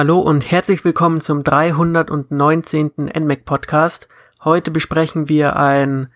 Hallo 0.00 0.18
und 0.18 0.50
herzlich 0.50 0.82
willkommen 0.82 1.20
zum 1.20 1.42
319. 1.42 3.10
NMAC 3.18 3.44
Podcast. 3.44 4.08
Heute 4.42 4.70
besprechen 4.70 5.28
wir 5.28 5.56
ein 5.56 6.08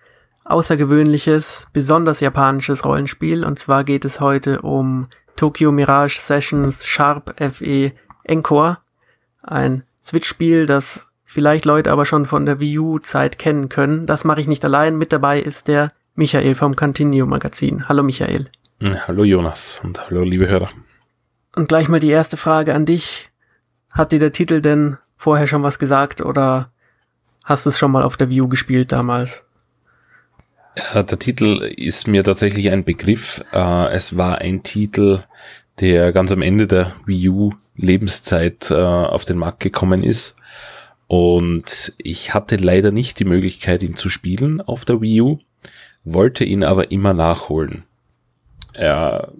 außergewöhnliches, 0.46 1.66
besonders 1.74 2.20
japanisches 2.20 2.86
Rollenspiel 2.86 3.44
und 3.44 3.58
zwar 3.58 3.84
geht 3.84 4.06
es 4.06 4.20
heute 4.20 4.62
um 4.62 5.06
Tokyo 5.36 5.70
Mirage 5.70 6.18
Sessions 6.18 6.86
Sharp 6.86 7.34
FE 7.38 7.92
Encore. 8.22 8.78
Ein 9.42 9.82
Switch-Spiel, 10.02 10.64
das 10.64 11.04
vielleicht 11.22 11.66
Leute 11.66 11.92
aber 11.92 12.06
schon 12.06 12.24
von 12.24 12.46
der 12.46 12.60
Wii 12.60 12.78
U-Zeit 12.78 13.38
kennen 13.38 13.68
können. 13.68 14.06
Das 14.06 14.24
mache 14.24 14.40
ich 14.40 14.48
nicht 14.48 14.64
allein. 14.64 14.96
Mit 14.96 15.12
dabei 15.12 15.40
ist 15.40 15.68
der 15.68 15.92
Michael 16.14 16.54
vom 16.54 16.74
Continuo 16.74 17.26
Magazin. 17.26 17.86
Hallo 17.86 18.02
Michael. 18.02 18.46
Hallo 19.06 19.24
Jonas 19.24 19.82
und 19.84 20.06
hallo 20.06 20.22
liebe 20.22 20.48
Hörer. 20.48 20.70
Und 21.54 21.68
gleich 21.68 21.90
mal 21.90 22.00
die 22.00 22.08
erste 22.08 22.38
Frage 22.38 22.72
an 22.72 22.86
dich. 22.86 23.30
Hat 23.94 24.10
dir 24.10 24.18
der 24.18 24.32
Titel 24.32 24.60
denn 24.60 24.98
vorher 25.16 25.46
schon 25.46 25.62
was 25.62 25.78
gesagt 25.78 26.20
oder 26.20 26.72
hast 27.44 27.64
du 27.64 27.70
es 27.70 27.78
schon 27.78 27.92
mal 27.92 28.02
auf 28.02 28.16
der 28.16 28.28
View 28.28 28.48
gespielt 28.48 28.90
damals? 28.90 29.44
Ja, 30.76 31.04
der 31.04 31.18
Titel 31.20 31.62
ist 31.76 32.08
mir 32.08 32.24
tatsächlich 32.24 32.70
ein 32.72 32.84
Begriff. 32.84 33.44
Äh, 33.52 33.92
es 33.92 34.16
war 34.16 34.38
ein 34.38 34.64
Titel, 34.64 35.22
der 35.78 36.12
ganz 36.12 36.32
am 36.32 36.42
Ende 36.42 36.66
der 36.66 36.92
Wii 37.06 37.28
U 37.28 37.52
Lebenszeit 37.76 38.72
äh, 38.72 38.74
auf 38.74 39.24
den 39.24 39.38
Markt 39.38 39.60
gekommen 39.60 40.02
ist. 40.02 40.34
Und 41.06 41.92
ich 41.98 42.34
hatte 42.34 42.56
leider 42.56 42.90
nicht 42.90 43.20
die 43.20 43.24
Möglichkeit, 43.24 43.84
ihn 43.84 43.94
zu 43.94 44.08
spielen 44.08 44.60
auf 44.60 44.84
der 44.84 45.00
Wii 45.00 45.20
U, 45.20 45.38
wollte 46.02 46.44
ihn 46.44 46.64
aber 46.64 46.90
immer 46.90 47.14
nachholen. 47.14 47.84
Er 48.72 49.32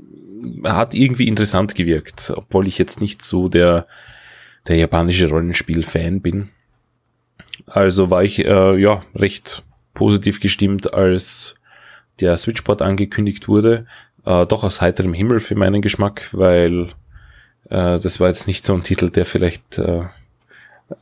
hat 0.62 0.94
irgendwie 0.94 1.26
interessant 1.26 1.74
gewirkt, 1.74 2.32
obwohl 2.36 2.68
ich 2.68 2.78
jetzt 2.78 3.00
nicht 3.00 3.22
so 3.22 3.48
der 3.48 3.88
der 4.66 4.76
japanische 4.76 5.28
Rollenspiel-Fan 5.28 6.20
bin. 6.20 6.48
Also 7.66 8.10
war 8.10 8.24
ich 8.24 8.44
äh, 8.44 8.76
ja 8.76 9.02
recht 9.14 9.62
positiv 9.92 10.40
gestimmt, 10.40 10.92
als 10.92 11.56
der 12.20 12.36
Switchport 12.36 12.82
angekündigt 12.82 13.48
wurde. 13.48 13.86
Äh, 14.24 14.46
doch 14.46 14.64
aus 14.64 14.80
heiterem 14.80 15.14
Himmel 15.14 15.40
für 15.40 15.54
meinen 15.54 15.82
Geschmack, 15.82 16.28
weil 16.32 16.88
äh, 17.70 17.98
das 17.98 18.20
war 18.20 18.28
jetzt 18.28 18.46
nicht 18.46 18.64
so 18.64 18.74
ein 18.74 18.82
Titel, 18.82 19.10
der 19.10 19.26
vielleicht 19.26 19.78
äh, 19.78 20.04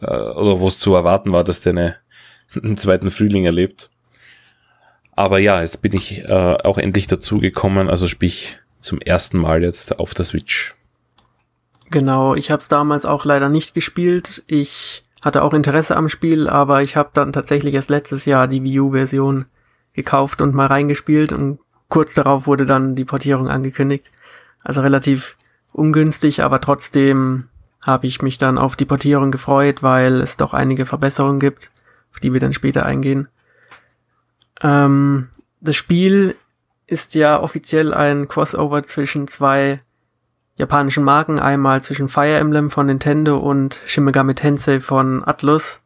äh, 0.01 0.07
oder 0.07 0.61
wo 0.61 0.69
es 0.69 0.79
zu 0.79 0.95
erwarten 0.95 1.33
war, 1.33 1.45
dass 1.45 1.61
der 1.61 1.73
eine, 1.73 1.97
einen 2.63 2.77
zweiten 2.77 3.11
Frühling 3.11 3.45
erlebt. 3.45 3.91
Aber 5.15 5.39
ja, 5.39 5.61
jetzt 5.61 5.83
bin 5.83 5.93
ich 5.93 6.25
äh, 6.25 6.57
auch 6.65 6.79
endlich 6.79 7.07
dazu 7.07 7.39
gekommen, 7.39 7.91
also 7.91 8.09
sprich 8.09 8.59
zum 8.81 9.01
ersten 9.01 9.39
Mal 9.39 9.63
jetzt 9.63 9.99
auf 9.99 10.15
der 10.15 10.25
Switch. 10.25 10.75
Genau, 11.93 12.35
ich 12.35 12.51
habe 12.51 12.61
es 12.61 12.69
damals 12.69 13.05
auch 13.05 13.27
leider 13.27 13.51
nicht 13.51 13.75
gespielt. 13.75 14.45
Ich 14.47 15.05
hatte 15.21 15.43
auch 15.43 15.53
Interesse 15.53 15.95
am 15.95 16.09
Spiel, 16.09 16.48
aber 16.48 16.81
ich 16.83 16.97
habe 16.97 17.11
dann 17.12 17.35
tatsächlich 17.35 17.75
erst 17.75 17.91
letztes 17.91 18.25
Jahr 18.25 18.48
die 18.48 18.62
Wii 18.65 18.81
U-Version 18.81 19.45
gekauft 19.93 20.41
und 20.41 20.55
mal 20.55 20.69
reingespielt 20.69 21.35
und 21.35 21.59
kurz 21.89 22.15
darauf 22.15 22.47
wurde 22.47 22.65
dann 22.65 22.95
die 22.95 23.05
Portierung 23.05 23.48
angekündigt. 23.48 24.11
Also 24.65 24.81
relativ 24.81 25.37
ungünstig, 25.75 26.43
aber 26.43 26.63
trotzdem 26.63 27.48
habe 27.87 28.07
ich 28.07 28.23
mich 28.23 28.39
dann 28.39 28.57
auf 28.57 28.75
die 28.75 28.87
Portierung 28.87 29.31
gefreut, 29.31 29.83
weil 29.83 30.23
es 30.23 30.39
doch 30.39 30.55
einige 30.55 30.87
Verbesserungen 30.87 31.41
gibt, 31.41 31.73
auf 32.11 32.20
die 32.20 32.33
wir 32.33 32.41
dann 32.41 32.55
später 32.55 32.87
eingehen. 32.87 33.29
Ähm, 34.63 35.29
das 35.61 35.77
Spiel 35.77 36.36
ist 36.86 37.14
ja 37.14 37.39
offiziell 37.39 37.92
ein 37.92 38.29
Crossover 38.29 38.83
zwischen 38.83 39.29
zwei 39.29 39.77
japanischen 40.62 41.02
Marken, 41.02 41.40
einmal 41.40 41.83
zwischen 41.83 42.08
Fire 42.08 42.36
Emblem 42.36 42.70
von 42.70 42.86
Nintendo 42.86 43.36
und 43.36 43.80
Shin 43.86 44.05
Megami 44.05 44.34
Tensei 44.34 44.80
von 44.80 45.27
Atlus. 45.27 45.80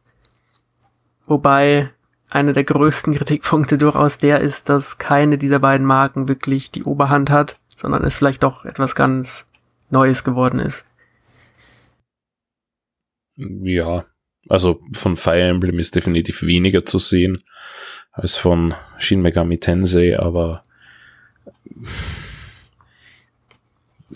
Wobei 1.25 1.89
einer 2.29 2.53
der 2.53 2.63
größten 2.63 3.13
Kritikpunkte 3.17 3.77
durchaus 3.77 4.19
der 4.19 4.39
ist, 4.41 4.69
dass 4.69 4.99
keine 4.99 5.39
dieser 5.39 5.59
beiden 5.59 5.85
Marken 5.85 6.29
wirklich 6.29 6.69
die 6.69 6.83
Oberhand 6.83 7.31
hat, 7.31 7.59
sondern 7.75 8.03
es 8.03 8.13
vielleicht 8.13 8.43
doch 8.43 8.65
etwas 8.65 8.93
ganz 8.93 9.47
Neues 9.89 10.23
geworden 10.23 10.59
ist. 10.59 10.85
Ja, 13.35 14.05
also 14.47 14.79
von 14.93 15.15
Fire 15.15 15.41
Emblem 15.41 15.79
ist 15.79 15.95
definitiv 15.95 16.43
weniger 16.43 16.85
zu 16.85 16.99
sehen 16.99 17.43
als 18.11 18.35
von 18.35 18.75
Shin 18.99 19.21
Megami 19.21 19.59
Tensei, 19.59 20.19
aber 20.19 20.63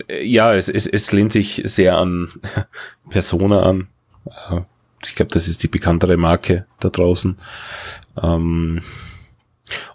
ja, 0.08 0.54
es, 0.54 0.68
es, 0.68 0.86
es 0.86 1.12
lehnt 1.12 1.32
sich 1.32 1.62
sehr 1.64 1.96
an 1.96 2.32
Persona 3.10 3.62
an. 3.62 3.88
Äh, 4.26 4.60
ich 5.04 5.14
glaube, 5.14 5.32
das 5.32 5.48
ist 5.48 5.62
die 5.62 5.68
bekanntere 5.68 6.16
Marke 6.16 6.66
da 6.80 6.88
draußen. 6.88 7.36
Ähm, 8.22 8.82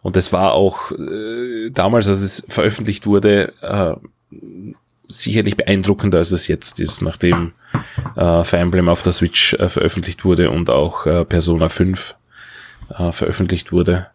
und 0.02 0.18
es 0.18 0.34
war 0.34 0.54
auch 0.54 0.92
äh, 0.92 1.70
damals, 1.70 2.08
als 2.08 2.20
es 2.20 2.46
veröffentlicht 2.50 3.06
wurde, 3.06 3.54
äh, 3.62 3.96
sicherlich 5.08 5.56
beeindruckender, 5.56 6.18
als 6.18 6.32
es 6.32 6.48
jetzt 6.48 6.80
ist, 6.80 7.02
nachdem 7.02 7.54
äh, 8.16 8.44
Fire 8.44 8.58
Emblem 8.58 8.90
auf 8.90 9.04
der 9.04 9.14
Switch 9.14 9.54
äh, 9.54 9.70
veröffentlicht 9.70 10.26
wurde 10.26 10.52
und 10.52 10.70
auch 10.70 11.06
äh, 11.06 11.24
Persona 11.26 11.70
5 11.70 12.16
äh, 12.98 13.12
veröffentlicht 13.12 13.72
wurde. 13.72 14.08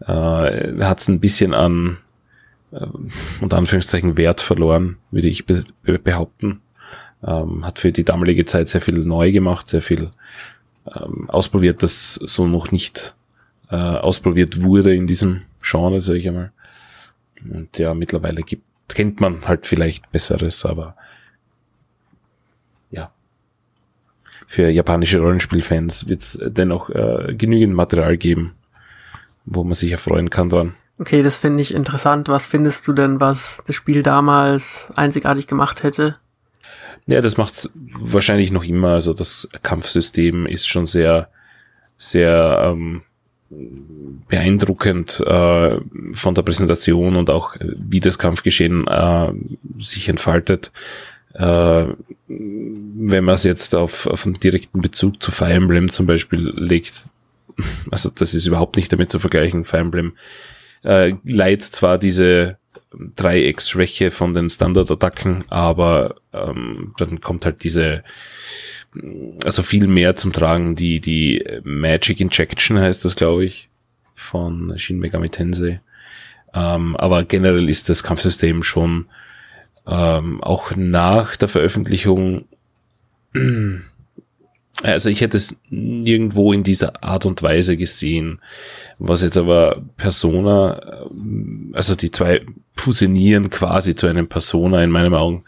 Äh, 0.00 0.84
Hat 0.84 1.00
es 1.00 1.08
ein 1.08 1.20
bisschen 1.20 1.54
an 1.54 1.98
äh, 2.72 2.86
unter 3.40 3.58
Anführungszeichen 3.58 4.16
Wert 4.16 4.40
verloren, 4.40 4.96
würde 5.10 5.28
ich 5.28 5.46
be 5.46 5.64
behaupten. 5.98 6.60
Ähm, 7.22 7.66
hat 7.66 7.80
für 7.80 7.90
die 7.90 8.04
damalige 8.04 8.44
Zeit 8.44 8.68
sehr 8.68 8.80
viel 8.80 8.98
neu 8.98 9.32
gemacht, 9.32 9.68
sehr 9.68 9.82
viel 9.82 10.10
ähm, 10.94 11.28
ausprobiert, 11.28 11.82
das 11.82 12.14
so 12.14 12.46
noch 12.46 12.70
nicht 12.70 13.14
äh, 13.70 13.76
ausprobiert 13.76 14.62
wurde 14.62 14.94
in 14.94 15.06
diesem 15.06 15.42
Genre, 15.62 16.00
sage 16.00 16.18
ich 16.18 16.28
einmal. 16.28 16.52
Und 17.44 17.76
ja, 17.78 17.94
mittlerweile 17.94 18.42
gibt, 18.42 18.64
kennt 18.88 19.20
man 19.20 19.46
halt 19.46 19.66
vielleicht 19.66 20.10
Besseres, 20.12 20.64
aber 20.64 20.96
ja. 22.90 23.10
Für 24.46 24.70
japanische 24.70 25.18
Rollenspielfans 25.18 26.08
wird 26.08 26.20
es 26.20 26.40
dennoch 26.42 26.90
äh, 26.90 27.34
genügend 27.36 27.74
Material 27.74 28.16
geben, 28.16 28.54
wo 29.44 29.64
man 29.64 29.74
sich 29.74 29.92
erfreuen 29.92 30.30
kann 30.30 30.48
dran. 30.48 30.74
Okay, 30.98 31.22
das 31.22 31.36
finde 31.36 31.62
ich 31.62 31.72
interessant. 31.72 32.28
Was 32.28 32.46
findest 32.46 32.86
du 32.88 32.92
denn, 32.92 33.20
was 33.20 33.62
das 33.66 33.76
Spiel 33.76 34.02
damals 34.02 34.88
einzigartig 34.96 35.46
gemacht 35.46 35.82
hätte? 35.84 36.12
Ja, 37.06 37.20
das 37.20 37.36
macht's 37.36 37.70
wahrscheinlich 37.98 38.50
noch 38.50 38.64
immer. 38.64 38.88
Also 38.90 39.14
das 39.14 39.48
Kampfsystem 39.62 40.46
ist 40.46 40.66
schon 40.66 40.86
sehr, 40.86 41.30
sehr 41.96 42.62
ähm, 42.64 43.02
beeindruckend 44.28 45.20
äh, 45.20 45.78
von 46.12 46.34
der 46.34 46.42
Präsentation 46.42 47.16
und 47.16 47.30
auch 47.30 47.56
wie 47.60 48.00
das 48.00 48.18
Kampfgeschehen 48.18 48.86
äh, 48.88 49.32
sich 49.78 50.08
entfaltet. 50.08 50.72
Äh, 51.32 51.86
wenn 52.26 53.24
man 53.24 53.34
es 53.36 53.44
jetzt 53.44 53.74
auf, 53.74 54.06
auf 54.06 54.26
einen 54.26 54.40
direkten 54.40 54.82
Bezug 54.82 55.22
zu 55.22 55.30
Fire 55.30 55.52
Emblem 55.52 55.88
zum 55.88 56.06
Beispiel 56.06 56.52
legt, 56.56 57.10
also 57.90 58.10
das 58.10 58.34
ist 58.34 58.46
überhaupt 58.46 58.76
nicht 58.76 58.92
damit 58.92 59.10
zu 59.10 59.18
vergleichen. 59.18 59.64
Fire 59.64 59.80
Emblem 59.80 60.12
äh, 60.84 61.14
leiht 61.24 61.62
zwar 61.62 61.98
diese 61.98 62.58
Dreiecksschwäche 63.16 64.10
von 64.10 64.34
den 64.34 64.50
Standardattacken, 64.50 65.44
aber 65.50 66.16
ähm, 66.32 66.94
dann 66.98 67.20
kommt 67.20 67.44
halt 67.44 67.64
diese 67.64 68.02
also 69.44 69.62
viel 69.62 69.86
mehr 69.86 70.16
zum 70.16 70.32
Tragen, 70.32 70.74
die, 70.74 71.00
die 71.00 71.44
Magic 71.62 72.20
Injection 72.20 72.78
heißt 72.78 73.04
das, 73.04 73.16
glaube 73.16 73.44
ich, 73.44 73.68
von 74.14 74.76
Shin 74.78 74.98
Megami 74.98 75.28
Tensei. 75.28 75.80
Ähm, 76.54 76.96
aber 76.96 77.24
generell 77.24 77.68
ist 77.68 77.88
das 77.88 78.02
Kampfsystem 78.02 78.62
schon 78.62 79.06
ähm, 79.86 80.42
auch 80.42 80.74
nach 80.76 81.36
der 81.36 81.48
Veröffentlichung 81.48 82.46
also 84.82 85.08
ich 85.08 85.20
hätte 85.20 85.36
es 85.36 85.60
nirgendwo 85.70 86.52
in 86.52 86.62
dieser 86.62 87.02
Art 87.02 87.26
und 87.26 87.42
Weise 87.42 87.76
gesehen. 87.76 88.40
Was 88.98 89.22
jetzt 89.22 89.36
aber 89.36 89.82
Persona, 89.96 91.06
ähm, 91.10 91.72
also 91.74 91.94
die 91.94 92.10
zwei 92.10 92.44
fusionieren 92.76 93.50
quasi 93.50 93.94
zu 93.94 94.06
einem 94.06 94.28
Persona 94.28 94.82
in 94.84 94.90
meinen 94.90 95.14
Augen. 95.14 95.44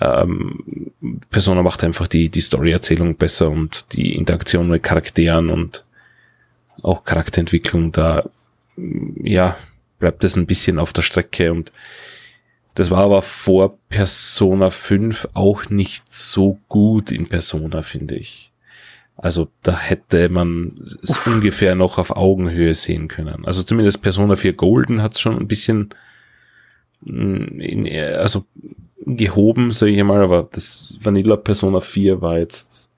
Ähm, 0.00 0.92
Persona 1.30 1.62
macht 1.62 1.84
einfach 1.84 2.06
die, 2.06 2.28
die 2.28 2.40
Storyerzählung 2.40 3.16
besser 3.16 3.50
und 3.50 3.94
die 3.94 4.16
Interaktion 4.16 4.68
mit 4.68 4.82
Charakteren 4.82 5.50
und 5.50 5.84
auch 6.82 7.04
Charakterentwicklung, 7.04 7.92
da 7.92 8.24
ja, 9.22 9.56
bleibt 9.98 10.24
es 10.24 10.36
ein 10.36 10.46
bisschen 10.46 10.78
auf 10.78 10.92
der 10.92 11.02
Strecke 11.02 11.52
und 11.52 11.72
das 12.74 12.90
war 12.90 13.04
aber 13.04 13.20
vor 13.20 13.78
Persona 13.90 14.70
5 14.70 15.28
auch 15.34 15.68
nicht 15.68 16.10
so 16.10 16.58
gut 16.68 17.12
in 17.12 17.28
Persona, 17.28 17.82
finde 17.82 18.16
ich. 18.16 18.51
Also 19.16 19.48
da 19.62 19.78
hätte 19.78 20.28
man 20.28 20.72
es 21.02 21.18
ungefähr 21.26 21.74
noch 21.74 21.98
auf 21.98 22.16
Augenhöhe 22.16 22.74
sehen 22.74 23.08
können. 23.08 23.44
Also 23.44 23.62
zumindest 23.62 24.02
Persona 24.02 24.36
4 24.36 24.54
Golden 24.54 25.02
hat 25.02 25.14
es 25.14 25.20
schon 25.20 25.38
ein 25.38 25.48
bisschen 25.48 25.94
mm, 27.02 27.60
in, 27.60 27.88
also 28.16 28.44
gehoben, 29.04 29.70
sage 29.70 29.92
ich 29.92 30.02
mal, 30.02 30.22
aber 30.22 30.48
das 30.52 30.96
Vanilla 31.00 31.36
Persona 31.36 31.80
4 31.80 32.20
war 32.20 32.38
jetzt 32.38 32.88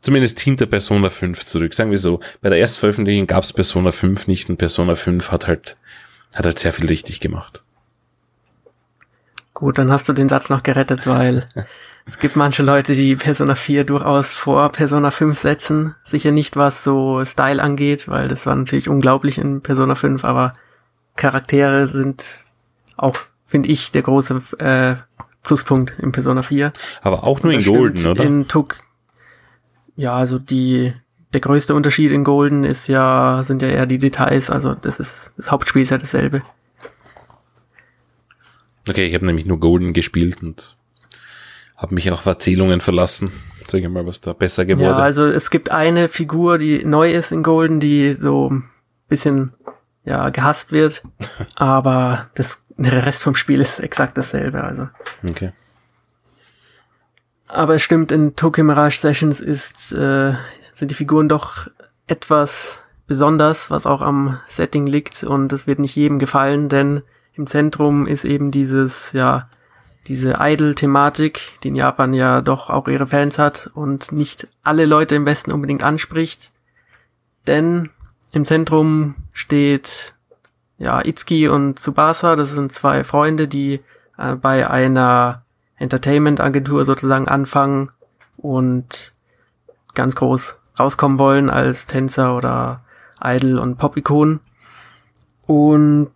zumindest 0.00 0.40
hinter 0.40 0.66
Persona 0.66 1.10
5 1.10 1.44
zurück. 1.44 1.74
Sagen 1.74 1.90
wir 1.90 1.98
so, 1.98 2.20
bei 2.40 2.48
der 2.48 2.58
Erstveröffentlichung 2.58 3.26
gab 3.26 3.44
es 3.44 3.52
Persona 3.52 3.92
5 3.92 4.26
nicht 4.26 4.48
und 4.48 4.56
Persona 4.56 4.94
5 4.94 5.30
hat 5.30 5.46
halt, 5.46 5.76
hat 6.34 6.46
halt 6.46 6.58
sehr 6.58 6.72
viel 6.72 6.86
richtig 6.86 7.20
gemacht. 7.20 7.62
Gut, 9.58 9.78
dann 9.78 9.90
hast 9.90 10.08
du 10.08 10.12
den 10.12 10.28
Satz 10.28 10.50
noch 10.50 10.62
gerettet, 10.62 11.08
weil 11.08 11.44
es 12.06 12.20
gibt 12.20 12.36
manche 12.36 12.62
Leute, 12.62 12.94
die 12.94 13.16
Persona 13.16 13.56
4 13.56 13.82
durchaus 13.82 14.28
vor 14.28 14.70
Persona 14.70 15.10
5 15.10 15.36
setzen. 15.36 15.96
Sicher 16.04 16.30
nicht, 16.30 16.54
was 16.54 16.84
so 16.84 17.24
Style 17.24 17.60
angeht, 17.60 18.06
weil 18.06 18.28
das 18.28 18.46
war 18.46 18.54
natürlich 18.54 18.88
unglaublich 18.88 19.36
in 19.36 19.60
Persona 19.60 19.96
5, 19.96 20.24
aber 20.24 20.52
Charaktere 21.16 21.88
sind 21.88 22.44
auch, 22.96 23.16
finde 23.46 23.68
ich, 23.70 23.90
der 23.90 24.02
große 24.02 24.40
äh, 24.60 24.94
Pluspunkt 25.42 25.98
in 25.98 26.12
Persona 26.12 26.42
4. 26.42 26.72
Aber 27.02 27.24
auch 27.24 27.42
nur 27.42 27.52
in 27.52 27.64
Golden, 27.64 28.06
oder? 28.06 28.22
In 28.22 28.46
Tuk 28.46 28.76
ja, 29.98 30.14
also 30.14 30.38
die, 30.38 30.92
der 31.32 31.40
größte 31.40 31.74
Unterschied 31.74 32.12
in 32.12 32.22
Golden 32.22 32.62
ist 32.62 32.86
ja, 32.86 33.42
sind 33.42 33.62
ja 33.62 33.68
eher 33.68 33.84
die 33.84 33.98
Details, 33.98 34.48
also 34.48 34.76
das 34.76 35.00
ist, 35.00 35.32
das 35.36 35.50
Hauptspiel 35.50 35.82
ist 35.82 35.90
ja 35.90 35.98
dasselbe. 35.98 36.42
Okay, 38.88 39.06
ich 39.06 39.14
habe 39.14 39.26
nämlich 39.26 39.46
nur 39.46 39.60
Golden 39.60 39.92
gespielt 39.92 40.42
und 40.42 40.76
habe 41.76 41.94
mich 41.94 42.10
auch 42.10 42.18
auf 42.18 42.26
Erzählungen 42.26 42.80
verlassen. 42.80 43.32
Sag 43.70 43.82
ich 43.82 43.88
mal, 43.88 44.06
was 44.06 44.20
da 44.20 44.32
besser 44.32 44.64
geworden 44.64 44.86
ist. 44.86 44.96
Ja, 44.96 44.96
also 44.96 45.26
es 45.26 45.50
gibt 45.50 45.70
eine 45.70 46.08
Figur, 46.08 46.58
die 46.58 46.84
neu 46.84 47.12
ist 47.12 47.32
in 47.32 47.42
Golden, 47.42 47.80
die 47.80 48.14
so 48.14 48.48
ein 48.50 48.70
bisschen 49.08 49.52
ja, 50.04 50.30
gehasst 50.30 50.72
wird, 50.72 51.02
aber 51.56 52.30
das, 52.34 52.58
der 52.76 53.04
Rest 53.04 53.22
vom 53.22 53.34
Spiel 53.34 53.60
ist 53.60 53.78
exakt 53.78 54.16
dasselbe. 54.16 54.64
Also. 54.64 54.88
Okay. 55.28 55.52
Aber 57.48 57.74
es 57.74 57.82
stimmt, 57.82 58.10
in 58.10 58.36
Tokyo 58.36 58.64
Mirage 58.64 58.98
Sessions 58.98 59.40
ist, 59.40 59.92
äh, 59.92 60.32
sind 60.72 60.90
die 60.90 60.94
Figuren 60.94 61.28
doch 61.28 61.68
etwas 62.06 62.80
besonders, 63.06 63.70
was 63.70 63.86
auch 63.86 64.00
am 64.00 64.38
Setting 64.48 64.86
liegt 64.86 65.24
und 65.24 65.52
es 65.52 65.66
wird 65.66 65.78
nicht 65.78 65.96
jedem 65.96 66.18
gefallen, 66.18 66.68
denn 66.68 67.02
im 67.38 67.46
Zentrum 67.46 68.06
ist 68.06 68.24
eben 68.24 68.50
dieses, 68.50 69.12
ja, 69.12 69.48
diese 70.08 70.38
Idol-Thematik, 70.40 71.60
die 71.62 71.68
in 71.68 71.76
Japan 71.76 72.12
ja 72.12 72.40
doch 72.40 72.68
auch 72.68 72.88
ihre 72.88 73.06
Fans 73.06 73.38
hat 73.38 73.70
und 73.74 74.10
nicht 74.10 74.48
alle 74.64 74.86
Leute 74.86 75.14
im 75.14 75.24
Westen 75.24 75.52
unbedingt 75.52 75.82
anspricht. 75.82 76.52
Denn 77.46 77.90
im 78.32 78.44
Zentrum 78.44 79.14
steht 79.32 80.14
ja 80.78 81.00
Itsuki 81.04 81.48
und 81.48 81.80
Tsubasa, 81.80 82.36
das 82.36 82.50
sind 82.50 82.72
zwei 82.72 83.04
Freunde, 83.04 83.46
die 83.46 83.80
äh, 84.16 84.34
bei 84.34 84.68
einer 84.68 85.44
Entertainment-Agentur 85.76 86.84
sozusagen 86.84 87.28
anfangen 87.28 87.92
und 88.36 89.14
ganz 89.94 90.16
groß 90.16 90.56
rauskommen 90.78 91.18
wollen 91.18 91.50
als 91.50 91.86
Tänzer 91.86 92.36
oder 92.36 92.82
Idol 93.22 93.58
und 93.58 93.76
Pop-Ikonen. 93.78 94.40
Und 95.46 96.10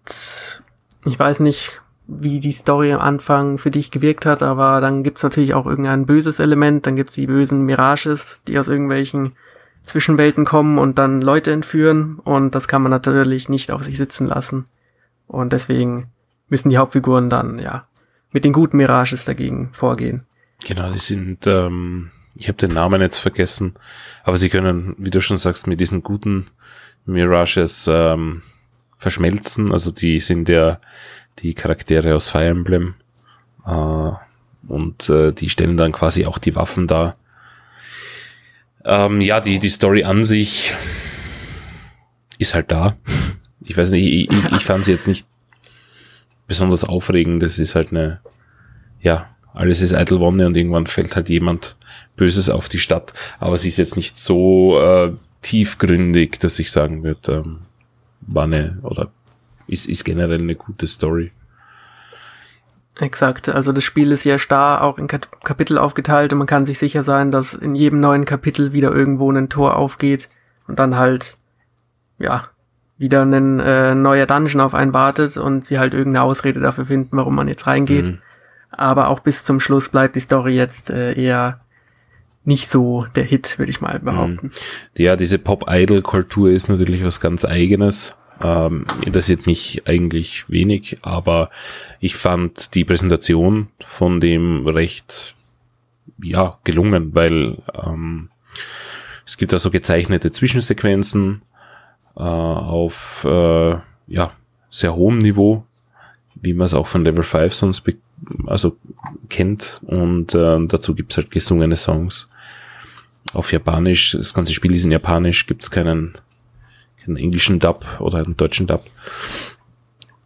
ich 1.05 1.19
weiß 1.19 1.41
nicht, 1.41 1.83
wie 2.07 2.41
die 2.41 2.53
Story 2.53 2.93
am 2.93 3.01
Anfang 3.01 3.59
für 3.59 3.71
dich 3.71 3.91
gewirkt 3.91 4.27
hat, 4.27 4.43
aber 4.43 4.81
dann 4.81 5.03
gibt's 5.03 5.23
natürlich 5.23 5.55
auch 5.55 5.67
irgendein 5.67 6.07
böses 6.07 6.39
Element, 6.39 6.87
dann 6.87 6.97
gibt's 6.97 7.15
die 7.15 7.27
bösen 7.27 7.65
Mirages, 7.65 8.43
die 8.49 8.59
aus 8.59 8.69
irgendwelchen 8.69 9.33
Zwischenwelten 9.83 10.45
kommen 10.45 10.79
und 10.79 10.99
dann 10.99 11.23
Leute 11.23 11.53
entführen 11.53 12.19
und 12.25 12.55
das 12.55 12.69
kann 12.69 12.83
man 12.83 12.91
natürlich 12.91 13.49
nicht 13.49 13.71
auf 13.71 13.85
sich 13.85 13.97
sitzen 13.97 14.27
lassen. 14.27 14.67
Und 15.27 15.53
deswegen 15.53 16.09
müssen 16.49 16.71
die 16.71 16.79
Hauptfiguren 16.79 17.31
dann, 17.31 17.59
ja, 17.59 17.87
mit 18.33 18.45
den 18.45 18.53
guten 18.53 18.77
Mirages 18.77 19.25
dagegen 19.25 19.71
vorgehen. 19.73 20.25
Genau, 20.65 20.91
die 20.93 20.99
sind, 20.99 21.47
ähm, 21.47 22.11
ich 22.35 22.49
habe 22.49 22.59
den 22.59 22.73
Namen 22.73 23.01
jetzt 23.01 23.19
vergessen, 23.19 23.75
aber 24.25 24.37
sie 24.37 24.49
können, 24.49 24.95
wie 24.99 25.11
du 25.11 25.21
schon 25.21 25.37
sagst, 25.37 25.67
mit 25.67 25.81
diesen 25.81 26.03
guten 26.03 26.47
Mirages 27.05 27.89
ähm, 27.91 28.43
verschmelzen. 29.03 29.73
Also 29.73 29.91
die 29.91 30.21
sind 30.21 30.49
ja 30.49 30.81
die 31.41 31.55
Charaktere 31.55 32.15
aus 32.15 32.29
Fire 32.29 32.47
Emblem 32.47 32.95
äh, 33.67 34.11
und 34.69 35.09
äh, 35.11 35.33
die 35.33 35.49
stellen 35.49 35.77
dann 35.77 35.93
quasi 35.93 36.25
auch 36.25 36.39
die 36.39 36.55
Waffen 36.55 36.87
dar. 36.87 37.17
Ähm, 38.85 39.21
ja, 39.21 39.41
die, 39.41 39.59
die 39.59 39.69
Story 39.69 40.05
an 40.05 40.25
sich 40.25 40.73
ist 42.39 42.55
halt 42.55 42.71
da. 42.71 42.97
Ich 43.65 43.77
weiß 43.77 43.91
nicht, 43.91 44.07
ich, 44.07 44.31
ich, 44.31 44.53
ich 44.53 44.65
fand 44.65 44.85
sie 44.85 44.93
jetzt 44.93 45.09
nicht 45.09 45.27
besonders 46.47 46.85
aufregend. 46.85 47.43
Das 47.43 47.59
ist 47.59 47.75
halt 47.75 47.91
eine, 47.91 48.21
ja, 49.01 49.29
alles 49.53 49.81
ist 49.83 49.95
eitel 49.95 50.21
Wonne 50.21 50.47
und 50.47 50.57
irgendwann 50.57 50.87
fällt 50.87 51.15
halt 51.17 51.29
jemand 51.29 51.77
Böses 52.17 52.51
auf 52.51 52.69
die 52.69 52.79
Stadt. 52.79 53.13
Aber 53.39 53.57
sie 53.57 53.69
ist 53.69 53.79
jetzt 53.79 53.97
nicht 53.97 54.19
so 54.19 54.81
äh, 54.81 55.13
tiefgründig, 55.43 56.39
dass 56.39 56.59
ich 56.59 56.71
sagen 56.71 57.03
würde, 57.03 57.33
ähm, 57.33 57.59
war 58.27 58.45
eine 58.45 58.79
oder 58.83 59.11
ist, 59.67 59.87
ist 59.87 60.05
generell 60.05 60.41
eine 60.41 60.55
gute 60.55 60.87
Story. 60.87 61.33
Exakt, 62.97 63.49
also 63.49 63.73
das 63.73 63.85
Spiel 63.85 64.13
ist 64.13 64.25
ja 64.25 64.39
starr 64.39 64.83
auch 64.83 64.99
in 64.99 65.07
Kapitel 65.07 65.79
aufgeteilt 65.79 66.33
und 66.33 66.39
man 66.39 66.47
kann 66.47 66.67
sich 66.67 66.79
sicher 66.79 67.03
sein, 67.03 67.31
dass 67.31 67.55
in 67.55 67.75
jedem 67.75 68.01
neuen 68.01 68.27
Kapitel 68.27 68.73
wieder 68.73 68.93
irgendwo 68.93 69.33
ein 69.33 69.49
Tor 69.49 69.77
aufgeht 69.77 70.29
und 70.69 70.79
dann 70.79 70.97
halt, 70.97 71.39
ja, 72.19 72.43
wieder 72.99 73.23
ein 73.23 73.61
äh, 73.61 73.95
neuer 73.95 74.27
Dungeon 74.27 74.61
auf 74.61 74.75
einen 74.75 74.95
wartet 74.95 75.39
und 75.39 75.67
sie 75.67 75.79
halt 75.79 75.95
irgendeine 75.95 76.25
Ausrede 76.25 76.61
dafür 76.61 76.85
finden, 76.85 77.17
warum 77.17 77.35
man 77.35 77.49
jetzt 77.49 77.67
reingeht. 77.67 78.09
Mhm. 78.09 78.19
Aber 78.71 79.09
auch 79.09 79.21
bis 79.21 79.43
zum 79.43 79.59
Schluss 79.59 79.89
bleibt 79.89 80.15
die 80.15 80.21
Story 80.21 80.55
jetzt 80.55 80.91
äh, 80.91 81.15
eher 81.15 81.62
nicht 82.45 82.69
so 82.69 83.05
der 83.15 83.25
Hit, 83.25 83.59
würde 83.59 83.71
ich 83.71 83.81
mal 83.81 83.99
behaupten. 84.01 84.47
Mhm. 84.47 85.03
Ja, 85.03 85.17
diese 85.17 85.39
Pop-Idol-Kultur 85.39 86.51
ist 86.51 86.69
natürlich 86.69 87.05
was 87.05 87.21
ganz 87.21 87.45
eigenes. 87.45 88.17
Ähm, 88.43 88.87
interessiert 89.05 89.47
mich 89.47 89.83
eigentlich 89.87 90.49
wenig, 90.51 90.99
aber 91.03 91.51
ich 92.01 92.17
fand 92.17 92.75
die 92.75 92.85
Präsentation 92.85 93.69
von 93.87 94.19
dem 94.19 94.67
recht 94.67 95.35
ja 96.21 96.59
gelungen, 96.65 97.15
weil 97.15 97.59
ähm, 97.75 98.31
es 99.25 99.37
gibt 99.37 99.53
da 99.53 99.59
so 99.59 99.71
gezeichnete 99.71 100.33
Zwischensequenzen, 100.33 101.43
äh, 102.17 102.21
auf 102.21 103.25
äh, 103.25 103.77
ja, 104.09 104.33
sehr 104.71 104.95
hohem 104.97 105.19
Niveau, 105.19 105.65
wie 106.35 106.55
man 106.55 106.67
es 106.67 106.75
auch 106.75 106.87
von 106.89 107.05
Level 107.05 107.23
5 107.23 107.55
sonst 107.55 107.83
also 108.47 108.77
kennt. 109.29 109.81
Und 109.85 110.35
äh, 110.35 110.67
dazu 110.67 110.95
gibt's 110.95 111.17
halt 111.17 111.31
gesungene 111.31 111.77
Songs 111.77 112.29
auf 113.33 113.53
Japanisch. 113.53 114.13
Das 114.13 114.35
ganze 114.35 114.55
Spiel 114.55 114.75
ist 114.75 114.85
in 114.85 114.93
Japanisch, 114.93 115.47
gibt's 115.47 115.71
keinen, 115.71 116.19
keinen 117.03 117.17
englischen 117.17 117.59
Dub 117.59 117.85
oder 118.01 118.19
einen 118.19 118.37
deutschen 118.37 118.67
Dub. 118.67 118.83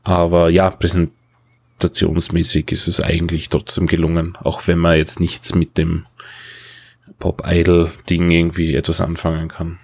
Aber 0.02 0.50
ja, 0.50 0.70
präsentationsmäßig 0.70 2.72
ist 2.72 2.88
es 2.88 3.00
eigentlich 3.00 3.48
trotzdem 3.48 3.86
gelungen, 3.86 4.36
auch 4.40 4.66
wenn 4.66 4.78
man 4.78 4.96
jetzt 4.96 5.20
nichts 5.20 5.54
mit 5.54 5.78
dem 5.78 6.04
Pop-Idol-Ding 7.18 8.30
irgendwie 8.30 8.74
etwas 8.74 9.00
anfangen 9.00 9.48
kann. 9.48 9.78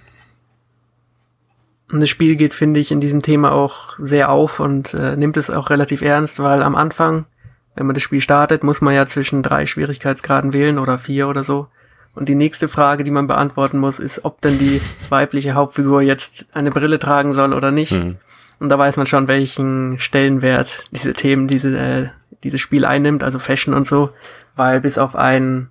Und 1.91 2.01
das 2.01 2.09
Spiel 2.09 2.37
geht, 2.37 2.55
finde 2.55 2.81
ich, 2.81 2.91
in 2.91 3.01
diesem 3.01 3.21
Thema 3.21 3.53
auch 3.53 3.99
sehr 3.99 4.31
auf 4.31 4.61
und 4.61 4.95
äh, 4.95 5.15
nimmt 5.15 5.37
es 5.37 5.51
auch 5.51 5.69
relativ 5.69 6.01
ernst, 6.01 6.43
weil 6.43 6.63
am 6.63 6.75
Anfang, 6.75 7.27
wenn 7.75 7.87
man 7.87 7.95
das 7.95 8.03
Spiel 8.03 8.21
startet, 8.21 8.65
muss 8.65 8.81
man 8.81 8.95
ja 8.95 9.07
zwischen 9.07 9.43
drei 9.43 9.67
Schwierigkeitsgraden 9.67 10.53
wählen 10.53 10.79
oder 10.79 10.99
vier 10.99 11.29
oder 11.29 11.45
so. 11.45 11.69
Und 12.15 12.29
die 12.29 12.35
nächste 12.35 12.69
Frage, 12.69 13.05
die 13.05 13.11
man 13.11 13.27
beantworten 13.27 13.79
muss, 13.79 13.99
ist, 13.99 14.25
ob 14.25 14.41
denn 14.43 14.59
die 14.59 14.83
weibliche 15.09 15.55
Hauptfigur 15.55 16.03
jetzt 16.03 16.47
eine 16.53 16.71
Brille 16.71 16.99
tragen 16.99 17.33
soll 17.33 17.55
oder 17.55 17.71
nicht. 17.71 17.93
Mhm. 17.93 18.15
Und 18.59 18.69
da 18.69 18.79
weiß 18.79 18.97
man 18.99 19.07
schon, 19.07 19.29
welchen 19.29 19.99
Stellenwert 19.99 20.85
diese 20.93 21.15
Themen, 21.15 21.49
diese, 21.49 21.77
äh, 21.77 22.09
dieses 22.45 22.61
Spiel 22.61 22.85
einnimmt, 22.85 23.25
also 23.25 23.39
Fashion 23.39 23.73
und 23.73 23.87
so, 23.87 24.11
weil 24.55 24.81
bis 24.81 24.99
auf 24.99 25.17
einen, 25.17 25.71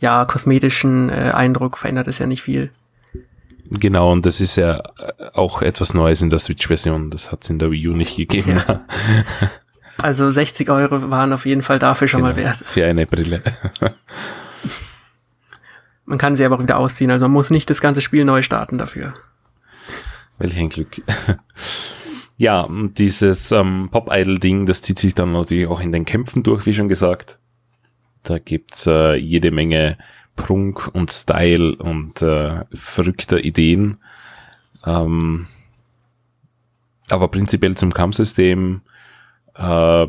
ja, 0.00 0.26
kosmetischen 0.26 1.08
äh, 1.08 1.32
Eindruck 1.34 1.78
verändert 1.78 2.08
es 2.08 2.18
ja 2.18 2.26
nicht 2.26 2.42
viel. 2.42 2.70
Genau, 3.70 4.12
und 4.12 4.26
das 4.26 4.42
ist 4.42 4.56
ja 4.56 4.82
auch 5.32 5.62
etwas 5.62 5.94
Neues 5.94 6.20
in 6.20 6.28
der 6.28 6.38
Switch-Version. 6.38 7.10
Das 7.10 7.32
hat 7.32 7.42
es 7.42 7.50
in 7.50 7.58
der 7.58 7.70
Wii 7.70 7.88
U 7.88 7.96
nicht 7.96 8.16
gegeben. 8.16 8.62
Ja. 8.68 8.84
Also 9.98 10.30
60 10.30 10.68
Euro 10.70 11.10
waren 11.10 11.32
auf 11.32 11.46
jeden 11.46 11.62
Fall 11.62 11.78
dafür 11.78 12.08
schon 12.08 12.22
genau, 12.22 12.34
mal 12.34 12.36
wert. 12.36 12.56
Für 12.56 12.86
eine 12.86 13.06
Brille. 13.06 13.42
Man 16.06 16.18
kann 16.18 16.36
sie 16.36 16.44
aber 16.44 16.56
auch 16.56 16.62
wieder 16.62 16.78
ausziehen, 16.78 17.10
also 17.10 17.22
man 17.24 17.32
muss 17.32 17.48
nicht 17.48 17.70
das 17.70 17.80
ganze 17.80 18.02
Spiel 18.02 18.26
neu 18.26 18.42
starten 18.42 18.76
dafür. 18.76 19.14
Welch 20.38 20.58
ein 20.58 20.68
Glück. 20.68 21.00
ja, 22.36 22.68
dieses 22.70 23.52
ähm, 23.52 23.88
Pop-Idol-Ding, 23.90 24.66
das 24.66 24.82
zieht 24.82 24.98
sich 24.98 25.14
dann 25.14 25.32
natürlich 25.32 25.66
auch 25.66 25.80
in 25.80 25.92
den 25.92 26.04
Kämpfen 26.04 26.42
durch, 26.42 26.66
wie 26.66 26.74
schon 26.74 26.88
gesagt. 26.88 27.38
Da 28.22 28.38
gibt's 28.38 28.86
äh, 28.86 29.14
jede 29.14 29.50
Menge 29.50 29.96
Prunk 30.36 30.90
und 30.92 31.12
Style 31.12 31.76
und 31.76 32.20
äh, 32.20 32.64
verrückter 32.74 33.42
Ideen. 33.42 33.98
Ähm, 34.84 35.46
aber 37.10 37.28
prinzipiell 37.28 37.76
zum 37.76 37.94
Kampfsystem 37.94 38.82
Äh, 39.56 40.06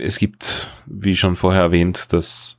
es 0.00 0.18
gibt, 0.18 0.70
wie 0.86 1.16
schon 1.16 1.36
vorher 1.36 1.62
erwähnt, 1.62 2.12
das 2.12 2.58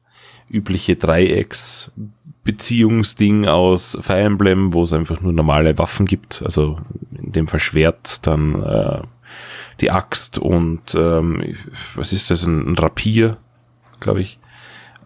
übliche 0.50 0.96
Dreiecksbeziehungsding 0.96 3.48
aus 3.48 3.98
Fire 4.02 4.22
Emblem, 4.22 4.74
wo 4.74 4.84
es 4.84 4.94
einfach 4.94 5.22
nur 5.22 5.34
normale 5.34 5.78
Waffen 5.78 6.06
gibt, 6.06 6.42
also 6.44 6.80
in 7.18 7.32
dem 7.32 7.48
Fall 7.48 7.60
Schwert, 7.60 8.26
dann 8.28 8.62
äh, 8.62 9.02
die 9.82 9.92
Axt 9.92 10.38
und 10.38 10.96
ähm, 10.96 11.56
was 11.96 12.14
ist 12.14 12.32
das, 12.32 12.44
ein, 12.44 12.72
ein 12.72 12.76
Rapier, 12.76 13.38
glaube 14.00 14.22
ich. 14.22 14.40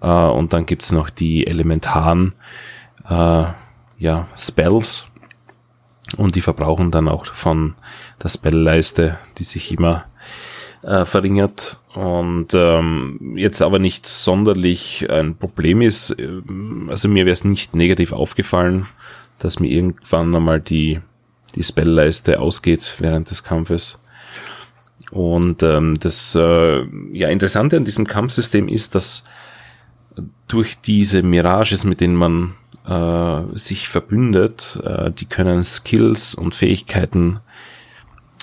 Äh, 0.01 0.07
und 0.07 0.53
dann 0.53 0.65
gibt's 0.65 0.91
noch 0.91 1.09
die 1.09 1.47
elementaren 1.47 2.33
äh, 3.07 3.45
ja, 3.97 4.27
Spells. 4.37 5.05
Und 6.17 6.35
die 6.35 6.41
verbrauchen 6.41 6.89
dann 6.89 7.07
auch 7.07 7.27
von 7.27 7.75
der 8.21 8.29
Spellleiste, 8.29 9.19
die 9.37 9.43
sich 9.43 9.71
immer 9.71 10.05
äh, 10.81 11.05
verringert 11.05 11.77
und 11.93 12.47
ähm, 12.53 13.33
jetzt 13.35 13.61
aber 13.61 13.79
nicht 13.79 14.07
sonderlich 14.07 15.09
ein 15.09 15.35
Problem 15.35 15.81
ist. 15.81 16.15
Also 16.87 17.09
mir 17.09 17.25
wäre 17.25 17.33
es 17.33 17.43
nicht 17.43 17.75
negativ 17.75 18.13
aufgefallen, 18.13 18.87
dass 19.39 19.59
mir 19.59 19.69
irgendwann 19.69 20.35
einmal 20.35 20.61
die, 20.61 21.01
die 21.55 21.63
Spellleiste 21.63 22.39
ausgeht 22.39 22.95
während 22.99 23.29
des 23.29 23.43
Kampfes. 23.43 23.99
Und 25.11 25.63
ähm, 25.63 25.97
das 25.99 26.35
äh, 26.35 26.83
ja, 27.11 27.29
Interessante 27.29 27.77
an 27.77 27.85
diesem 27.85 28.05
Kampfsystem 28.05 28.67
ist, 28.67 28.93
dass 28.95 29.23
durch 30.47 30.79
diese 30.81 31.23
Mirages, 31.23 31.83
mit 31.83 32.01
denen 32.01 32.15
man 32.15 32.53
äh, 32.85 33.57
sich 33.57 33.89
verbündet, 33.89 34.79
äh, 34.83 35.11
die 35.11 35.25
können 35.25 35.63
Skills 35.63 36.35
und 36.35 36.55
Fähigkeiten 36.55 37.39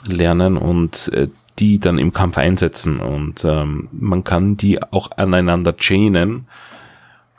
lernen 0.07 0.57
und 0.57 1.11
äh, 1.13 1.29
die 1.59 1.79
dann 1.79 1.99
im 1.99 2.13
Kampf 2.13 2.39
einsetzen. 2.39 3.01
Und 3.01 3.45
ähm, 3.45 3.89
man 3.93 4.25
kann 4.25 4.57
die 4.57 4.83
auch 4.83 5.11
aneinander 5.17 5.77
chainen 5.77 6.47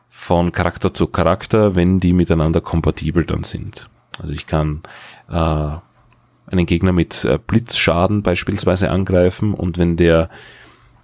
von 0.10 0.52
Charakter 0.52 0.94
zu 0.94 1.08
Charakter, 1.08 1.76
wenn 1.76 2.00
die 2.00 2.14
miteinander 2.14 2.62
kompatibel 2.62 3.24
dann 3.26 3.44
sind. 3.44 3.90
Also 4.20 4.34
ich 4.34 4.48
kann 4.48 4.82
äh, 5.30 5.34
einen 5.34 6.66
Gegner 6.66 6.92
mit 6.92 7.24
äh, 7.26 7.38
Blitzschaden 7.46 8.24
beispielsweise 8.24 8.90
angreifen 8.90 9.54
und 9.54 9.78
wenn 9.78 9.96
der 9.98 10.30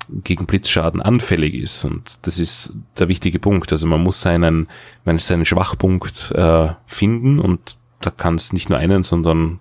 gegen 0.10 0.46
Blitzschaden 0.46 1.02
anfällig 1.02 1.54
ist. 1.54 1.86
Und 1.86 2.26
das 2.28 2.40
ist 2.40 2.74
der 3.00 3.08
wichtige 3.08 3.40
Punkt. 3.40 3.72
Also 3.72 3.88
man 3.88 4.02
muss 4.02 4.22
seinen, 4.22 4.68
man 5.06 5.18
seinen 5.20 5.46
Schwachpunkt 5.46 6.32
äh, 6.32 6.70
finden 6.86 7.40
und 7.40 7.78
da 8.02 8.10
kann 8.10 8.36
es 8.36 8.52
nicht 8.52 8.70
nur 8.70 8.80
einen, 8.80 9.04
sondern 9.04 9.60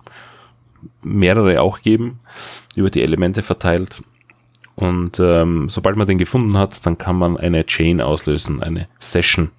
mehrere 1.01 1.61
auch 1.61 1.81
geben, 1.81 2.19
über 2.75 2.89
die 2.89 3.01
Elemente 3.01 3.41
verteilt. 3.41 4.01
Und 4.75 5.19
ähm, 5.19 5.69
sobald 5.69 5.95
man 5.95 6.07
den 6.07 6.17
gefunden 6.17 6.57
hat, 6.57 6.85
dann 6.85 6.97
kann 6.97 7.15
man 7.15 7.37
eine 7.37 7.65
Chain 7.65 8.01
auslösen, 8.01 8.63
eine 8.63 8.87
Session, 8.99 9.51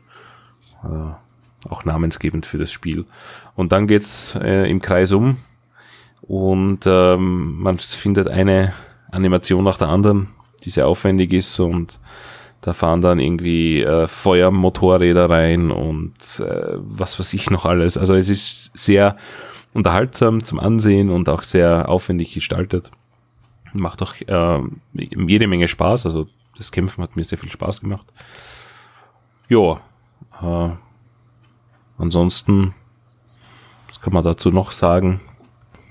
äh, 0.83 1.69
auch 1.69 1.85
namensgebend 1.85 2.47
für 2.47 2.59
das 2.59 2.73
Spiel. 2.73 3.05
Und 3.55 3.73
dann 3.73 3.87
geht's 3.87 4.35
äh, 4.35 4.69
im 4.69 4.83
Kreis 4.83 5.13
um 5.13 5.37
und 6.23 6.81
ähm, 6.87 7.61
man 7.61 7.79
findet 7.79 8.29
eine 8.29 8.73
Animation 9.13 9.63
nach 9.63 9.79
der 9.79 9.89
anderen, 9.89 10.29
die 10.65 10.71
sehr 10.71 10.89
aufwendig 10.89 11.33
ist 11.33 11.61
und 11.61 12.01
da 12.63 12.73
fahren 12.73 13.03
dann 13.03 13.21
irgendwie 13.21 13.83
äh, 13.83 14.07
Feuermotorräder 14.09 15.29
rein 15.29 15.71
und 15.71 16.15
äh, 16.41 16.79
was 16.79 17.21
weiß 17.21 17.35
ich 17.35 17.51
noch 17.51 17.67
alles. 17.67 17.99
Also 17.99 18.15
es 18.15 18.31
ist 18.31 18.77
sehr 18.77 19.17
unterhaltsam 19.75 20.43
zum 20.43 20.59
Ansehen 20.59 21.11
und 21.11 21.29
auch 21.29 21.43
sehr 21.43 21.89
aufwendig 21.91 22.33
gestaltet. 22.33 22.91
Macht 23.75 24.03
auch 24.03 24.15
äh, 24.21 24.61
jede 24.93 25.47
Menge 25.47 25.69
Spaß. 25.69 26.07
Also 26.07 26.29
das 26.57 26.71
Kämpfen 26.71 27.03
hat 27.03 27.17
mir 27.17 27.25
sehr 27.25 27.39
viel 27.39 27.51
Spaß 27.51 27.81
gemacht. 27.81 28.07
Ja, 29.49 29.81
äh, 30.43 30.71
ansonsten, 31.99 32.75
was 33.89 34.01
kann 34.01 34.13
man 34.13 34.25
dazu 34.25 34.51
noch 34.51 34.73
sagen? 34.73 35.21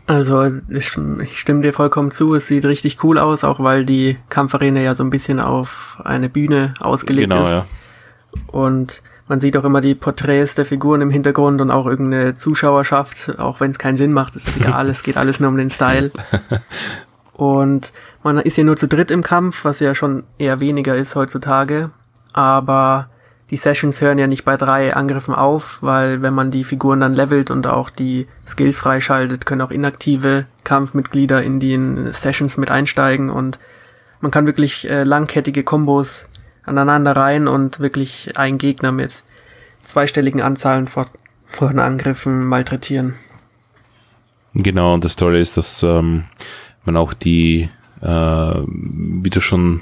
Also 0.05 0.51
ich, 0.69 0.97
ich 1.21 1.39
stimme 1.39 1.61
dir 1.61 1.71
vollkommen 1.71 2.11
zu, 2.11 2.35
es 2.35 2.47
sieht 2.47 2.65
richtig 2.65 3.03
cool 3.03 3.17
aus, 3.17 3.43
auch 3.43 3.61
weil 3.61 3.85
die 3.85 4.17
Kampfarena 4.29 4.81
ja 4.81 4.95
so 4.95 5.03
ein 5.03 5.09
bisschen 5.09 5.39
auf 5.39 5.97
eine 6.03 6.27
Bühne 6.27 6.73
ausgelegt 6.79 7.29
genau, 7.29 7.43
ist. 7.43 7.51
Ja. 7.51 7.65
Und 8.47 9.01
man 9.29 9.39
sieht 9.39 9.55
auch 9.55 9.63
immer 9.63 9.79
die 9.79 9.95
Porträts 9.95 10.55
der 10.55 10.65
Figuren 10.65 11.01
im 11.01 11.09
Hintergrund 11.09 11.61
und 11.61 11.71
auch 11.71 11.85
irgendeine 11.85 12.35
Zuschauerschaft, 12.35 13.39
auch 13.39 13.61
wenn 13.61 13.71
es 13.71 13.79
keinen 13.79 13.95
Sinn 13.95 14.11
macht, 14.11 14.35
ist 14.35 14.57
egal, 14.57 14.89
es 14.89 15.03
geht 15.03 15.15
alles 15.15 15.39
nur 15.39 15.49
um 15.49 15.57
den 15.57 15.69
Style. 15.69 16.11
Und 17.33 17.93
man 18.23 18.37
ist 18.39 18.57
ja 18.57 18.63
nur 18.63 18.77
zu 18.77 18.87
dritt 18.87 19.11
im 19.11 19.23
Kampf, 19.23 19.65
was 19.65 19.79
ja 19.79 19.95
schon 19.95 20.23
eher 20.37 20.59
weniger 20.59 20.95
ist 20.95 21.15
heutzutage. 21.15 21.89
Aber 22.33 23.09
die 23.49 23.57
Sessions 23.57 24.01
hören 24.01 24.17
ja 24.17 24.27
nicht 24.27 24.45
bei 24.45 24.57
drei 24.57 24.95
Angriffen 24.95 25.35
auf, 25.35 25.77
weil 25.81 26.21
wenn 26.21 26.33
man 26.33 26.51
die 26.51 26.63
Figuren 26.63 27.01
dann 27.01 27.13
levelt 27.13 27.51
und 27.51 27.67
auch 27.67 27.89
die 27.89 28.27
Skills 28.47 28.77
freischaltet, 28.77 29.45
können 29.45 29.61
auch 29.61 29.71
inaktive 29.71 30.45
Kampfmitglieder 30.63 31.43
in 31.43 31.59
die 31.59 31.77
Sessions 32.11 32.57
mit 32.57 32.71
einsteigen 32.71 33.29
und 33.29 33.59
man 34.21 34.31
kann 34.31 34.47
wirklich 34.47 34.89
äh, 34.89 35.03
langkettige 35.03 35.63
Kombos 35.63 36.25
aneinander 36.65 37.15
rein 37.15 37.47
und 37.47 37.79
wirklich 37.79 38.37
einen 38.37 38.57
Gegner 38.57 38.91
mit 38.91 39.23
zweistelligen 39.83 40.41
Anzahlen 40.41 40.87
von, 40.87 41.05
von 41.47 41.77
Angriffen 41.77 42.45
malträtieren. 42.45 43.15
Genau, 44.55 44.93
und 44.93 45.03
das 45.03 45.15
Tolle 45.15 45.39
ist, 45.39 45.57
dass 45.57 45.83
ähm, 45.83 46.23
man 46.85 46.97
auch 46.97 47.13
die, 47.13 47.69
äh, 48.01 48.07
wie 48.07 49.29
du 49.29 49.39
schon 49.39 49.81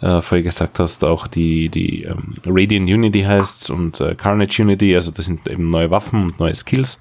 äh, 0.00 0.20
vorher 0.20 0.42
gesagt 0.42 0.78
hast, 0.78 1.04
auch 1.04 1.26
die, 1.26 1.68
die 1.68 2.04
ähm, 2.04 2.34
Radiant 2.44 2.88
Unity 2.88 3.22
heißt 3.22 3.70
und 3.70 4.00
äh, 4.00 4.14
Carnage 4.14 4.62
Unity, 4.62 4.94
also 4.94 5.10
das 5.10 5.26
sind 5.26 5.48
eben 5.48 5.68
neue 5.68 5.90
Waffen 5.90 6.24
und 6.24 6.40
neue 6.40 6.54
Skills. 6.54 7.00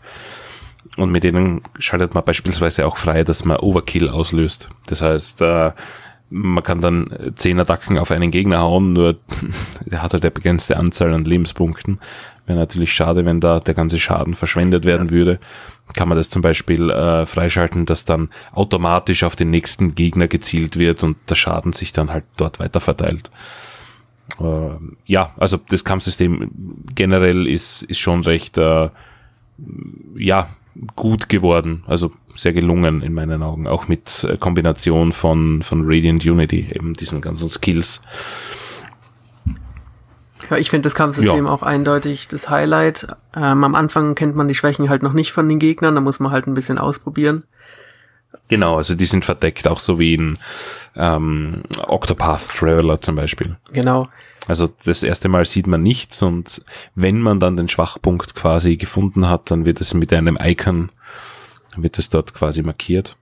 Und 0.98 1.12
mit 1.12 1.24
denen 1.24 1.62
schaltet 1.80 2.14
man 2.14 2.24
beispielsweise 2.24 2.86
auch 2.86 2.98
frei, 2.98 3.24
dass 3.24 3.44
man 3.44 3.58
Overkill 3.58 4.08
auslöst. 4.08 4.70
Das 4.88 5.02
heißt, 5.02 5.42
äh, 5.42 5.72
man 6.30 6.64
kann 6.64 6.82
dann 6.82 7.34
zehn 7.36 7.60
Attacken 7.60 7.98
auf 7.98 8.12
einen 8.12 8.32
Gegner 8.32 8.60
hauen, 8.60 8.94
nur 8.94 9.18
der 9.86 10.02
hat 10.02 10.14
halt 10.14 10.24
eine 10.24 10.32
begrenzte 10.32 10.78
Anzahl 10.78 11.14
an 11.14 11.26
Lebenspunkten. 11.26 12.00
Wäre 12.46 12.60
natürlich 12.60 12.94
schade, 12.94 13.26
wenn 13.26 13.40
da 13.40 13.60
der 13.60 13.74
ganze 13.74 14.00
Schaden 14.00 14.36
verschwendet 14.36 14.86
werden 14.86 15.10
würde. 15.10 15.40
Kann 15.94 16.10
man 16.10 16.18
das 16.18 16.30
zum 16.30 16.42
Beispiel 16.42 16.90
äh, 16.90 17.26
freischalten, 17.26 17.86
dass 17.86 18.06
dann 18.06 18.30
automatisch 18.52 19.24
auf 19.24 19.36
den 19.36 19.52
nächsten 19.52 19.96
Gegner 19.96 20.28
gezielt 20.28 20.78
wird 20.78 21.04
und 21.04 21.18
der 21.30 21.36
Schaden 21.36 21.74
sich 21.74 21.94
dann 21.94 22.12
halt 22.12 22.26
dort 22.38 22.60
weiter 22.60 22.80
verteilt. 22.80 23.30
Äh, 24.40 24.76
ja, 25.06 25.34
also 25.38 25.58
das 25.70 25.84
Kampfsystem 25.84 26.52
generell 26.94 27.48
ist, 27.48 27.84
ist 27.84 28.00
schon 28.00 28.24
recht, 28.24 28.58
äh, 28.58 28.90
ja, 30.18 30.50
gut 30.96 31.30
geworden. 31.30 31.84
Also 31.88 32.12
sehr 32.34 32.54
gelungen 32.54 33.02
in 33.02 33.14
meinen 33.14 33.44
Augen. 33.44 33.68
Auch 33.68 33.88
mit 33.88 34.24
äh, 34.24 34.38
Kombination 34.38 35.12
von, 35.12 35.62
von 35.62 35.84
Radiant 35.86 36.26
Unity, 36.26 36.68
eben 36.74 36.94
diesen 36.94 37.22
ganzen 37.22 37.48
Skills. 37.50 38.02
Ja, 40.50 40.58
ich 40.58 40.70
finde 40.70 40.84
das 40.84 40.96
Kampfsystem 40.96 41.46
ja. 41.46 41.52
auch 41.52 41.64
eindeutig 41.64 42.28
das 42.28 42.50
Highlight. 42.50 43.08
Ähm, 43.36 43.64
am 43.64 43.76
Anfang 43.76 44.16
kennt 44.16 44.36
man 44.36 44.48
die 44.48 44.56
Schwächen 44.56 44.90
halt 44.90 45.04
noch 45.04 45.14
nicht 45.14 45.32
von 45.32 45.48
den 45.48 45.60
Gegnern, 45.60 45.96
da 45.96 46.02
muss 46.02 46.20
man 46.20 46.32
halt 46.32 46.48
ein 46.48 46.54
bisschen 46.54 46.78
ausprobieren. 46.78 47.44
Genau, 48.50 48.78
also 48.78 48.96
die 48.96 49.06
sind 49.06 49.26
verdeckt, 49.26 49.68
auch 49.68 49.80
so 49.80 49.98
wie 49.98 50.14
in 50.14 50.38
ähm, 50.96 51.64
Octopath 51.88 52.50
Traveler 52.50 53.02
zum 53.02 53.16
Beispiel. 53.16 53.58
Genau. 53.72 54.08
Also 54.48 54.70
das 54.86 55.02
erste 55.02 55.30
Mal 55.30 55.46
sieht 55.46 55.68
man 55.68 55.82
nichts 55.82 56.22
und 56.22 56.62
wenn 56.94 57.20
man 57.20 57.40
dann 57.40 57.58
den 57.58 57.68
Schwachpunkt 57.68 58.36
quasi 58.36 58.78
gefunden 58.78 59.28
hat, 59.28 59.50
dann 59.50 59.66
wird 59.66 59.82
es 59.82 59.94
mit 59.94 60.14
einem 60.14 60.38
Icon, 60.40 60.92
wird 61.76 61.98
es 61.98 62.10
dort 62.10 62.34
quasi 62.34 62.62
markiert. 62.62 63.16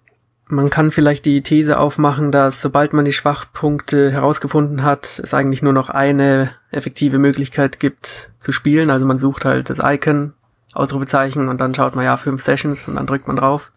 Man 0.54 0.70
kann 0.70 0.92
vielleicht 0.92 1.26
die 1.26 1.42
These 1.42 1.80
aufmachen, 1.80 2.32
dass 2.32 2.62
sobald 2.62 2.94
man 2.94 3.06
die 3.06 3.14
Schwachpunkte 3.14 4.12
herausgefunden 4.12 4.84
hat, 4.84 5.20
es 5.24 5.34
eigentlich 5.34 5.64
nur 5.64 5.74
noch 5.74 5.90
eine 5.90 6.52
effektive 6.70 7.18
Möglichkeit 7.18 7.80
gibt 7.80 8.32
zu 8.38 8.52
spielen. 8.52 8.92
Also 8.92 9.08
man 9.08 9.18
sucht 9.18 9.46
halt 9.46 9.72
das 9.72 9.80
Icon, 9.82 10.34
Ausrufezeichen 10.74 11.50
und 11.50 11.60
dann 11.60 11.74
schaut 11.74 11.96
man 11.96 12.06
ja 12.06 12.18
fünf 12.18 12.44
Sessions 12.44 12.88
und 12.88 12.96
dann 12.96 13.08
drückt 13.08 13.28
man 13.28 13.36
drauf. 13.36 13.72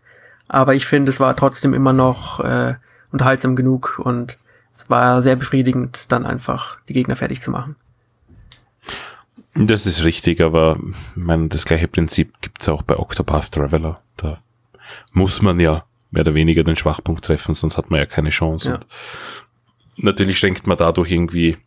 Aber 0.48 0.74
ich 0.74 0.84
finde, 0.84 1.08
es 1.08 1.18
war 1.18 1.34
trotzdem 1.34 1.72
immer 1.72 1.94
noch 1.94 2.40
äh, 2.40 2.74
unterhaltsam 3.10 3.56
genug 3.56 3.98
und 3.98 4.38
es 4.70 4.90
war 4.90 5.22
sehr 5.22 5.36
befriedigend, 5.36 6.12
dann 6.12 6.26
einfach 6.26 6.76
die 6.88 6.92
Gegner 6.92 7.16
fertig 7.16 7.40
zu 7.40 7.50
machen. 7.50 7.76
Das 9.54 9.86
ist 9.86 10.04
richtig, 10.04 10.42
aber 10.42 10.78
ich 11.16 11.22
meine, 11.22 11.48
das 11.48 11.64
gleiche 11.64 11.88
Prinzip 11.88 12.34
gibt's 12.42 12.68
auch 12.68 12.82
bei 12.82 12.98
Octopath 12.98 13.52
Traveler. 13.52 13.98
Da 14.18 14.42
muss 15.12 15.40
man 15.40 15.58
ja 15.58 15.86
mehr 16.16 16.22
oder 16.22 16.34
weniger 16.34 16.64
den 16.64 16.76
Schwachpunkt 16.76 17.24
treffen, 17.24 17.54
sonst 17.54 17.76
hat 17.76 17.90
man 17.90 18.00
ja 18.00 18.06
keine 18.06 18.30
Chance. 18.30 18.70
Ja. 18.70 18.80
natürlich 19.98 20.38
schränkt 20.38 20.66
man 20.66 20.78
dadurch 20.78 21.10
irgendwie 21.10 21.58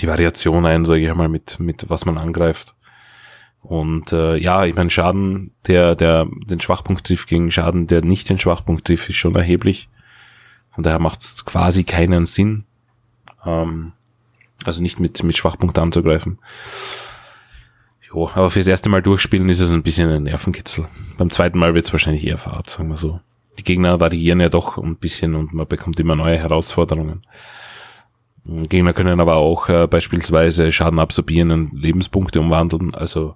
die 0.00 0.08
Variation 0.08 0.66
ein, 0.66 0.84
sage 0.84 1.00
ich 1.00 1.10
einmal, 1.10 1.28
mit, 1.28 1.60
mit 1.60 1.88
was 1.88 2.04
man 2.04 2.18
angreift. 2.18 2.74
Und 3.60 4.12
äh, 4.12 4.36
ja, 4.36 4.64
ich 4.64 4.74
meine, 4.74 4.90
Schaden, 4.90 5.52
der, 5.68 5.94
der 5.94 6.26
den 6.48 6.60
Schwachpunkt 6.60 7.06
trifft 7.06 7.28
gegen 7.28 7.52
Schaden, 7.52 7.86
der 7.86 8.04
nicht 8.04 8.28
den 8.28 8.40
Schwachpunkt 8.40 8.86
trifft, 8.86 9.08
ist 9.08 9.16
schon 9.16 9.36
erheblich. 9.36 9.88
Von 10.74 10.82
daher 10.82 10.98
macht 10.98 11.20
es 11.20 11.44
quasi 11.44 11.84
keinen 11.84 12.26
Sinn, 12.26 12.64
ähm, 13.46 13.92
also 14.64 14.82
nicht 14.82 14.98
mit, 14.98 15.22
mit 15.22 15.36
Schwachpunkt 15.36 15.78
anzugreifen. 15.78 16.38
Jo, 18.08 18.30
aber 18.34 18.50
fürs 18.50 18.66
erste 18.66 18.88
Mal 18.88 19.02
durchspielen 19.02 19.48
ist 19.48 19.60
es 19.60 19.70
ein 19.70 19.82
bisschen 19.82 20.10
ein 20.10 20.24
Nervenkitzel. 20.24 20.88
Beim 21.18 21.30
zweiten 21.30 21.58
Mal 21.58 21.74
wird 21.74 21.86
es 21.86 21.92
wahrscheinlich 21.92 22.26
eher 22.26 22.38
Fahrt, 22.38 22.70
sagen 22.70 22.88
wir 22.88 22.96
so. 22.96 23.20
Die 23.58 23.64
Gegner 23.64 24.00
variieren 24.00 24.40
ja 24.40 24.48
doch 24.48 24.78
ein 24.78 24.96
bisschen 24.96 25.34
und 25.34 25.52
man 25.52 25.66
bekommt 25.66 25.98
immer 26.00 26.14
neue 26.14 26.38
Herausforderungen. 26.38 27.22
Gegner 28.44 28.94
können 28.94 29.20
aber 29.20 29.36
auch 29.36 29.68
äh, 29.68 29.86
beispielsweise 29.86 30.72
Schaden 30.72 30.98
absorbieren 30.98 31.50
und 31.50 31.72
Lebenspunkte 31.72 32.40
umwandeln. 32.40 32.94
Also 32.94 33.34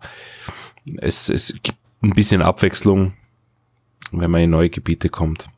es, 0.96 1.28
es 1.28 1.54
gibt 1.62 1.78
ein 2.02 2.14
bisschen 2.14 2.40
Abwechslung, 2.40 3.12
wenn 4.10 4.30
man 4.30 4.40
in 4.40 4.50
neue 4.50 4.70
Gebiete 4.70 5.10
kommt. 5.10 5.48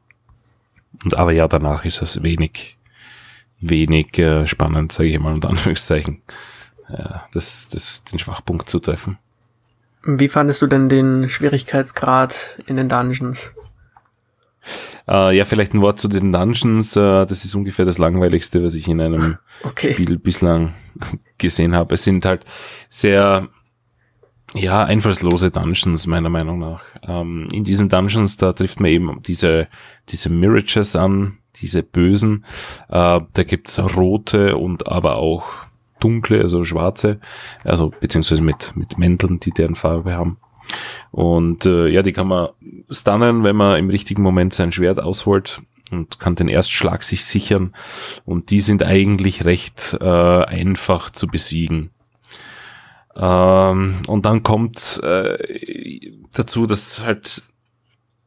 Und 1.05 1.15
aber 1.15 1.33
ja, 1.33 1.47
danach 1.47 1.85
ist 1.85 2.03
es 2.03 2.23
wenig, 2.23 2.77
wenig 3.61 4.19
äh, 4.19 4.47
spannend, 4.47 4.93
sage 4.93 5.11
ich 5.11 5.21
mal 5.21 5.35
unter 5.35 5.51
Anführungszeichen, 5.51 6.23
äh, 6.89 7.11
das, 7.33 7.69
das, 7.69 8.03
den 8.05 8.19
Schwachpunkt 8.19 8.69
zu 8.69 8.81
treffen. 8.81 9.19
Wie 10.03 10.29
fandest 10.29 10.61
du 10.63 10.67
denn 10.67 10.89
den 10.89 11.29
Schwierigkeitsgrad 11.29 12.63
in 12.67 12.77
den 12.77 12.89
Dungeons? 12.89 13.53
Äh, 15.09 15.37
ja, 15.37 15.45
vielleicht 15.45 15.75
ein 15.75 15.83
Wort 15.83 15.99
zu 15.99 16.09
den 16.09 16.33
Dungeons. 16.33 16.97
Äh, 16.97 17.27
das 17.27 17.45
ist 17.45 17.55
ungefähr 17.55 17.85
das 17.85 17.99
langweiligste, 17.99 18.63
was 18.63 18.75
ich 18.75 18.89
in 18.89 19.01
einem 19.01 19.39
okay. 19.63 19.93
Spiel 19.93 20.19
bislang 20.19 20.75
gesehen 21.39 21.75
habe. 21.75 21.95
Es 21.95 22.05
sind 22.05 22.25
halt 22.25 22.45
sehr, 22.89 23.49
ja, 24.55 24.85
einfallslose 24.85 25.51
Dungeons, 25.51 26.07
meiner 26.07 26.31
Meinung 26.31 26.59
nach. 26.59 26.83
Ähm, 27.07 27.49
in 27.53 27.65
diesen 27.65 27.89
Dungeons, 27.89 28.37
da 28.37 28.53
trifft 28.53 28.81
man 28.81 28.91
eben 28.91 29.23
diese, 29.23 29.69
diese 30.09 30.31
Mirages 30.31 30.97
an, 30.97 31.39
diese 31.61 31.83
Bösen. 31.83 32.45
Äh, 32.89 33.21
da 33.33 33.43
gibt's 33.45 33.79
rote 33.97 34.57
und 34.57 34.87
aber 34.87 35.17
auch 35.17 35.45
dunkle, 36.01 36.43
also 36.43 36.65
schwarze, 36.65 37.19
also 37.65 37.93
beziehungsweise 38.01 38.43
mit, 38.43 38.77
mit 38.77 38.99
Mänteln, 38.99 39.41
die 39.41 39.53
deren 39.53 39.75
Farbe 39.75 40.15
haben. 40.15 40.39
Und 41.11 41.67
äh, 41.67 41.89
ja, 41.89 42.03
die 42.03 42.13
kann 42.13 42.29
man 42.29 42.49
stunnen, 42.91 43.45
wenn 43.45 43.57
man 43.57 43.79
im 43.79 43.91
richtigen 43.91 44.23
Moment 44.23 44.55
sein 44.55 44.73
Schwert 44.73 45.01
ausholt 45.01 45.63
und 45.91 46.19
kann 46.19 46.35
den 46.35 46.49
Erstschlag 46.49 47.05
sich 47.05 47.25
sichern. 47.25 47.75
Und 48.25 48.51
die 48.51 48.61
sind 48.61 48.83
eigentlich 48.83 49.45
recht 49.45 49.97
äh, 50.01 50.05
einfach 50.05 51.11
zu 51.11 51.27
besiegen. 51.27 51.91
Ähm, 53.17 53.97
und 54.07 54.27
dann 54.27 54.43
kommt 54.43 55.01
äh, 55.03 56.11
dazu, 56.33 56.67
dass 56.67 57.05
halt 57.05 57.43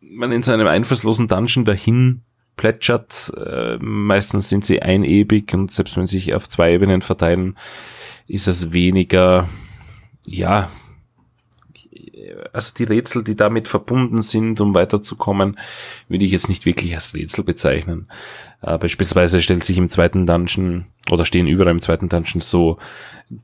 man 0.01 0.32
in 0.32 0.44
so 0.44 0.51
einem 0.51 0.67
einfallslosen 0.67 1.27
Dungeon 1.27 1.65
dahin 1.65 2.22
plätschert. 2.56 3.34
Äh, 3.38 3.77
meistens 3.82 4.50
sind 4.50 4.65
sie 4.65 4.82
einebig 4.82 5.53
und 5.53 5.72
selbst 5.72 5.98
wenn 5.98 6.08
sie 6.08 6.20
sich 6.20 6.34
auf 6.34 6.48
zwei 6.48 6.74
Ebenen 6.74 7.01
verteilen, 7.01 7.58
ist 8.27 8.48
es 8.48 8.74
weniger, 8.74 9.48
ja, 10.25 10.70
also 12.54 12.74
die 12.77 12.84
Rätsel, 12.84 13.24
die 13.24 13.36
damit 13.36 13.68
verbunden 13.68 14.22
sind, 14.22 14.62
um 14.62 14.74
weiterzukommen, 14.74 15.58
würde 16.08 16.25
ich 16.25 16.32
jetzt 16.32 16.50
nicht 16.50 16.66
wirklich 16.66 16.96
als 16.96 17.13
Rätsel 17.13 17.44
bezeichnen. 17.44 18.08
Äh, 18.62 18.77
beispielsweise 18.77 19.42
stellt 19.42 19.63
sich 19.63 19.77
im 19.77 19.89
zweiten 19.89 20.25
Dungeon 20.25 20.86
oder 21.10 21.25
stehen 21.25 21.48
überall 21.48 21.72
im 21.72 21.82
zweiten 21.82 22.10
Dungeon 22.10 22.42
so 22.42 22.77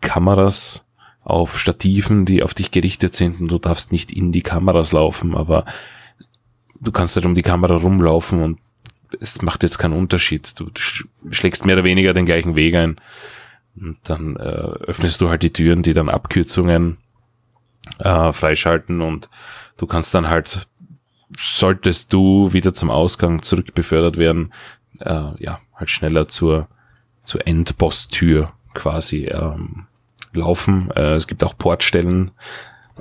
Kameras 0.01 0.86
auf 1.24 1.60
Stativen, 1.60 2.25
die 2.25 2.43
auf 2.43 2.54
dich 2.54 2.71
gerichtet 2.71 3.13
sind 3.13 3.39
und 3.39 3.51
du 3.51 3.58
darfst 3.58 3.91
nicht 3.91 4.12
in 4.12 4.32
die 4.32 4.41
Kameras 4.41 4.91
laufen, 4.91 5.36
aber 5.36 5.65
du 6.82 6.91
kannst 6.91 7.15
halt 7.15 7.25
um 7.25 7.36
die 7.36 7.41
Kamera 7.41 7.78
rumlaufen 7.78 8.41
und 8.41 8.60
es 9.19 9.41
macht 9.41 9.63
jetzt 9.63 9.78
keinen 9.78 9.93
Unterschied. 9.93 10.60
Du 10.60 10.69
schlägst 11.32 11.65
mehr 11.65 11.75
oder 11.75 11.84
weniger 11.84 12.13
den 12.13 12.25
gleichen 12.25 12.56
Weg 12.56 12.75
ein 12.75 12.99
und 13.80 13.97
dann 14.04 14.36
äh, 14.36 14.39
öffnest 14.39 15.21
du 15.21 15.30
halt 15.30 15.43
die 15.43 15.54
Türen, 15.54 15.82
die 15.82 15.93
dann 15.93 16.10
Abkürzungen 16.10 16.97
äh, 18.00 18.34
freischalten 18.34 19.02
und 19.02 19.30
du 19.78 19.88
kannst 19.88 20.13
dann 20.13 20.30
halt, 20.30 20.67
solltest 21.38 22.13
du 22.13 22.54
wieder 22.54 22.74
zum 22.74 22.89
Ausgang 22.89 23.41
zurückbefördert 23.41 24.17
werden, 24.17 24.54
äh, 25.00 25.32
ja, 25.43 25.60
halt 25.76 25.89
schneller 25.89 26.28
zur, 26.28 26.67
zur 27.24 27.46
Endboss-Tür 27.48 28.52
quasi 28.74 29.26
ähm, 29.26 29.88
laufen. 30.34 30.89
Äh, 30.96 31.15
es 31.15 31.28
gibt 31.28 31.43
auch 31.43 31.58
Portstellen, 31.58 32.32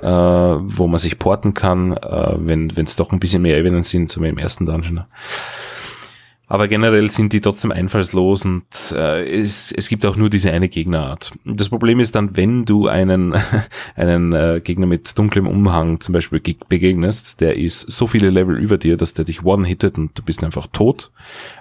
äh, 0.01 0.07
wo 0.07 0.87
man 0.87 0.99
sich 0.99 1.19
porten 1.19 1.53
kann, 1.53 1.95
äh, 1.97 2.35
wenn 2.37 2.69
es 2.69 2.95
doch 2.95 3.11
ein 3.11 3.19
bisschen 3.19 3.41
mehr 3.41 3.57
Ebenen 3.57 3.83
sind, 3.83 4.09
so 4.09 4.21
wie 4.21 4.29
im 4.29 4.37
ersten 4.37 4.65
Dungeon. 4.65 5.03
Aber 6.47 6.67
generell 6.67 7.09
sind 7.09 7.31
die 7.31 7.39
trotzdem 7.39 7.71
einfallslos 7.71 8.43
und 8.43 8.65
äh, 8.91 9.27
es, 9.39 9.71
es 9.71 9.87
gibt 9.87 10.05
auch 10.05 10.17
nur 10.17 10.29
diese 10.29 10.51
eine 10.51 10.67
Gegnerart. 10.67 11.31
Das 11.45 11.69
Problem 11.69 12.01
ist 12.01 12.15
dann, 12.15 12.35
wenn 12.35 12.65
du 12.65 12.87
einen, 12.87 13.33
einen 13.95 14.33
äh, 14.33 14.61
Gegner 14.61 14.85
mit 14.85 15.17
dunklem 15.17 15.47
Umhang 15.47 16.01
zum 16.01 16.13
Beispiel 16.13 16.41
begegnest, 16.67 17.39
der 17.39 17.55
ist 17.55 17.79
so 17.79 18.07
viele 18.07 18.29
Level 18.29 18.57
über 18.57 18.77
dir, 18.77 18.97
dass 18.97 19.13
der 19.13 19.23
dich 19.23 19.45
one-hittet 19.45 19.97
und 19.97 20.19
du 20.19 20.21
bist 20.21 20.43
einfach 20.43 20.67
tot. 20.67 21.11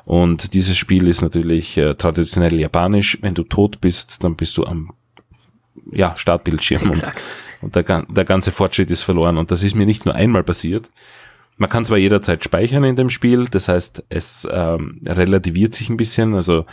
Und 0.05 0.53
dieses 0.53 0.77
Spiel 0.77 1.07
ist 1.07 1.23
natürlich 1.23 1.77
äh, 1.77 1.95
traditionell 1.95 2.59
japanisch. 2.59 3.19
Wenn 3.23 3.35
du 3.35 3.45
tot 3.45 3.81
bist, 3.81 4.25
dann 4.25 4.35
bist 4.35 4.57
du 4.57 4.65
am 4.65 4.91
ja, 5.93 6.15
Startbildschirm 6.17 6.91
und, 6.91 7.03
und 7.61 7.77
der, 7.77 8.03
der 8.03 8.25
ganze 8.25 8.51
Fortschritt 8.51 8.91
ist 8.91 9.03
verloren. 9.03 9.39
Und 9.39 9.53
das 9.53 9.63
ist 9.63 9.77
mir 9.77 9.87
nicht 9.87 10.07
nur 10.07 10.15
einmal 10.17 10.43
passiert, 10.43 10.91
man 11.57 11.71
kann 11.71 11.85
zwar 11.85 11.99
jederzeit 11.99 12.45
speichern 12.45 12.85
in 12.85 12.97
dem 12.97 13.11
Spiel, 13.11 13.47
das 13.47 13.69
heißt, 13.69 14.07
es 14.09 14.49
ähm, 14.51 15.01
relativiert 15.07 15.75
sich 15.75 15.89
ein 15.89 15.97
bisschen. 15.97 16.35
Also 16.35 16.67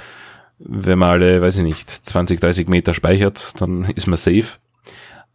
wenn 0.57 0.99
man 0.99 1.09
alle, 1.09 1.41
weiß 1.41 1.57
ich 1.57 1.63
nicht, 1.63 1.89
20, 1.89 2.39
30 2.39 2.67
Meter 2.67 2.93
speichert, 2.93 3.59
dann 3.61 3.85
ist 3.95 4.07
man 4.07 4.17
safe. 4.17 4.57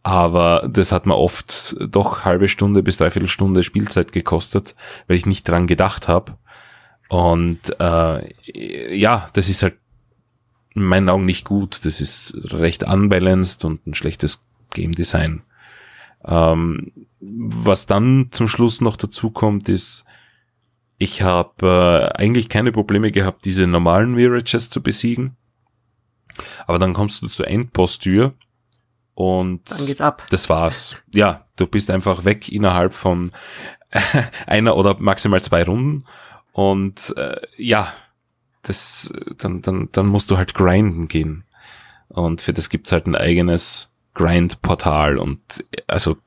Aber 0.03 0.69
das 0.71 0.91
hat 0.91 1.07
mir 1.07 1.17
oft 1.17 1.75
doch 1.79 2.25
halbe 2.25 2.47
Stunde 2.47 2.83
bis 2.83 2.97
dreiviertel 2.97 3.27
Stunde 3.27 3.63
Spielzeit 3.63 4.11
gekostet, 4.11 4.75
weil 5.07 5.17
ich 5.17 5.25
nicht 5.25 5.47
dran 5.47 5.65
gedacht 5.65 6.07
habe. 6.07 6.37
Und 7.09 7.59
äh, 7.79 8.95
ja, 8.95 9.29
das 9.33 9.49
ist 9.49 9.63
halt 9.63 9.77
in 10.75 10.83
meinen 10.83 11.09
Augen 11.09 11.25
nicht 11.25 11.45
gut. 11.45 11.85
Das 11.85 12.01
ist 12.01 12.53
recht 12.53 12.83
unbalanced 12.83 13.65
und 13.65 13.87
ein 13.87 13.95
schlechtes 13.95 14.45
Game 14.73 14.93
Design. 14.93 15.41
Ähm, 16.23 16.91
was 17.19 17.85
dann 17.85 18.29
zum 18.31 18.47
Schluss 18.47 18.81
noch 18.81 18.97
dazu 18.97 19.29
kommt, 19.29 19.69
ist, 19.69 20.05
ich 20.97 21.21
habe 21.21 22.11
äh, 22.15 22.17
eigentlich 22.17 22.49
keine 22.49 22.71
Probleme 22.71 23.11
gehabt, 23.11 23.45
diese 23.45 23.67
normalen 23.67 24.13
Mirages 24.13 24.69
zu 24.69 24.81
besiegen. 24.81 25.35
Aber 26.67 26.79
dann 26.79 26.93
kommst 26.93 27.21
du 27.21 27.27
zur 27.27 27.47
Endboss-Tür 27.47 28.33
und 29.13 29.71
dann 29.71 29.85
geht's 29.85 30.01
ab. 30.01 30.25
Das 30.29 30.49
war's. 30.49 30.97
Ja, 31.13 31.45
du 31.55 31.67
bist 31.67 31.89
einfach 31.89 32.25
weg 32.25 32.49
innerhalb 32.49 32.93
von 32.93 33.31
einer 34.47 34.75
oder 34.75 34.97
maximal 34.99 35.41
zwei 35.41 35.63
Runden. 35.63 36.05
Und 36.51 37.13
äh, 37.17 37.39
ja, 37.57 37.93
das, 38.61 39.11
dann, 39.37 39.61
dann, 39.61 39.89
dann 39.91 40.07
musst 40.07 40.31
du 40.31 40.37
halt 40.37 40.53
grinden 40.53 41.07
gehen. 41.07 41.45
Und 42.07 42.41
für 42.41 42.53
das 42.53 42.69
gibt's 42.69 42.91
halt 42.91 43.07
ein 43.07 43.15
eigenes 43.15 43.93
Grind-Portal 44.13 45.17
und 45.17 45.41
also 45.87 46.17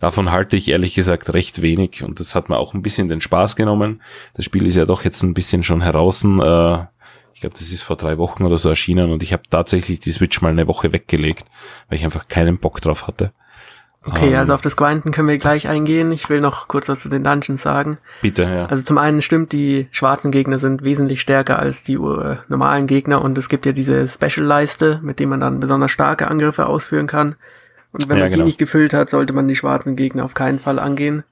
davon 0.00 0.30
halte 0.30 0.56
ich 0.56 0.68
ehrlich 0.68 0.94
gesagt 0.94 1.32
recht 1.32 1.62
wenig 1.62 2.02
und 2.02 2.20
das 2.20 2.34
hat 2.34 2.48
mir 2.48 2.58
auch 2.58 2.74
ein 2.74 2.82
bisschen 2.82 3.08
den 3.08 3.20
Spaß 3.20 3.56
genommen. 3.56 4.02
Das 4.34 4.44
Spiel 4.44 4.66
ist 4.66 4.76
ja 4.76 4.86
doch 4.86 5.04
jetzt 5.04 5.22
ein 5.22 5.34
bisschen 5.34 5.62
schon 5.62 5.80
heraus. 5.80 6.24
Äh, 6.24 6.74
ich 7.34 7.40
glaube, 7.40 7.56
das 7.58 7.72
ist 7.72 7.82
vor 7.82 7.96
drei 7.96 8.18
Wochen 8.18 8.44
oder 8.44 8.58
so 8.58 8.68
erschienen 8.68 9.10
und 9.10 9.22
ich 9.22 9.32
habe 9.32 9.42
tatsächlich 9.50 10.00
die 10.00 10.12
Switch 10.12 10.40
mal 10.40 10.50
eine 10.50 10.66
Woche 10.66 10.92
weggelegt, 10.92 11.46
weil 11.88 11.98
ich 11.98 12.04
einfach 12.04 12.28
keinen 12.28 12.58
Bock 12.58 12.80
drauf 12.80 13.06
hatte. 13.06 13.32
Okay, 14.06 14.32
ähm, 14.32 14.38
also 14.38 14.54
auf 14.54 14.60
das 14.60 14.76
Grinden 14.76 15.12
können 15.12 15.28
wir 15.28 15.38
gleich 15.38 15.68
eingehen. 15.68 16.12
Ich 16.12 16.28
will 16.28 16.40
noch 16.40 16.68
kurz 16.68 16.88
was 16.88 17.00
zu 17.00 17.08
den 17.08 17.24
Dungeons 17.24 17.62
sagen. 17.62 17.98
Bitte, 18.20 18.42
ja. 18.42 18.66
Also 18.66 18.84
zum 18.84 18.98
einen 18.98 19.22
stimmt, 19.22 19.52
die 19.52 19.88
schwarzen 19.90 20.30
Gegner 20.30 20.58
sind 20.58 20.84
wesentlich 20.84 21.20
stärker 21.20 21.58
als 21.58 21.84
die 21.84 21.98
uh, 21.98 22.36
normalen 22.48 22.86
Gegner 22.86 23.22
und 23.22 23.38
es 23.38 23.48
gibt 23.48 23.64
ja 23.66 23.72
diese 23.72 24.06
Special-Leiste, 24.06 25.00
mit 25.02 25.20
dem 25.20 25.30
man 25.30 25.40
dann 25.40 25.60
besonders 25.60 25.90
starke 25.90 26.28
Angriffe 26.28 26.66
ausführen 26.66 27.06
kann. 27.06 27.36
Und 27.94 28.08
wenn 28.08 28.16
ja, 28.16 28.24
man 28.24 28.32
genau. 28.32 28.42
die 28.42 28.46
nicht 28.46 28.58
gefüllt 28.58 28.92
hat, 28.92 29.08
sollte 29.08 29.32
man 29.32 29.46
die 29.46 29.54
schwarzen 29.54 29.94
Gegner 29.94 30.24
auf 30.24 30.34
keinen 30.34 30.58
Fall 30.58 30.80
angehen 30.80 31.22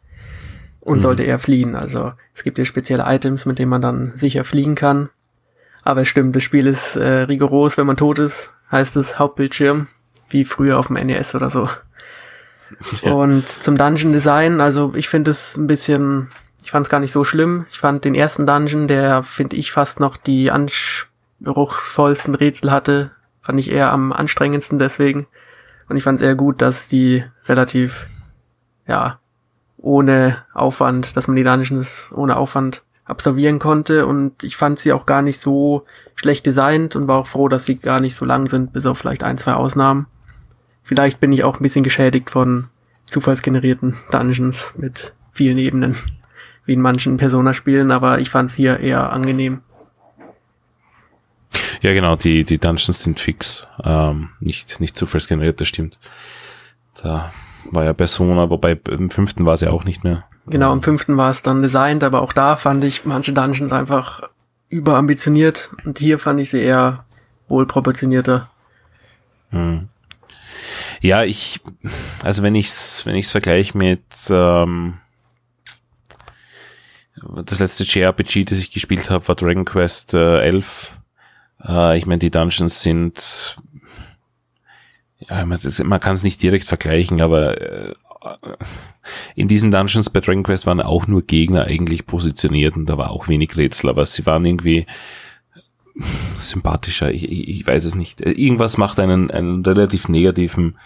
und 0.79 0.98
mhm. 0.98 1.01
sollte 1.01 1.25
eher 1.25 1.40
fliehen. 1.40 1.75
Also 1.75 2.12
es 2.35 2.44
gibt 2.44 2.57
ja 2.57 2.64
spezielle 2.64 3.03
Items, 3.05 3.46
mit 3.46 3.59
denen 3.59 3.68
man 3.68 3.83
dann 3.83 4.12
sicher 4.14 4.44
fliegen 4.44 4.77
kann. 4.77 5.11
Aber 5.83 6.03
es 6.03 6.09
stimmt, 6.09 6.37
das 6.37 6.44
Spiel 6.44 6.68
ist 6.68 6.94
äh, 6.94 7.22
rigoros, 7.22 7.79
wenn 7.79 7.87
man 7.87 7.96
tot 7.96 8.20
ist, 8.20 8.53
heißt 8.70 8.96
es 8.96 9.18
Hauptbildschirm, 9.18 9.88
wie 10.31 10.44
früher 10.44 10.79
auf 10.79 10.87
dem 10.87 11.05
NES 11.05 11.35
oder 11.35 11.51
so. 11.51 11.68
Ja. 13.03 13.12
Und 13.12 13.46
zum 13.51 13.77
Dungeon 13.77 14.14
Design, 14.14 14.62
also 14.62 14.94
ich 14.94 15.07
finde 15.07 15.31
es 15.31 15.59
ein 15.59 15.66
bisschen, 15.66 16.29
ich 16.64 16.70
fand 16.70 16.87
es 16.87 16.90
gar 16.90 17.01
nicht 17.01 17.12
so 17.12 17.22
schlimm. 17.22 17.66
Ich 17.68 17.79
fand 17.79 18.07
den 18.07 18.14
ersten 18.14 18.46
Dungeon, 18.46 18.88
der 18.88 19.22
finde 19.22 19.57
ich 19.57 19.72
fast 19.72 20.01
noch 20.01 20.16
die 20.16 20.51
anspruchsvollsten 20.51 22.35
Rätsel 22.35 22.70
hatte, 22.70 23.11
fand 23.42 23.61
ich 23.61 23.70
eher 23.70 23.92
am 23.92 24.11
anstrengendsten 24.11 24.79
deswegen. 24.79 25.27
Und 25.92 25.98
ich 25.98 26.05
fand 26.05 26.20
es 26.20 26.24
eher 26.24 26.35
gut, 26.35 26.62
dass 26.62 26.88
die 26.88 27.22
relativ, 27.44 28.07
ja, 28.88 29.18
ohne 29.76 30.38
Aufwand, 30.55 31.18
dass 31.18 31.28
man 31.28 31.37
die 31.37 31.44
Dungeons 31.44 32.11
ohne 32.14 32.38
Aufwand 32.38 32.83
absolvieren 33.05 33.59
konnte 33.59 34.07
und 34.07 34.42
ich 34.42 34.57
fand 34.57 34.78
sie 34.78 34.94
auch 34.94 35.05
gar 35.05 35.20
nicht 35.20 35.38
so 35.38 35.83
schlecht 36.14 36.46
designt 36.46 36.96
und 36.96 37.09
war 37.09 37.18
auch 37.18 37.26
froh, 37.26 37.46
dass 37.48 37.66
sie 37.66 37.76
gar 37.76 38.00
nicht 38.00 38.16
so 38.16 38.24
lang 38.24 38.46
sind, 38.46 38.72
bis 38.72 38.87
auf 38.87 38.96
vielleicht 38.96 39.22
ein, 39.22 39.37
zwei 39.37 39.52
Ausnahmen. 39.52 40.07
Vielleicht 40.83 41.20
bin 41.20 41.31
ich 41.31 41.44
auch 41.44 41.61
ein 41.61 41.62
bisschen 41.62 41.85
geschädigt 41.85 42.31
von 42.31 42.68
zufallsgenerierten 43.05 43.94
Dungeons 44.12 44.72
mit 44.78 45.14
vielen 45.33 45.59
Ebenen, 45.59 45.94
wie 46.64 46.72
in 46.72 46.81
manchen 46.81 47.18
Persona-Spielen, 47.18 47.90
aber 47.90 48.18
ich 48.18 48.31
fand 48.31 48.48
es 48.48 48.57
hier 48.57 48.81
eher 48.81 49.12
angenehm. 49.12 49.61
Ja, 51.83 51.92
genau, 51.92 52.14
die, 52.14 52.45
die 52.45 52.59
Dungeons 52.59 53.03
sind 53.03 53.18
fix, 53.18 53.66
ähm, 53.83 54.31
nicht, 54.38 54.79
nicht 54.81 54.97
zufallsgeneriert, 54.97 55.61
das 55.61 55.66
stimmt. 55.66 55.99
Da 57.03 57.33
war 57.71 57.85
ja 57.85 57.92
Persona, 57.92 58.51
wobei 58.51 58.79
im 58.88 59.11
fünften 59.11 59.45
war 59.45 59.55
es 59.55 59.62
ja 59.62 59.71
auch 59.71 59.85
nicht 59.85 60.05
mehr. 60.05 60.25
Genau, 60.47 60.73
im 60.73 60.81
fünften 60.81 61.16
war 61.16 61.31
es 61.31 61.42
dann 61.42 61.61
designt, 61.61 62.05
aber 62.05 62.23
auch 62.23 62.33
da 62.33 62.55
fand 62.55 62.85
ich 62.85 63.05
manche 63.05 63.33
Dungeons 63.33 63.73
einfach 63.73 64.23
überambitioniert 64.68 65.71
und 65.85 65.99
hier 65.99 66.21
fand 66.21 66.38
ich 66.38 66.51
sie 66.51 66.62
eher 66.62 67.05
wohlproportionierter. 67.49 68.49
Hm. 69.51 69.88
Ja, 71.01 71.25
ich, 71.25 71.61
also 72.23 72.45
wenn 72.45 72.55
ich's, 72.55 73.05
wenn 73.07 73.16
ich's 73.16 73.33
vergleiche 73.33 73.77
mit 73.77 74.05
ähm, 74.31 74.99
das 77.45 77.59
letzte 77.59 77.83
JRPG, 77.83 78.45
das 78.45 78.59
ich 78.59 78.71
gespielt 78.71 79.11
habe, 79.11 79.27
war 79.27 79.35
Dragon 79.35 79.64
Quest 79.64 80.14
äh, 80.14 80.42
11. 80.42 80.92
Äh, 81.66 81.98
ich 81.98 82.07
meine, 82.07 82.18
die 82.18 82.31
Dungeons 82.31 82.83
sind 82.83 83.57
ja, 85.29 85.46
man, 85.46 85.59
man 85.85 86.01
kann 86.01 86.14
es 86.14 86.22
nicht 86.22 86.42
direkt 86.42 86.66
vergleichen, 86.66 87.20
aber 87.20 87.61
äh, 87.61 87.94
in 89.35 89.48
diesen 89.48 89.70
Dungeons 89.70 90.11
bei 90.11 90.20
Dragon 90.20 90.42
Quest 90.42 90.66
waren 90.66 90.81
auch 90.81 91.07
nur 91.07 91.22
Gegner 91.22 91.64
eigentlich 91.64 92.07
positioniert 92.07 92.77
und 92.77 92.87
da 92.87 92.98
war 92.98 93.11
auch 93.11 93.29
wenig 93.29 93.57
Rätsel, 93.57 93.90
aber 93.90 94.07
sie 94.07 94.27
waren 94.27 94.44
irgendwie 94.44 94.87
sympathischer, 96.37 97.12
ich, 97.12 97.25
ich, 97.25 97.48
ich 97.48 97.66
weiß 97.66 97.85
es 97.85 97.94
nicht. 97.94 98.20
Irgendwas 98.20 98.79
macht 98.79 98.98
einen, 98.98 99.31
einen 99.31 99.64
relativ 99.64 100.09
negativen 100.09 100.79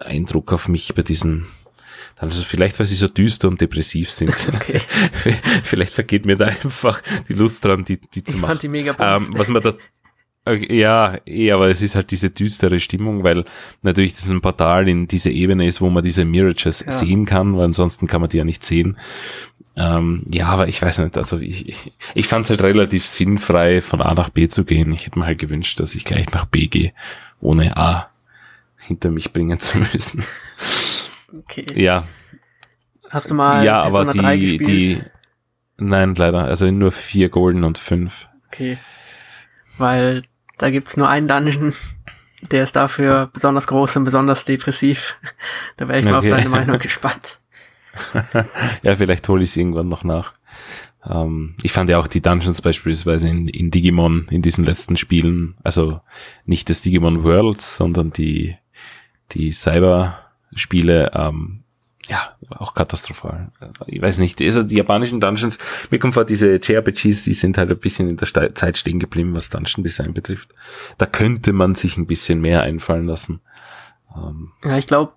Eindruck 0.00 0.52
auf 0.52 0.68
mich 0.68 0.94
bei 0.94 1.02
diesen 1.02 1.46
also 2.18 2.44
vielleicht, 2.44 2.78
weil 2.78 2.86
sie 2.86 2.96
so 2.96 3.08
düster 3.08 3.48
und 3.48 3.60
depressiv 3.60 4.10
sind. 4.10 4.34
Okay. 4.58 4.80
vielleicht 5.64 5.94
vergeht 5.94 6.26
mir 6.26 6.36
da 6.36 6.46
einfach 6.46 7.00
die 7.28 7.32
Lust 7.32 7.64
dran, 7.64 7.84
die, 7.84 7.98
die 7.98 8.24
zu 8.24 8.34
ich 8.34 8.40
machen. 8.40 8.50
Fand 8.50 8.62
die 8.62 8.68
mega 8.68 8.96
ähm, 8.98 9.28
was 9.32 9.48
man 9.48 9.62
da 9.62 9.74
ja, 10.50 11.18
eh, 11.26 11.52
aber 11.52 11.68
es 11.68 11.82
ist 11.82 11.94
halt 11.94 12.10
diese 12.10 12.30
düstere 12.30 12.80
Stimmung, 12.80 13.22
weil 13.22 13.44
natürlich 13.82 14.14
das 14.14 14.30
ein 14.30 14.40
Portal 14.40 14.88
in 14.88 15.06
diese 15.06 15.30
Ebene 15.30 15.66
ist, 15.66 15.80
wo 15.80 15.90
man 15.90 16.02
diese 16.02 16.24
Mirages 16.24 16.84
ja. 16.84 16.90
sehen 16.90 17.26
kann, 17.26 17.56
weil 17.56 17.66
ansonsten 17.66 18.06
kann 18.06 18.20
man 18.20 18.30
die 18.30 18.38
ja 18.38 18.44
nicht 18.44 18.64
sehen. 18.64 18.96
Ähm, 19.76 20.24
ja, 20.32 20.46
aber 20.46 20.68
ich 20.68 20.80
weiß 20.80 20.98
nicht, 20.98 21.16
also 21.16 21.38
ich, 21.38 21.68
ich, 21.68 21.92
ich 22.14 22.26
fand 22.26 22.44
es 22.44 22.50
halt 22.50 22.62
relativ 22.62 23.06
sinnfrei, 23.06 23.80
von 23.80 24.00
A 24.00 24.14
nach 24.14 24.30
B 24.30 24.48
zu 24.48 24.64
gehen. 24.64 24.92
Ich 24.92 25.06
hätte 25.06 25.18
mir 25.18 25.26
halt 25.26 25.38
gewünscht, 25.38 25.78
dass 25.80 25.94
ich 25.94 26.04
gleich 26.04 26.30
nach 26.32 26.46
B 26.46 26.66
gehe, 26.66 26.92
ohne 27.40 27.76
A 27.76 28.08
hinter 28.78 29.10
mich 29.10 29.32
bringen 29.32 29.60
zu 29.60 29.78
müssen. 29.92 30.24
Okay. 31.32 31.66
Ja. 31.74 32.04
Hast 33.10 33.30
du 33.30 33.34
mal 33.34 33.64
ja, 33.64 33.82
Persona 33.82 34.02
aber 34.02 34.12
die, 34.12 34.18
3 34.18 34.38
gespielt? 34.38 34.68
Die, 34.68 35.00
nein, 35.76 36.14
leider. 36.14 36.44
Also 36.44 36.70
nur 36.70 36.92
vier 36.92 37.28
Golden 37.28 37.64
und 37.64 37.78
fünf. 37.78 38.28
Okay. 38.46 38.78
Weil 39.76 40.22
da 40.58 40.70
gibt's 40.70 40.96
nur 40.96 41.08
einen 41.08 41.28
Dungeon, 41.28 41.72
der 42.50 42.64
ist 42.64 42.76
dafür 42.76 43.30
besonders 43.32 43.66
groß 43.66 43.96
und 43.96 44.04
besonders 44.04 44.44
depressiv. 44.44 45.16
Da 45.76 45.88
wäre 45.88 45.98
ich 45.98 46.04
okay. 46.06 46.12
mal 46.12 46.18
auf 46.18 46.28
deine 46.28 46.48
Meinung 46.48 46.78
gespannt. 46.80 47.40
ja, 48.82 48.96
vielleicht 48.96 49.28
hole 49.28 49.42
ich 49.42 49.50
es 49.50 49.56
irgendwann 49.56 49.88
noch 49.88 50.04
nach. 50.04 50.34
Ähm, 51.08 51.54
ich 51.62 51.72
fand 51.72 51.90
ja 51.90 51.98
auch 51.98 52.06
die 52.06 52.20
Dungeons 52.20 52.62
beispielsweise 52.62 53.28
in, 53.28 53.48
in 53.48 53.70
Digimon, 53.70 54.26
in 54.30 54.42
diesen 54.42 54.64
letzten 54.64 54.96
Spielen, 54.96 55.56
also 55.64 56.00
nicht 56.44 56.68
das 56.70 56.82
Digimon 56.82 57.24
World, 57.24 57.60
sondern 57.60 58.10
die, 58.12 58.56
die 59.32 59.52
Cyber-Spiele, 60.50 61.12
ähm, 61.14 61.60
ja, 62.08 62.30
auch 62.48 62.74
katastrophal. 62.74 63.50
Ich 63.86 64.00
weiß 64.00 64.18
nicht, 64.18 64.40
also 64.40 64.62
die 64.62 64.76
japanischen 64.76 65.20
Dungeons, 65.20 65.58
mir 65.90 65.98
kommt 65.98 66.14
vor, 66.14 66.24
diese 66.24 66.54
JRPGs, 66.54 67.24
die 67.24 67.34
sind 67.34 67.58
halt 67.58 67.70
ein 67.70 67.78
bisschen 67.78 68.08
in 68.08 68.16
der 68.16 68.26
Ste 68.26 68.52
Zeit 68.54 68.78
stehen 68.78 68.98
geblieben, 68.98 69.34
was 69.36 69.50
Dungeon 69.50 69.84
Design 69.84 70.14
betrifft. 70.14 70.54
Da 70.96 71.04
könnte 71.04 71.52
man 71.52 71.74
sich 71.74 71.98
ein 71.98 72.06
bisschen 72.06 72.40
mehr 72.40 72.62
einfallen 72.62 73.06
lassen. 73.06 73.40
Ähm, 74.16 74.52
ja, 74.64 74.78
ich 74.78 74.86
glaube, 74.86 75.12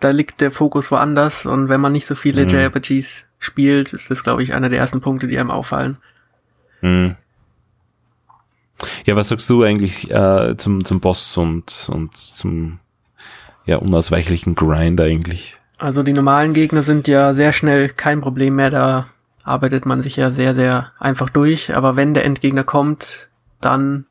da 0.00 0.10
liegt 0.10 0.40
der 0.40 0.50
Fokus 0.50 0.90
woanders 0.90 1.44
und 1.44 1.68
wenn 1.68 1.80
man 1.80 1.92
nicht 1.92 2.06
so 2.06 2.14
viele 2.14 2.44
mhm. 2.44 2.48
JRPGs 2.48 3.26
spielt, 3.38 3.92
ist 3.92 4.10
das, 4.10 4.22
glaube 4.22 4.42
ich, 4.42 4.54
einer 4.54 4.70
der 4.70 4.78
ersten 4.78 5.02
Punkte, 5.02 5.28
die 5.28 5.38
einem 5.38 5.50
auffallen. 5.50 5.98
Mhm. 6.80 7.16
Ja, 9.04 9.16
was 9.16 9.28
sagst 9.28 9.48
du 9.50 9.62
eigentlich 9.62 10.10
äh, 10.10 10.56
zum, 10.56 10.84
zum 10.84 11.00
Boss 11.00 11.36
und, 11.36 11.88
und 11.92 12.16
zum 12.16 12.80
ja, 13.66 13.76
unausweichlichen 13.76 14.54
Grind 14.54 15.00
eigentlich? 15.00 15.56
Also 15.78 16.02
die 16.02 16.12
normalen 16.12 16.54
Gegner 16.54 16.82
sind 16.82 17.08
ja 17.08 17.34
sehr 17.34 17.52
schnell 17.52 17.88
kein 17.88 18.20
Problem 18.20 18.56
mehr, 18.56 18.70
da 18.70 19.06
arbeitet 19.44 19.86
man 19.86 20.02
sich 20.02 20.16
ja 20.16 20.30
sehr, 20.30 20.54
sehr 20.54 20.92
einfach 20.98 21.28
durch. 21.28 21.74
Aber 21.74 21.96
wenn 21.96 22.14
der 22.14 22.24
Endgegner 22.24 22.64
kommt, 22.64 23.30
dann 23.60 24.06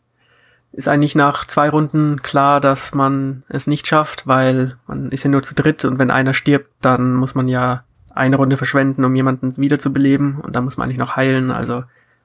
ist 0.73 0.87
eigentlich 0.87 1.15
nach 1.15 1.45
zwei 1.45 1.69
Runden 1.69 2.21
klar, 2.21 2.61
dass 2.61 2.93
man 2.93 3.43
es 3.49 3.67
nicht 3.67 3.87
schafft, 3.87 4.27
weil 4.27 4.77
man 4.87 5.09
ist 5.09 5.23
ja 5.23 5.29
nur 5.29 5.43
zu 5.43 5.53
dritt 5.53 5.83
und 5.83 5.99
wenn 5.99 6.11
einer 6.11 6.33
stirbt, 6.33 6.69
dann 6.81 7.13
muss 7.13 7.35
man 7.35 7.47
ja 7.47 7.83
eine 8.13 8.37
Runde 8.37 8.57
verschwenden, 8.57 9.03
um 9.05 9.15
jemanden 9.15 9.55
wiederzubeleben 9.57 10.39
und 10.39 10.55
dann 10.55 10.63
muss 10.63 10.77
man 10.77 10.85
eigentlich 10.85 10.97
noch 10.97 11.15
heilen. 11.15 11.51
Also 11.51 11.83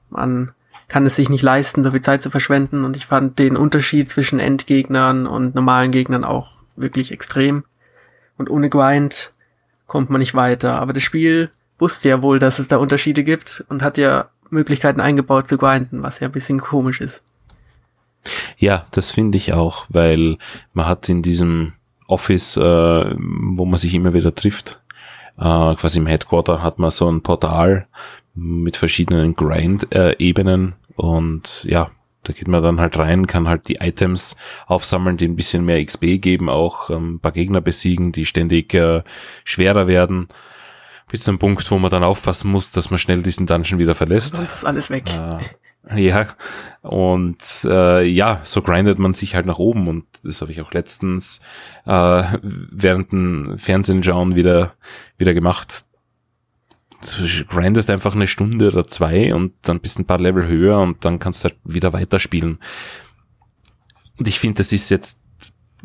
man 0.09 0.51
kann 0.87 1.05
es 1.05 1.15
sich 1.15 1.29
nicht 1.29 1.41
leisten, 1.41 1.83
so 1.83 1.91
viel 1.91 2.01
Zeit 2.01 2.21
zu 2.21 2.29
verschwenden 2.29 2.85
und 2.85 2.95
ich 2.95 3.05
fand 3.05 3.39
den 3.39 3.57
Unterschied 3.57 4.09
zwischen 4.09 4.39
Endgegnern 4.39 5.27
und 5.27 5.55
normalen 5.55 5.91
Gegnern 5.91 6.23
auch 6.23 6.56
wirklich 6.77 7.11
extrem. 7.11 7.63
Und 8.37 8.49
ohne 8.49 8.69
Grind 8.69 9.33
kommt 9.87 10.09
man 10.09 10.19
nicht 10.19 10.35
weiter. 10.35 10.79
Aber 10.79 10.93
das 10.93 11.03
Spiel 11.03 11.49
wusste 11.79 12.09
ja 12.09 12.21
wohl, 12.21 12.39
dass 12.39 12.59
es 12.59 12.67
da 12.67 12.77
Unterschiede 12.77 13.23
gibt 13.23 13.63
und 13.69 13.81
hat 13.81 13.97
ja 13.97 14.29
Möglichkeiten 14.49 15.01
eingebaut 15.01 15.47
zu 15.47 15.57
grinden, 15.57 16.03
was 16.03 16.19
ja 16.19 16.27
ein 16.27 16.31
bisschen 16.31 16.59
komisch 16.59 17.01
ist. 17.01 17.23
Ja, 18.57 18.85
das 18.91 19.11
finde 19.11 19.37
ich 19.37 19.53
auch, 19.53 19.85
weil 19.89 20.37
man 20.73 20.87
hat 20.87 21.07
in 21.09 21.21
diesem 21.21 21.73
Office, 22.07 22.57
äh, 22.57 22.61
wo 22.61 23.65
man 23.65 23.77
sich 23.77 23.93
immer 23.93 24.13
wieder 24.13 24.33
trifft, 24.33 24.81
äh, 25.37 25.75
quasi 25.75 25.99
im 25.99 26.07
Headquarter 26.07 26.63
hat 26.63 26.79
man 26.79 26.91
so 26.91 27.09
ein 27.09 27.21
Portal 27.21 27.87
mit 28.33 28.77
verschiedenen 28.77 29.35
Grind-Ebenen 29.35 30.69
äh, 30.69 31.01
und 31.01 31.63
ja, 31.63 31.91
da 32.27 32.33
geht 32.33 32.47
man 32.47 32.61
dann 32.61 32.81
halt 32.81 32.97
rein, 32.97 33.25
kann 33.25 33.47
halt 33.47 33.69
die 33.69 33.75
Items 33.75 34.35
aufsammeln, 34.65 35.15
die 35.15 35.27
ein 35.27 35.37
bisschen 35.37 35.63
mehr 35.63 35.83
XP 35.83 36.21
geben, 36.21 36.49
auch 36.49 36.89
ähm, 36.89 37.15
ein 37.15 37.19
paar 37.19 37.31
Gegner 37.31 37.61
besiegen, 37.61 38.11
die 38.11 38.25
ständig 38.25 38.73
äh, 38.73 39.03
schwerer 39.45 39.87
werden. 39.87 40.27
Bis 41.09 41.23
zum 41.23 41.39
Punkt, 41.39 41.69
wo 41.71 41.79
man 41.79 41.89
dann 41.89 42.03
aufpassen 42.03 42.51
muss, 42.51 42.71
dass 42.71 42.91
man 42.91 42.97
schnell 42.97 43.23
diesen 43.23 43.45
Dungeon 43.45 43.79
wieder 43.79 43.95
verlässt. 43.95 44.35
Sonst 44.35 44.55
ist 44.55 44.65
alles 44.65 44.89
weg. 44.89 45.05
Äh, 45.89 46.01
ja, 46.01 46.27
und 46.81 47.37
äh, 47.63 48.03
ja, 48.03 48.41
so 48.43 48.61
grindet 48.61 48.99
man 48.99 49.13
sich 49.13 49.35
halt 49.35 49.45
nach 49.45 49.57
oben 49.57 49.87
und 49.87 50.05
das 50.21 50.41
habe 50.41 50.51
ich 50.51 50.59
auch 50.59 50.73
letztens 50.73 51.39
äh, 51.85 52.23
während 52.41 53.13
dem 53.13 53.57
Fernsehen 53.57 54.03
schauen 54.03 54.35
wieder 54.35 54.73
wieder 55.17 55.33
gemacht 55.33 55.85
grindest 57.49 57.89
einfach 57.89 58.15
eine 58.15 58.27
Stunde 58.27 58.67
oder 58.69 58.87
zwei 58.87 59.33
und 59.33 59.53
dann 59.61 59.79
bist 59.79 59.99
ein 59.99 60.05
paar 60.05 60.19
Level 60.19 60.47
höher 60.47 60.79
und 60.79 61.05
dann 61.05 61.19
kannst 61.19 61.43
du 61.43 61.49
halt 61.49 61.59
wieder 61.63 61.93
weiterspielen. 61.93 62.59
Und 64.17 64.27
ich 64.27 64.39
finde, 64.39 64.57
das 64.57 64.71
ist 64.71 64.89
jetzt 64.89 65.21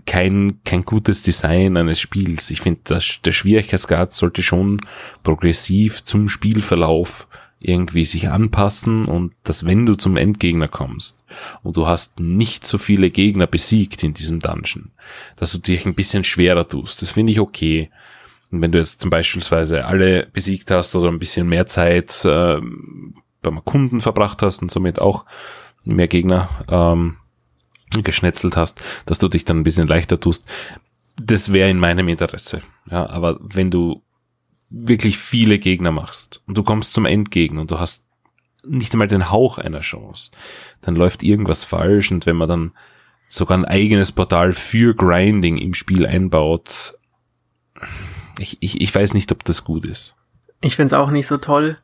kein, 0.07 0.61
kein 0.65 0.85
gutes 0.85 1.23
Design 1.23 1.77
eines 1.77 2.01
Spiels. 2.01 2.51
Ich 2.51 2.61
finde, 2.61 2.81
der 3.25 3.33
Schwierigkeitsgrad 3.33 4.13
sollte 4.13 4.43
schon 4.43 4.81
progressiv 5.23 6.03
zum 6.05 6.29
Spielverlauf 6.29 7.29
irgendwie 7.65 8.05
sich 8.05 8.29
anpassen 8.29 9.05
und 9.05 9.35
dass 9.45 9.65
wenn 9.65 9.87
du 9.87 9.95
zum 9.95 10.17
Endgegner 10.17 10.67
kommst 10.67 11.23
und 11.63 11.77
du 11.77 11.87
hast 11.87 12.19
nicht 12.19 12.67
so 12.67 12.77
viele 12.77 13.11
Gegner 13.11 13.47
besiegt 13.47 14.03
in 14.03 14.15
diesem 14.15 14.41
Dungeon, 14.41 14.91
dass 15.37 15.53
du 15.53 15.59
dich 15.59 15.87
ein 15.87 15.95
bisschen 15.95 16.25
schwerer 16.25 16.67
tust. 16.67 17.03
Das 17.03 17.13
finde 17.13 17.33
ich 17.33 17.39
okay. 17.39 17.91
Und 18.53 18.61
wenn 18.61 18.71
du 18.71 18.79
jetzt 18.79 19.01
zum 19.01 19.11
Beispiel 19.11 19.43
alle 19.83 20.27
besiegt 20.27 20.71
hast 20.71 20.95
oder 20.95 21.09
ein 21.09 21.19
bisschen 21.19 21.49
mehr 21.49 21.67
Zeit 21.67 22.25
äh, 22.25 22.61
beim 23.41 23.65
Kunden 23.65 24.01
verbracht 24.01 24.43
hast 24.43 24.63
und 24.63 24.71
somit 24.71 25.01
auch 25.01 25.25
mehr 25.85 26.07
Gegner 26.07 26.49
ähm, 26.69 27.17
geschnetzelt 28.03 28.57
hast, 28.57 28.81
dass 29.07 29.19
du 29.19 29.29
dich 29.29 29.45
dann 29.45 29.59
ein 29.59 29.65
bisschen 29.65 29.89
leichter 29.89 30.21
tust, 30.21 30.47
das 31.17 31.53
wäre 31.53 31.71
in 31.71 31.79
meinem 31.79 32.09
Interesse. 32.09 32.63
Ja, 32.91 33.09
aber 33.09 33.39
wenn 33.41 33.71
du 33.71 34.03
wirklich 34.71 35.19
viele 35.19 35.59
Gegner 35.59 35.91
machst 35.91 36.43
und 36.47 36.57
du 36.57 36.63
kommst 36.63 36.93
zum 36.93 37.07
Endgegner 37.07 37.63
und 37.63 37.71
du 37.71 37.79
hast 37.79 38.07
nicht 38.65 38.93
einmal 38.93 39.09
den 39.09 39.31
Hauch 39.31 39.59
einer 39.59 39.81
Chance, 39.81 40.31
dann 40.83 40.95
läuft 40.95 41.23
irgendwas 41.23 41.65
falsch 41.65 42.11
und 42.11 42.27
wenn 42.27 42.37
man 42.37 42.49
dann 42.49 42.73
sogar 43.29 43.57
ein 43.57 43.65
eigenes 43.65 44.13
Portal 44.13 44.53
für 44.53 44.95
Grinding 44.95 45.57
im 45.57 45.75
Spiel 45.75 46.07
einbaut, 46.07 46.95
ich, 48.39 48.57
ich, 48.61 48.81
ich 48.81 48.95
weiß 48.95 49.15
nicht, 49.15 49.31
ob 49.33 49.45
das 49.45 49.65
gut 49.65 49.85
ist. 49.85 50.15
Ich 50.61 50.77
find's 50.77 50.93
auch 50.93 51.11
nicht 51.11 51.27
so 51.27 51.39
toll. 51.39 51.77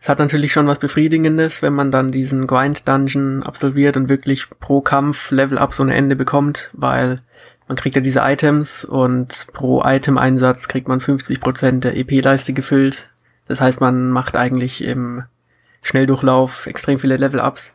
Es 0.00 0.08
hat 0.08 0.18
natürlich 0.18 0.52
schon 0.52 0.66
was 0.66 0.78
Befriedigendes, 0.78 1.62
wenn 1.62 1.72
man 1.72 1.90
dann 1.90 2.12
diesen 2.12 2.46
Grind-Dungeon 2.46 3.42
absolviert 3.42 3.96
und 3.96 4.08
wirklich 4.08 4.48
pro 4.60 4.80
Kampf 4.80 5.30
Level-Up 5.30 5.72
so 5.74 5.82
ein 5.82 5.88
Ende 5.88 6.14
bekommt, 6.14 6.70
weil 6.72 7.20
man 7.66 7.76
kriegt 7.76 7.96
ja 7.96 8.02
diese 8.02 8.20
Items 8.20 8.84
und 8.84 9.48
pro 9.52 9.82
Item-Einsatz 9.84 10.68
kriegt 10.68 10.88
man 10.88 11.00
50% 11.00 11.80
der 11.80 11.96
EP-Leiste 11.96 12.52
gefüllt. 12.52 13.10
Das 13.46 13.60
heißt, 13.60 13.80
man 13.80 14.10
macht 14.10 14.36
eigentlich 14.36 14.84
im 14.84 15.24
Schnelldurchlauf 15.82 16.66
extrem 16.66 16.98
viele 16.98 17.16
Level-Ups. 17.16 17.72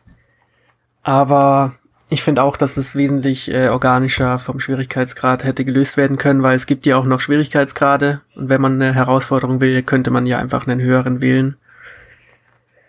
Aber 1.02 1.74
ich 2.10 2.22
finde 2.22 2.42
auch, 2.42 2.56
dass 2.56 2.76
es 2.76 2.94
wesentlich 2.94 3.52
äh, 3.52 3.68
organischer 3.68 4.38
vom 4.38 4.60
Schwierigkeitsgrad 4.60 5.44
hätte 5.44 5.64
gelöst 5.64 5.96
werden 5.96 6.18
können, 6.18 6.42
weil 6.42 6.54
es 6.54 6.66
gibt 6.66 6.86
ja 6.86 6.96
auch 6.96 7.04
noch 7.04 7.20
Schwierigkeitsgrade 7.20 8.20
und 8.36 8.48
wenn 8.48 8.60
man 8.60 8.80
eine 8.80 8.94
Herausforderung 8.94 9.60
will, 9.60 9.82
könnte 9.82 10.10
man 10.10 10.26
ja 10.26 10.38
einfach 10.38 10.66
einen 10.66 10.80
höheren 10.80 11.22
wählen. 11.22 11.56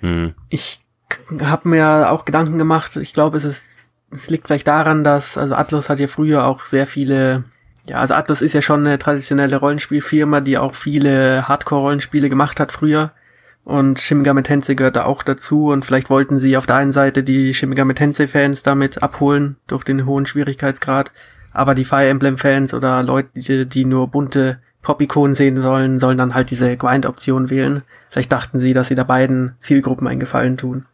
Hm. 0.02 0.34
Ich 0.50 0.82
habe 1.42 1.70
mir 1.70 2.12
auch 2.12 2.26
Gedanken 2.26 2.58
gemacht. 2.58 2.96
Ich 2.98 3.14
glaube, 3.14 3.38
es 3.38 3.46
ist, 3.46 3.92
es 4.12 4.30
liegt 4.30 4.48
vielleicht 4.48 4.68
daran, 4.68 5.04
dass 5.04 5.38
also 5.38 5.56
Atlus 5.56 5.90
hat 5.90 6.00
ja 6.00 6.08
früher 6.08 6.46
auch 6.46 6.66
sehr 6.66 6.88
viele 6.88 7.46
ja, 7.88 7.98
also 7.98 8.16
Atlus 8.16 8.42
ist 8.42 8.54
ja 8.54 8.62
schon 8.62 8.86
eine 8.86 8.98
traditionelle 8.98 9.58
Rollenspielfirma, 9.58 10.42
die 10.42 10.58
auch 10.58 10.74
viele 10.74 11.48
Hardcore-Rollenspiele 11.48 12.30
gemacht 12.30 12.60
hat 12.60 12.72
früher. 12.72 13.12
Und 13.66 14.00
Shin 14.00 14.24
Tensei 14.44 14.76
gehört 14.76 14.96
da 14.96 15.06
auch 15.06 15.24
dazu 15.24 15.72
und 15.72 15.84
vielleicht 15.84 16.12
wollten 16.12 16.38
sie 16.38 16.56
auf 16.56 16.68
der 16.68 16.76
einen 16.76 16.92
Seite 16.92 17.24
die 17.24 17.52
Shin 17.52 17.70
Megami 17.70 17.96
Tensei 17.96 18.28
Fans 18.28 18.62
damit 18.62 19.02
abholen 19.02 19.58
durch 19.66 19.84
den 19.84 20.06
hohen 20.06 20.28
Schwierigkeitsgrad, 20.28 21.12
aber 21.52 21.74
die 21.74 21.84
Fire 21.84 22.08
Emblem 22.08 22.38
Fans 22.38 22.76
oder 22.76 23.02
Leute, 23.02 23.30
die, 23.36 23.66
die 23.68 23.86
nur 23.86 24.08
bunte 24.10 24.60
Pop-Ikonen 24.84 25.34
sehen 25.34 25.60
sollen, 25.60 26.00
sollen 26.00 26.20
dann 26.20 26.36
halt 26.36 26.52
diese 26.52 26.78
Grind-Option 26.78 27.50
wählen. 27.50 27.82
Vielleicht 28.12 28.32
dachten 28.32 28.60
sie, 28.60 28.74
dass 28.74 28.88
sie 28.88 28.96
da 28.96 29.04
beiden 29.04 29.56
Zielgruppen 29.60 30.08
einen 30.08 30.20
Gefallen 30.20 30.58
tun. 30.58 30.86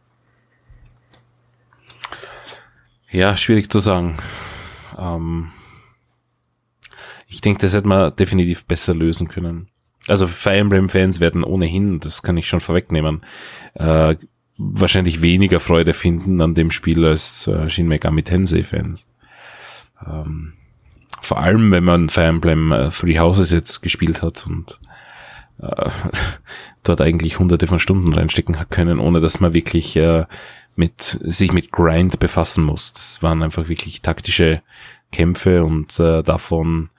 Ja, 3.09 3.35
schwierig 3.35 3.69
zu 3.69 3.81
sagen. 3.81 4.17
Ähm 4.97 5.51
ich 7.27 7.41
denke, 7.41 7.59
das 7.59 7.73
hätte 7.73 7.89
man 7.89 8.15
definitiv 8.15 8.65
besser 8.65 8.95
lösen 8.95 9.27
können. 9.27 9.70
Also 10.07 10.27
Fire 10.27 10.57
Emblem-Fans 10.57 11.19
werden 11.19 11.43
ohnehin, 11.43 11.99
das 11.99 12.23
kann 12.23 12.37
ich 12.37 12.47
schon 12.47 12.59
vorwegnehmen, 12.59 13.21
äh, 13.75 14.15
wahrscheinlich 14.57 15.21
weniger 15.21 15.59
Freude 15.59 15.93
finden 15.93 16.41
an 16.41 16.53
dem 16.53 16.71
Spiel 16.71 17.05
als 17.05 17.47
äh, 17.47 17.69
Shin 17.69 17.87
Megami 17.87 18.23
Tensei-Fans. 18.23 19.07
Ähm, 20.05 20.53
vor 21.21 21.39
allem, 21.39 21.71
wenn 21.71 21.83
man 21.83 22.09
Fire 22.09 22.27
Emblem 22.27 22.71
äh, 22.71 22.89
Three 22.89 23.19
Houses 23.19 23.51
jetzt 23.51 23.81
gespielt 23.81 24.21
hat 24.21 24.45
und 24.47 24.79
äh, 25.61 25.89
dort 26.83 27.01
eigentlich 27.01 27.39
hunderte 27.39 27.67
von 27.67 27.79
Stunden 27.79 28.13
reinstecken 28.13 28.59
hat 28.59 28.71
können, 28.71 28.99
ohne 28.99 29.21
dass 29.21 29.39
man 29.39 29.53
wirklich 29.53 29.95
äh, 29.95 30.25
mit 30.75 31.19
sich 31.23 31.53
mit 31.53 31.71
Grind 31.71 32.19
befassen 32.19 32.63
muss. 32.63 32.93
Das 32.93 33.21
waren 33.21 33.43
einfach 33.43 33.69
wirklich 33.69 34.01
taktische 34.01 34.61
Kämpfe 35.11 35.63
und 35.63 35.99
äh, 35.99 36.23
davon 36.23 36.89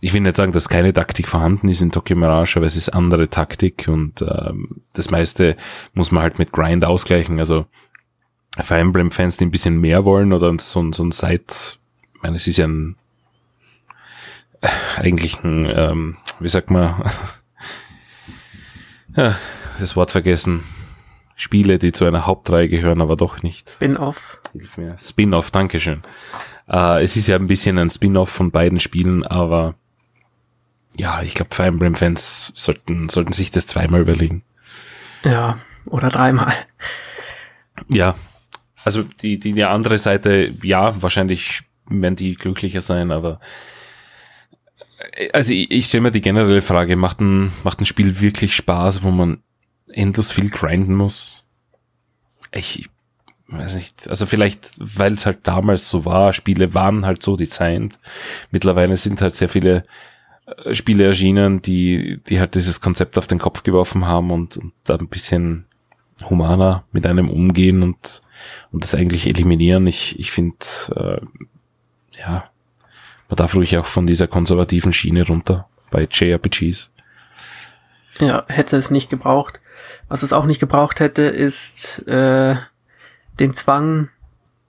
ich 0.00 0.12
will 0.12 0.20
nicht 0.20 0.36
sagen, 0.36 0.52
dass 0.52 0.68
keine 0.68 0.92
Taktik 0.92 1.28
vorhanden 1.28 1.68
ist 1.68 1.80
in 1.80 1.90
Tokyo 1.90 2.16
Mirage, 2.16 2.56
aber 2.56 2.66
es 2.66 2.76
ist 2.76 2.90
andere 2.90 3.28
Taktik 3.28 3.86
und 3.88 4.22
ähm, 4.22 4.82
das 4.92 5.10
meiste 5.10 5.56
muss 5.92 6.12
man 6.12 6.22
halt 6.22 6.38
mit 6.38 6.52
Grind 6.52 6.84
ausgleichen. 6.84 7.38
Also 7.38 7.66
Fire 8.60 8.80
Emblem-Fans, 8.80 9.36
die 9.36 9.46
ein 9.46 9.50
bisschen 9.50 9.80
mehr 9.80 10.04
wollen 10.04 10.32
oder 10.32 10.54
so, 10.58 10.92
so 10.92 11.04
ein 11.04 11.12
Side, 11.12 11.44
ich 12.14 12.22
meine, 12.22 12.36
es 12.36 12.46
ist 12.46 12.58
ja 12.58 12.66
ein 12.66 12.96
äh, 14.60 14.68
eigentlich 14.96 15.42
ein, 15.44 15.70
ähm, 15.74 16.16
wie 16.40 16.48
sagt 16.48 16.70
man, 16.70 17.02
ja, 19.16 19.36
das 19.78 19.96
Wort 19.96 20.10
vergessen. 20.10 20.64
Spiele, 21.36 21.78
die 21.78 21.92
zu 21.92 22.04
einer 22.04 22.26
Hauptreihe 22.26 22.68
gehören, 22.68 23.00
aber 23.00 23.16
doch 23.16 23.42
nicht. 23.42 23.68
Spin-off. 23.68 24.40
Spin-off, 24.96 25.50
Dankeschön. 25.50 26.02
Äh, 26.68 27.02
es 27.02 27.16
ist 27.16 27.26
ja 27.26 27.36
ein 27.36 27.46
bisschen 27.46 27.78
ein 27.78 27.90
Spin-off 27.90 28.30
von 28.30 28.50
beiden 28.50 28.80
Spielen, 28.80 29.24
aber 29.24 29.74
ja, 30.96 31.22
ich 31.22 31.34
glaube, 31.34 31.54
Fire 31.54 31.68
Emblem-Fans 31.68 32.52
sollten, 32.54 33.08
sollten 33.08 33.32
sich 33.32 33.50
das 33.50 33.66
zweimal 33.66 34.00
überlegen. 34.00 34.44
Ja, 35.24 35.58
oder 35.86 36.08
dreimal. 36.08 36.52
Ja, 37.88 38.14
also 38.84 39.02
die, 39.02 39.38
die, 39.38 39.52
die 39.52 39.64
andere 39.64 39.98
Seite, 39.98 40.48
ja, 40.62 41.00
wahrscheinlich 41.02 41.62
werden 41.86 42.16
die 42.16 42.34
glücklicher 42.34 42.80
sein, 42.80 43.10
aber 43.10 43.40
äh, 45.16 45.30
also 45.32 45.52
ich, 45.52 45.70
ich 45.70 45.86
stelle 45.86 46.02
mir 46.02 46.12
die 46.12 46.20
generelle 46.20 46.62
Frage, 46.62 46.96
macht 46.96 47.20
ein, 47.20 47.52
macht 47.64 47.80
ein 47.80 47.86
Spiel 47.86 48.20
wirklich 48.20 48.54
Spaß, 48.54 49.02
wo 49.02 49.10
man 49.10 49.42
endlos 49.88 50.32
viel 50.32 50.50
grinden 50.50 50.94
muss? 50.94 51.46
Ich 52.52 52.88
weiß 53.48 53.74
nicht, 53.74 54.08
also 54.08 54.26
vielleicht, 54.26 54.72
weil 54.78 55.12
es 55.12 55.26
halt 55.26 55.40
damals 55.44 55.88
so 55.88 56.04
war, 56.04 56.32
Spiele 56.32 56.74
waren 56.74 57.04
halt 57.04 57.22
so 57.22 57.36
designt. 57.36 57.98
Mittlerweile 58.50 58.96
sind 58.96 59.20
halt 59.20 59.34
sehr 59.36 59.48
viele 59.48 59.84
äh, 60.46 60.74
Spiele 60.74 61.04
erschienen, 61.04 61.62
die, 61.62 62.20
die 62.28 62.40
halt 62.40 62.54
dieses 62.54 62.80
Konzept 62.80 63.18
auf 63.18 63.26
den 63.26 63.38
Kopf 63.38 63.62
geworfen 63.62 64.06
haben 64.06 64.30
und, 64.30 64.56
und 64.56 64.72
da 64.84 64.96
ein 64.96 65.08
bisschen 65.08 65.66
humaner 66.28 66.84
mit 66.92 67.06
einem 67.06 67.28
umgehen 67.28 67.82
und, 67.82 68.22
und 68.72 68.82
das 68.82 68.94
eigentlich 68.94 69.26
eliminieren. 69.26 69.86
Ich, 69.86 70.18
ich 70.18 70.30
finde, 70.30 70.56
äh, 70.94 71.20
ja, 72.18 72.50
man 73.28 73.36
darf 73.36 73.54
ruhig 73.54 73.76
auch 73.76 73.86
von 73.86 74.06
dieser 74.06 74.26
konservativen 74.26 74.92
Schiene 74.92 75.26
runter 75.26 75.68
bei 75.90 76.06
JRPGs. 76.10 76.90
Ja, 78.20 78.44
hätte 78.48 78.76
es 78.76 78.90
nicht 78.90 79.10
gebraucht. 79.10 79.60
Was 80.08 80.22
es 80.22 80.32
auch 80.32 80.46
nicht 80.46 80.60
gebraucht 80.60 81.00
hätte, 81.00 81.22
ist 81.22 82.06
äh, 82.06 82.54
den 83.40 83.52
Zwang, 83.52 84.08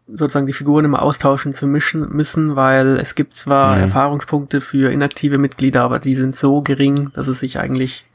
sozusagen 0.07 0.47
die 0.47 0.53
Figuren 0.53 0.85
immer 0.85 1.01
austauschen 1.01 1.53
zu 1.53 1.67
mischen 1.67 2.09
müssen, 2.09 2.55
weil 2.55 2.97
es 2.97 3.15
gibt 3.15 3.33
zwar 3.33 3.75
mhm. 3.75 3.83
Erfahrungspunkte 3.83 4.61
für 4.61 4.91
inaktive 4.91 5.37
Mitglieder, 5.37 5.83
aber 5.83 5.99
die 5.99 6.15
sind 6.15 6.35
so 6.35 6.61
gering, 6.61 7.11
dass 7.13 7.27
es 7.27 7.39
sich 7.39 7.59
eigentlich, 7.59 8.05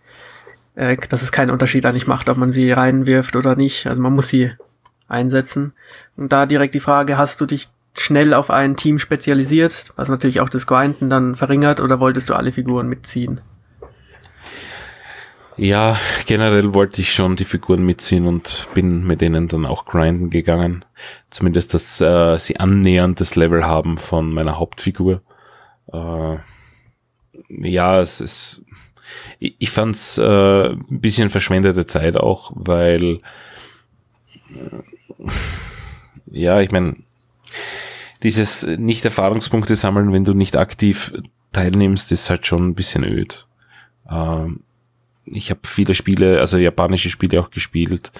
äh, 0.77 0.97
dass 1.09 1.23
es 1.23 1.33
keinen 1.33 1.51
Unterschied 1.51 1.85
eigentlich 1.87 2.07
macht, 2.07 2.29
ob 2.29 2.37
man 2.37 2.53
sie 2.53 2.71
reinwirft 2.71 3.35
oder 3.35 3.57
nicht. 3.57 3.87
Also 3.87 4.01
man 4.01 4.15
muss 4.15 4.29
sie 4.29 4.53
einsetzen. 5.09 5.73
Und 6.17 6.33
da 6.33 6.47
direkt 6.47 6.75
die 6.75 6.81
Frage, 6.81 7.19
hast 7.19 7.41
du 7.41 7.47
dich 7.47 7.69
schnell 7.99 8.35
auf 8.35 8.51
ein 8.51 8.77
Team 8.77 8.99
spezialisiert, 8.99 9.93
was 9.97 10.09
natürlich 10.09 10.41
auch 10.41 10.49
das 10.49 10.67
Grinden 10.67 11.11
dann 11.11 11.35
verringert, 11.35 11.81
oder 11.81 11.99
wolltest 11.99 12.31
du 12.31 12.35
alle 12.35 12.53
Figuren 12.53 12.89
mitziehen? 12.89 13.41
Ja, 15.57 15.99
generell 16.27 16.73
wollte 16.75 17.01
ich 17.01 17.13
schon 17.13 17.37
die 17.37 17.45
Figuren 17.45 17.85
mitziehen 17.85 18.27
und 18.27 18.69
bin 18.75 19.07
mit 19.07 19.21
denen 19.21 19.49
dann 19.49 19.67
auch 19.67 19.85
grinden 19.85 20.31
gegangen. 20.31 20.85
Zumindest, 21.31 21.75
dass 21.75 22.01
äh, 22.01 22.39
sie 22.39 22.59
annähernd 22.59 23.21
das 23.21 23.37
Level 23.37 23.65
haben 23.67 23.99
von 23.99 24.33
meiner 24.33 24.59
Hauptfigur. 24.59 25.23
Äh, 25.93 26.37
ja, 27.49 28.01
es 28.01 28.21
ist. 28.21 28.65
Ich, 29.39 29.57
ich 29.59 29.71
fand 29.71 29.97
es 29.97 30.19
äh, 30.19 30.69
ein 30.71 31.01
bisschen 31.01 31.31
verschwendete 31.31 31.87
Zeit 31.87 32.17
auch, 32.17 32.53
weil 32.55 33.21
ja, 36.31 36.61
ich 36.61 36.71
meine, 36.71 36.97
dieses 38.23 38.67
Nicht-Erfahrungspunkte 38.67 39.77
sammeln, 39.77 40.13
wenn 40.13 40.25
du 40.25 40.35
nicht 40.35 40.57
aktiv 40.57 41.13
teilnimmst, 41.53 42.13
ist 42.13 42.31
halt 42.31 42.47
schon 42.47 42.69
ein 42.69 42.75
bisschen 42.75 43.05
öd. 43.05 43.47
Ähm, 44.09 44.61
ich 45.25 45.51
habe 45.51 45.61
viele 45.65 45.95
Spiele, 45.95 46.41
also 46.41 46.57
japanische 46.57 47.11
Spiele 47.11 47.41
auch 47.41 47.51
gespielt, 47.51 48.13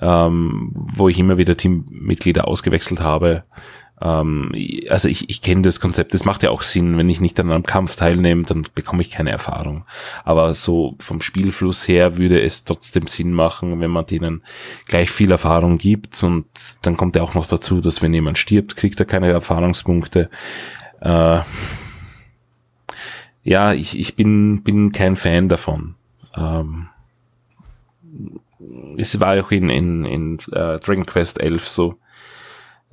ähm, 0.00 0.72
wo 0.74 1.08
ich 1.08 1.18
immer 1.18 1.38
wieder 1.38 1.56
Teammitglieder 1.56 2.48
ausgewechselt 2.48 3.00
habe. 3.00 3.44
Ähm, 4.00 4.52
also 4.90 5.08
ich, 5.08 5.30
ich 5.30 5.42
kenne 5.42 5.62
das 5.62 5.80
Konzept, 5.80 6.12
das 6.12 6.24
macht 6.24 6.42
ja 6.42 6.50
auch 6.50 6.62
Sinn, 6.62 6.98
wenn 6.98 7.08
ich 7.08 7.20
nicht 7.20 7.38
an 7.40 7.50
einem 7.50 7.62
Kampf 7.62 7.96
teilnehme, 7.96 8.42
dann 8.44 8.66
bekomme 8.74 9.02
ich 9.02 9.10
keine 9.10 9.30
Erfahrung. 9.30 9.84
Aber 10.24 10.52
so 10.54 10.96
vom 10.98 11.20
Spielfluss 11.20 11.88
her 11.88 12.18
würde 12.18 12.40
es 12.40 12.64
trotzdem 12.64 13.06
Sinn 13.06 13.32
machen, 13.32 13.80
wenn 13.80 13.90
man 13.90 14.06
denen 14.06 14.42
gleich 14.86 15.10
viel 15.10 15.30
Erfahrung 15.30 15.78
gibt 15.78 16.22
und 16.22 16.46
dann 16.82 16.96
kommt 16.96 17.16
ja 17.16 17.22
auch 17.22 17.34
noch 17.34 17.46
dazu, 17.46 17.80
dass 17.80 18.02
wenn 18.02 18.14
jemand 18.14 18.38
stirbt, 18.38 18.76
kriegt 18.76 19.00
er 19.00 19.06
keine 19.06 19.30
Erfahrungspunkte. 19.30 20.30
Äh, 21.00 21.40
ja, 23.42 23.72
ich, 23.72 23.98
ich 23.98 24.16
bin, 24.16 24.62
bin 24.62 24.92
kein 24.92 25.16
Fan 25.16 25.48
davon. 25.48 25.95
Ähm, 26.36 26.88
es 28.96 29.18
war 29.20 29.38
auch 29.38 29.50
in, 29.50 29.68
in, 29.68 30.04
in 30.04 30.38
uh, 30.48 30.78
Dragon 30.78 31.06
Quest 31.06 31.40
11 31.40 31.68
so. 31.68 31.98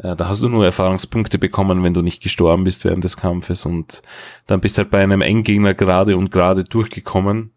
Uh, 0.04 0.16
da 0.16 0.28
hast 0.28 0.42
du 0.42 0.50
nur 0.50 0.66
Erfahrungspunkte 0.66 1.38
bekommen, 1.38 1.84
wenn 1.84 1.94
du 1.94 2.02
nicht 2.02 2.22
gestorben 2.22 2.64
bist 2.64 2.84
während 2.84 3.04
des 3.04 3.18
Kampfes 3.18 3.66
und 3.66 4.02
dann 4.48 4.60
bist 4.60 4.78
halt 4.78 4.90
bei 4.90 5.02
einem 5.02 5.22
Endgegner 5.22 5.74
gerade 5.74 6.18
und 6.18 6.32
gerade 6.32 6.64
durchgekommen 6.64 7.52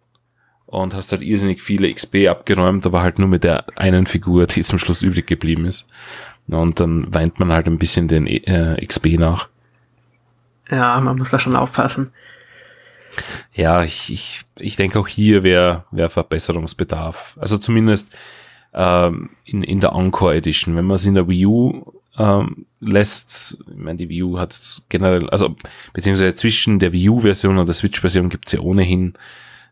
und 0.66 0.94
hast 0.94 1.12
halt 1.12 1.22
irrsinnig 1.22 1.62
viele 1.62 1.92
XP 1.92 2.28
abgeräumt, 2.28 2.84
aber 2.84 3.02
halt 3.02 3.18
nur 3.18 3.28
mit 3.28 3.44
der 3.44 3.64
einen 3.76 4.06
Figur, 4.06 4.46
die 4.46 4.62
zum 4.62 4.78
Schluss 4.78 5.02
übrig 5.02 5.26
geblieben 5.26 5.64
ist. 5.64 5.88
Und 6.48 6.78
dann 6.80 7.12
weint 7.12 7.40
man 7.40 7.52
halt 7.52 7.66
ein 7.66 7.78
bisschen 7.78 8.08
den 8.08 8.26
äh, 8.26 8.84
XP 8.84 9.18
nach. 9.18 9.48
Ja, 10.70 11.00
man 11.00 11.16
muss 11.16 11.30
da 11.30 11.38
schon 11.38 11.56
aufpassen. 11.56 12.10
Ja, 13.54 13.82
ich, 13.82 14.12
ich, 14.12 14.42
ich 14.58 14.76
denke 14.76 14.98
auch 14.98 15.08
hier 15.08 15.42
wäre 15.42 15.84
wär 15.90 16.10
Verbesserungsbedarf. 16.10 17.36
Also 17.40 17.58
zumindest 17.58 18.12
ähm, 18.74 19.30
in, 19.44 19.62
in 19.62 19.80
der 19.80 19.92
Encore 19.92 20.34
Edition. 20.34 20.76
Wenn 20.76 20.84
man 20.84 20.96
es 20.96 21.06
in 21.06 21.14
der 21.14 21.28
Wii 21.28 21.46
U 21.46 21.92
ähm, 22.18 22.66
lässt, 22.80 23.58
ich 23.68 23.76
meine, 23.76 23.98
die 23.98 24.08
Wii 24.08 24.22
U 24.22 24.38
hat 24.38 24.54
generell, 24.88 25.28
also 25.30 25.56
beziehungsweise 25.92 26.34
zwischen 26.34 26.78
der 26.78 26.92
Wii 26.92 27.08
U-Version 27.08 27.58
und 27.58 27.66
der 27.66 27.74
Switch-Version 27.74 28.28
gibt 28.28 28.46
es 28.46 28.52
ja 28.52 28.60
ohnehin 28.60 29.14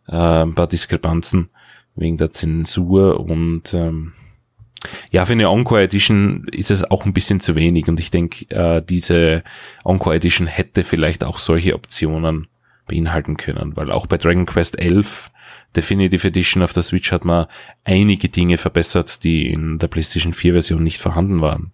äh, 0.08 0.42
ein 0.42 0.54
paar 0.54 0.66
Diskrepanzen 0.66 1.50
wegen 1.94 2.16
der 2.16 2.32
Zensur 2.32 3.20
und 3.20 3.72
ähm, 3.72 4.12
ja, 5.10 5.24
für 5.24 5.32
eine 5.32 5.48
Encore 5.48 5.82
Edition 5.82 6.46
ist 6.50 6.70
es 6.70 6.90
auch 6.90 7.06
ein 7.06 7.14
bisschen 7.14 7.40
zu 7.40 7.54
wenig 7.54 7.88
und 7.88 8.00
ich 8.00 8.10
denke, 8.10 8.44
äh, 8.50 8.82
diese 8.82 9.42
Encore 9.84 10.14
Edition 10.14 10.46
hätte 10.46 10.84
vielleicht 10.84 11.24
auch 11.24 11.38
solche 11.38 11.74
Optionen 11.74 12.48
beinhalten 12.86 13.36
können, 13.36 13.76
weil 13.76 13.90
auch 13.90 14.06
bei 14.06 14.18
Dragon 14.18 14.46
Quest 14.46 14.78
11 14.78 15.30
Definitive 15.76 16.28
Edition 16.28 16.62
auf 16.62 16.72
der 16.72 16.82
Switch 16.82 17.10
hat 17.10 17.24
man 17.24 17.46
einige 17.82 18.28
Dinge 18.28 18.58
verbessert, 18.58 19.24
die 19.24 19.50
in 19.50 19.78
der 19.78 19.88
PlayStation 19.88 20.32
4 20.32 20.52
Version 20.52 20.82
nicht 20.82 21.00
vorhanden 21.00 21.40
waren. 21.40 21.72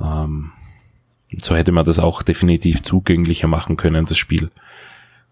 Ähm, 0.00 0.52
so 1.42 1.56
hätte 1.56 1.72
man 1.72 1.84
das 1.84 1.98
auch 1.98 2.22
definitiv 2.22 2.82
zugänglicher 2.82 3.48
machen 3.48 3.76
können, 3.76 4.04
das 4.04 4.18
Spiel. 4.18 4.50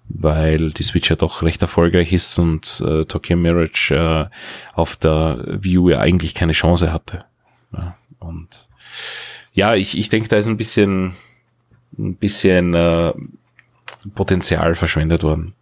Weil 0.08 0.70
die 0.70 0.82
Switch 0.82 1.10
ja 1.10 1.16
doch 1.16 1.42
recht 1.42 1.62
erfolgreich 1.62 2.12
ist 2.12 2.38
und 2.38 2.82
äh, 2.84 3.04
Tokyo 3.04 3.36
Mirage 3.36 3.94
äh, 3.94 4.74
auf 4.74 4.96
der 4.96 5.44
Wii 5.46 5.78
U 5.78 5.90
ja 5.90 6.00
eigentlich 6.00 6.34
keine 6.34 6.52
Chance 6.52 6.92
hatte. 6.92 7.24
Ja, 7.72 7.96
und 8.18 8.68
ja, 9.52 9.74
ich, 9.74 9.96
ich 9.96 10.08
denke, 10.08 10.28
da 10.28 10.36
ist 10.36 10.48
ein 10.48 10.56
bisschen, 10.56 11.14
ein 11.98 12.16
bisschen 12.16 12.74
äh, 12.74 13.12
Potenzial 14.14 14.74
verschwendet 14.74 15.22
worden. 15.22 15.54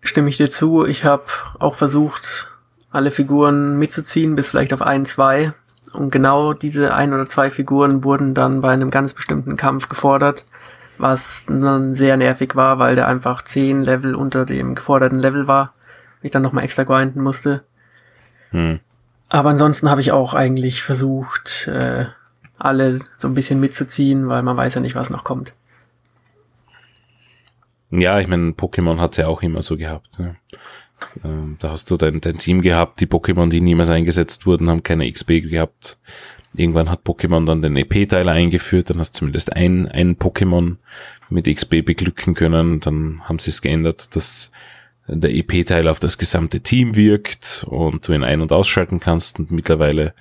Stimme 0.00 0.30
ich 0.30 0.38
dir 0.38 0.50
zu. 0.50 0.86
Ich 0.86 1.04
habe 1.04 1.24
auch 1.58 1.74
versucht, 1.74 2.48
alle 2.90 3.10
Figuren 3.10 3.78
mitzuziehen, 3.78 4.34
bis 4.34 4.48
vielleicht 4.48 4.72
auf 4.72 4.82
ein, 4.82 5.04
zwei. 5.04 5.52
Und 5.92 6.10
genau 6.10 6.52
diese 6.52 6.94
ein 6.94 7.12
oder 7.12 7.26
zwei 7.26 7.50
Figuren 7.50 8.04
wurden 8.04 8.34
dann 8.34 8.60
bei 8.60 8.70
einem 8.70 8.90
ganz 8.90 9.14
bestimmten 9.14 9.56
Kampf 9.56 9.88
gefordert, 9.88 10.46
was 10.98 11.44
dann 11.46 11.94
sehr 11.94 12.16
nervig 12.16 12.56
war, 12.56 12.78
weil 12.78 12.94
der 12.94 13.08
einfach 13.08 13.42
zehn 13.42 13.80
Level 13.80 14.14
unter 14.14 14.44
dem 14.44 14.74
geforderten 14.74 15.18
Level 15.18 15.46
war. 15.46 15.74
Ich 16.22 16.30
dann 16.30 16.42
nochmal 16.42 16.64
extra 16.64 16.84
grinden 16.84 17.22
musste. 17.22 17.62
Hm. 18.50 18.80
Aber 19.28 19.50
ansonsten 19.50 19.88
habe 19.88 20.00
ich 20.00 20.12
auch 20.12 20.34
eigentlich 20.34 20.82
versucht, 20.82 21.68
äh, 21.68 22.06
alle 22.58 22.98
so 23.16 23.28
ein 23.28 23.34
bisschen 23.34 23.60
mitzuziehen, 23.60 24.28
weil 24.28 24.42
man 24.42 24.56
weiß 24.56 24.74
ja 24.74 24.80
nicht, 24.80 24.96
was 24.96 25.10
noch 25.10 25.24
kommt. 25.24 25.54
Ja, 27.90 28.20
ich 28.20 28.28
meine, 28.28 28.52
Pokémon 28.52 28.98
hat's 28.98 29.16
ja 29.16 29.26
auch 29.26 29.42
immer 29.42 29.62
so 29.62 29.76
gehabt. 29.76 30.18
Ne? 30.18 30.36
Ähm, 31.24 31.56
da 31.58 31.70
hast 31.70 31.90
du 31.90 31.96
dein, 31.96 32.20
dein 32.20 32.38
Team 32.38 32.62
gehabt, 32.62 33.00
die 33.00 33.06
Pokémon, 33.06 33.48
die 33.48 33.60
niemals 33.60 33.88
eingesetzt 33.88 34.46
wurden, 34.46 34.68
haben 34.70 34.82
keine 34.82 35.10
XP 35.10 35.42
gehabt. 35.42 35.98
Irgendwann 36.56 36.90
hat 36.90 37.04
Pokémon 37.04 37.46
dann 37.46 37.62
den 37.62 37.76
EP-Teiler 37.76 38.32
eingeführt, 38.32 38.90
dann 38.90 38.98
hast 38.98 39.14
du 39.14 39.18
zumindest 39.20 39.52
ein, 39.54 39.88
ein 39.88 40.16
Pokémon 40.16 40.76
mit 41.28 41.46
XP 41.46 41.84
beglücken 41.84 42.34
können. 42.34 42.80
Dann 42.80 43.22
haben 43.24 43.38
sie 43.38 43.50
es 43.50 43.62
geändert, 43.62 44.14
dass 44.16 44.50
der 45.06 45.32
EP-Teiler 45.32 45.90
auf 45.90 46.00
das 46.00 46.18
gesamte 46.18 46.60
Team 46.60 46.96
wirkt 46.96 47.64
und 47.68 48.06
du 48.06 48.12
ihn 48.12 48.24
ein- 48.24 48.40
und 48.40 48.52
ausschalten 48.52 49.00
kannst. 49.00 49.38
Und 49.38 49.50
mittlerweile 49.50 50.14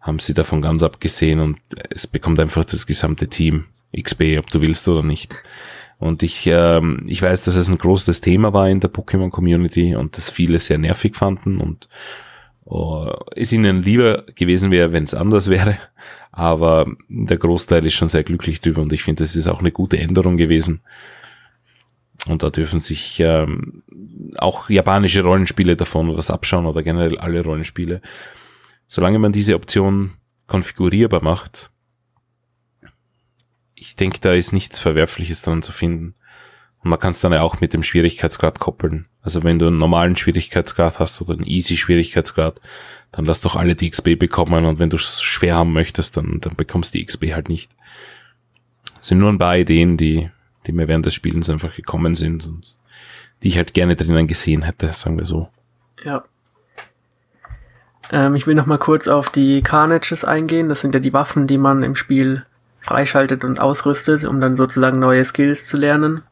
haben 0.00 0.18
sie 0.18 0.34
davon 0.34 0.62
ganz 0.62 0.82
abgesehen 0.82 1.40
und 1.40 1.58
es 1.90 2.06
bekommt 2.06 2.40
einfach 2.40 2.64
das 2.64 2.86
gesamte 2.86 3.28
Team 3.28 3.66
XP, 3.96 4.38
ob 4.38 4.50
du 4.50 4.60
willst 4.60 4.86
oder 4.88 5.02
nicht. 5.02 5.42
Und 5.98 6.22
ich, 6.22 6.46
ähm, 6.46 7.04
ich 7.06 7.20
weiß, 7.20 7.42
dass 7.42 7.56
es 7.56 7.68
ein 7.68 7.78
großes 7.78 8.20
Thema 8.20 8.52
war 8.52 8.68
in 8.68 8.80
der 8.80 8.92
Pokémon-Community 8.92 9.96
und 9.96 10.16
dass 10.16 10.30
viele 10.30 10.58
sehr 10.60 10.78
nervig 10.78 11.16
fanden 11.16 11.60
und 11.60 11.88
oh, 12.64 13.10
es 13.34 13.52
ihnen 13.52 13.82
lieber 13.82 14.24
gewesen 14.34 14.70
wäre, 14.70 14.92
wenn 14.92 15.04
es 15.04 15.14
anders 15.14 15.50
wäre. 15.50 15.76
Aber 16.30 16.86
der 17.08 17.36
Großteil 17.36 17.84
ist 17.84 17.94
schon 17.94 18.08
sehr 18.08 18.22
glücklich 18.22 18.60
drüber 18.60 18.82
und 18.82 18.92
ich 18.92 19.02
finde, 19.02 19.24
das 19.24 19.34
ist 19.34 19.48
auch 19.48 19.58
eine 19.58 19.72
gute 19.72 19.98
Änderung 19.98 20.36
gewesen. 20.36 20.82
Und 22.28 22.42
da 22.42 22.50
dürfen 22.50 22.80
sich 22.80 23.18
ähm, 23.20 23.82
auch 24.38 24.70
japanische 24.70 25.22
Rollenspiele 25.22 25.76
davon 25.76 26.16
was 26.16 26.30
abschauen 26.30 26.66
oder 26.66 26.82
generell 26.82 27.18
alle 27.18 27.42
Rollenspiele. 27.42 28.02
Solange 28.86 29.18
man 29.18 29.32
diese 29.32 29.54
Option 29.54 30.12
konfigurierbar 30.46 31.22
macht, 31.22 31.70
ich 33.80 33.96
denke, 33.96 34.18
da 34.20 34.32
ist 34.32 34.52
nichts 34.52 34.78
Verwerfliches 34.78 35.42
dran 35.42 35.62
zu 35.62 35.72
finden. 35.72 36.14
Und 36.82 36.90
man 36.90 36.98
kann 36.98 37.10
es 37.10 37.20
dann 37.20 37.32
ja 37.32 37.42
auch 37.42 37.60
mit 37.60 37.72
dem 37.72 37.82
Schwierigkeitsgrad 37.82 38.58
koppeln. 38.58 39.08
Also 39.22 39.42
wenn 39.44 39.58
du 39.58 39.66
einen 39.66 39.78
normalen 39.78 40.16
Schwierigkeitsgrad 40.16 40.98
hast 40.98 41.20
oder 41.20 41.34
einen 41.34 41.46
easy 41.46 41.76
Schwierigkeitsgrad, 41.76 42.60
dann 43.12 43.24
lass 43.24 43.40
doch 43.40 43.56
alle 43.56 43.74
die 43.74 43.90
XP 43.90 44.18
bekommen 44.18 44.64
und 44.64 44.78
wenn 44.78 44.90
du 44.90 44.96
es 44.96 45.22
schwer 45.22 45.56
haben 45.56 45.72
möchtest, 45.72 46.16
dann, 46.16 46.40
dann 46.40 46.56
bekommst 46.56 46.94
du 46.94 46.98
die 46.98 47.06
XP 47.06 47.32
halt 47.32 47.48
nicht. 47.48 47.70
Das 48.96 49.08
sind 49.08 49.18
nur 49.18 49.30
ein 49.30 49.38
paar 49.38 49.56
Ideen, 49.56 49.96
die, 49.96 50.30
die 50.66 50.72
mir 50.72 50.88
während 50.88 51.06
des 51.06 51.14
Spielens 51.14 51.50
einfach 51.50 51.74
gekommen 51.74 52.14
sind 52.14 52.46
und 52.46 52.78
die 53.42 53.48
ich 53.48 53.56
halt 53.56 53.74
gerne 53.74 53.96
drinnen 53.96 54.26
gesehen 54.26 54.62
hätte, 54.62 54.92
sagen 54.92 55.18
wir 55.18 55.24
so. 55.24 55.48
Ja. 56.04 56.24
Ähm, 58.10 58.34
ich 58.34 58.46
will 58.46 58.54
noch 58.54 58.66
mal 58.66 58.78
kurz 58.78 59.08
auf 59.08 59.30
die 59.30 59.62
Carnages 59.62 60.24
eingehen. 60.24 60.68
Das 60.68 60.80
sind 60.80 60.94
ja 60.94 61.00
die 61.00 61.12
Waffen, 61.12 61.46
die 61.46 61.58
man 61.58 61.82
im 61.82 61.94
Spiel 61.94 62.44
freischaltet 62.88 63.44
und 63.44 63.60
ausrüstet, 63.60 64.24
um 64.24 64.40
dann 64.40 64.56
sozusagen 64.56 64.98
neue 64.98 65.24
Skills 65.24 65.66
zu 65.66 65.76
lernen. 65.76 66.22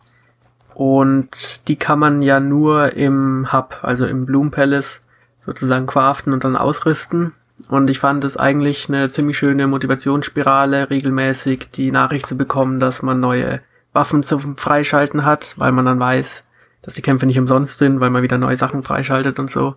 Und 0.75 1.69
die 1.69 1.77
kann 1.77 1.99
man 1.99 2.23
ja 2.23 2.41
nur 2.41 2.95
im 2.95 3.53
Hub, 3.53 3.79
also 3.83 4.07
im 4.07 4.27
Bloom 4.27 4.51
Palace, 4.51 5.01
sozusagen 5.39 5.87
craften 5.87 6.33
und 6.33 6.45
dann 6.45 6.57
ausrüsten. 6.57 7.33
Und 7.69 7.89
ich 7.89 7.99
fand 7.99 8.25
es 8.25 8.37
eigentlich 8.37 8.89
eine 8.89 9.11
ziemlich 9.11 9.39
schöne 9.39 9.67
Motivationsspirale, 9.67 10.91
regelmäßig 10.91 11.71
die 11.71 11.93
Nachricht 11.93 12.27
zu 12.27 12.37
bekommen, 12.37 12.81
dass 12.81 13.03
man 13.03 13.21
neue 13.21 13.61
Waffen 13.93 14.23
zum 14.23 14.57
Freischalten 14.57 15.25
hat, 15.25 15.55
weil 15.57 15.73
man 15.73 15.87
dann 15.87 16.01
weiß, 16.01 16.43
dass 16.83 16.95
die 16.95 17.03
Kämpfe 17.03 17.27
nicht 17.27 17.39
umsonst 17.39 17.79
sind, 17.79 18.01
weil 18.01 18.11
man 18.11 18.23
wieder 18.23 18.39
neue 18.39 18.57
Sachen 18.57 18.83
freischaltet 18.83 19.39
und 19.39 19.51
so. 19.51 19.77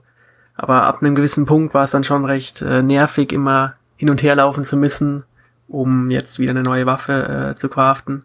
Aber 0.56 0.84
ab 0.84 1.02
einem 1.02 1.16
gewissen 1.16 1.46
Punkt 1.46 1.74
war 1.74 1.86
es 1.86 1.92
dann 1.92 2.04
schon 2.04 2.26
recht 2.26 2.62
äh, 2.62 2.82
nervig, 2.82 3.32
immer 3.32 3.76
hin 3.96 4.10
und 4.10 4.24
her 4.24 4.36
laufen 4.36 4.66
zu 4.66 4.76
müssen 4.76 5.24
um 5.70 6.12
jetzt 6.12 6.40
wieder 6.40 6.52
eine 6.52 6.64
neue 6.64 6.86
Waffe 6.86 7.52
äh, 7.52 7.56
zu 7.56 7.70
craften. 7.70 8.24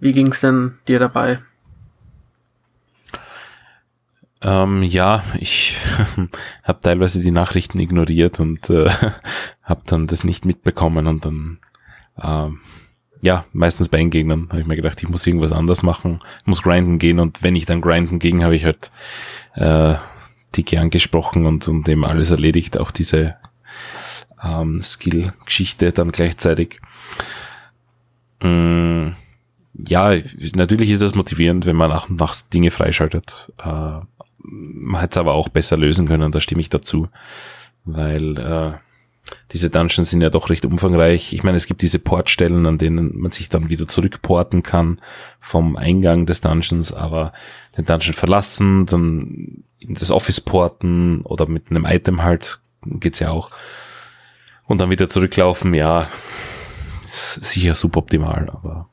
Wie 0.00 0.12
ging's 0.12 0.40
denn 0.40 0.78
dir 0.88 0.98
dabei? 0.98 1.40
Ähm, 4.40 4.82
ja, 4.82 5.22
ich 5.38 5.76
habe 6.64 6.80
teilweise 6.80 7.22
die 7.22 7.30
Nachrichten 7.30 7.78
ignoriert 7.78 8.40
und 8.40 8.70
äh, 8.70 8.90
habe 9.62 9.82
dann 9.86 10.06
das 10.06 10.24
nicht 10.24 10.44
mitbekommen 10.44 11.06
und 11.06 11.24
dann 11.24 11.58
ähm, 12.20 12.60
ja, 13.20 13.44
meistens 13.52 13.88
bei 13.88 13.98
Endgegnern 13.98 14.48
habe 14.50 14.60
ich 14.60 14.66
mir 14.66 14.76
gedacht, 14.76 15.02
ich 15.02 15.08
muss 15.08 15.26
irgendwas 15.26 15.52
anders 15.52 15.82
machen, 15.82 16.20
muss 16.44 16.62
grinden 16.62 16.98
gehen 16.98 17.18
und 17.18 17.42
wenn 17.42 17.56
ich 17.56 17.66
dann 17.66 17.80
grinden 17.80 18.18
ging, 18.18 18.44
habe 18.44 18.54
ich 18.54 18.64
halt 18.64 18.92
äh, 19.54 19.94
Tiki 20.52 20.78
angesprochen 20.78 21.46
und, 21.46 21.66
und 21.68 21.88
eben 21.88 22.04
alles 22.04 22.30
erledigt, 22.30 22.78
auch 22.78 22.90
diese 22.90 23.36
ähm, 24.42 24.82
Skill-Geschichte 24.82 25.92
dann 25.92 26.12
gleichzeitig. 26.12 26.80
Mm, 28.40 29.10
ja, 29.74 30.16
natürlich 30.54 30.90
ist 30.90 31.02
es 31.02 31.14
motivierend, 31.14 31.66
wenn 31.66 31.76
man 31.76 31.90
nach 31.90 32.08
und 32.08 32.20
nach 32.20 32.34
Dinge 32.52 32.70
freischaltet. 32.70 33.52
Äh, 33.58 34.00
man 34.40 35.00
hätte 35.00 35.12
es 35.12 35.18
aber 35.18 35.34
auch 35.34 35.48
besser 35.48 35.76
lösen 35.76 36.06
können, 36.06 36.32
da 36.32 36.40
stimme 36.40 36.60
ich 36.60 36.70
dazu. 36.70 37.08
Weil 37.84 38.38
äh, 38.38 38.72
diese 39.52 39.70
Dungeons 39.70 40.10
sind 40.10 40.20
ja 40.20 40.30
doch 40.30 40.50
recht 40.50 40.64
umfangreich. 40.64 41.32
Ich 41.32 41.42
meine, 41.42 41.56
es 41.56 41.66
gibt 41.66 41.82
diese 41.82 41.98
Portstellen, 41.98 42.66
an 42.66 42.78
denen 42.78 43.18
man 43.18 43.30
sich 43.30 43.48
dann 43.48 43.70
wieder 43.70 43.86
zurückporten 43.86 44.62
kann 44.62 45.00
vom 45.38 45.76
Eingang 45.76 46.26
des 46.26 46.40
Dungeons, 46.40 46.92
aber 46.92 47.32
den 47.76 47.84
Dungeon 47.84 48.14
verlassen, 48.14 48.86
dann 48.86 49.64
in 49.78 49.94
das 49.94 50.10
Office 50.10 50.40
porten 50.40 51.22
oder 51.22 51.46
mit 51.46 51.70
einem 51.70 51.86
Item 51.86 52.22
halt, 52.22 52.60
geht's 52.84 53.20
ja 53.20 53.30
auch 53.30 53.50
und 54.68 54.78
dann 54.78 54.90
wieder 54.90 55.08
zurücklaufen, 55.08 55.74
ja, 55.74 56.08
sicher 57.04 57.74
suboptimal, 57.74 58.50
aber 58.50 58.88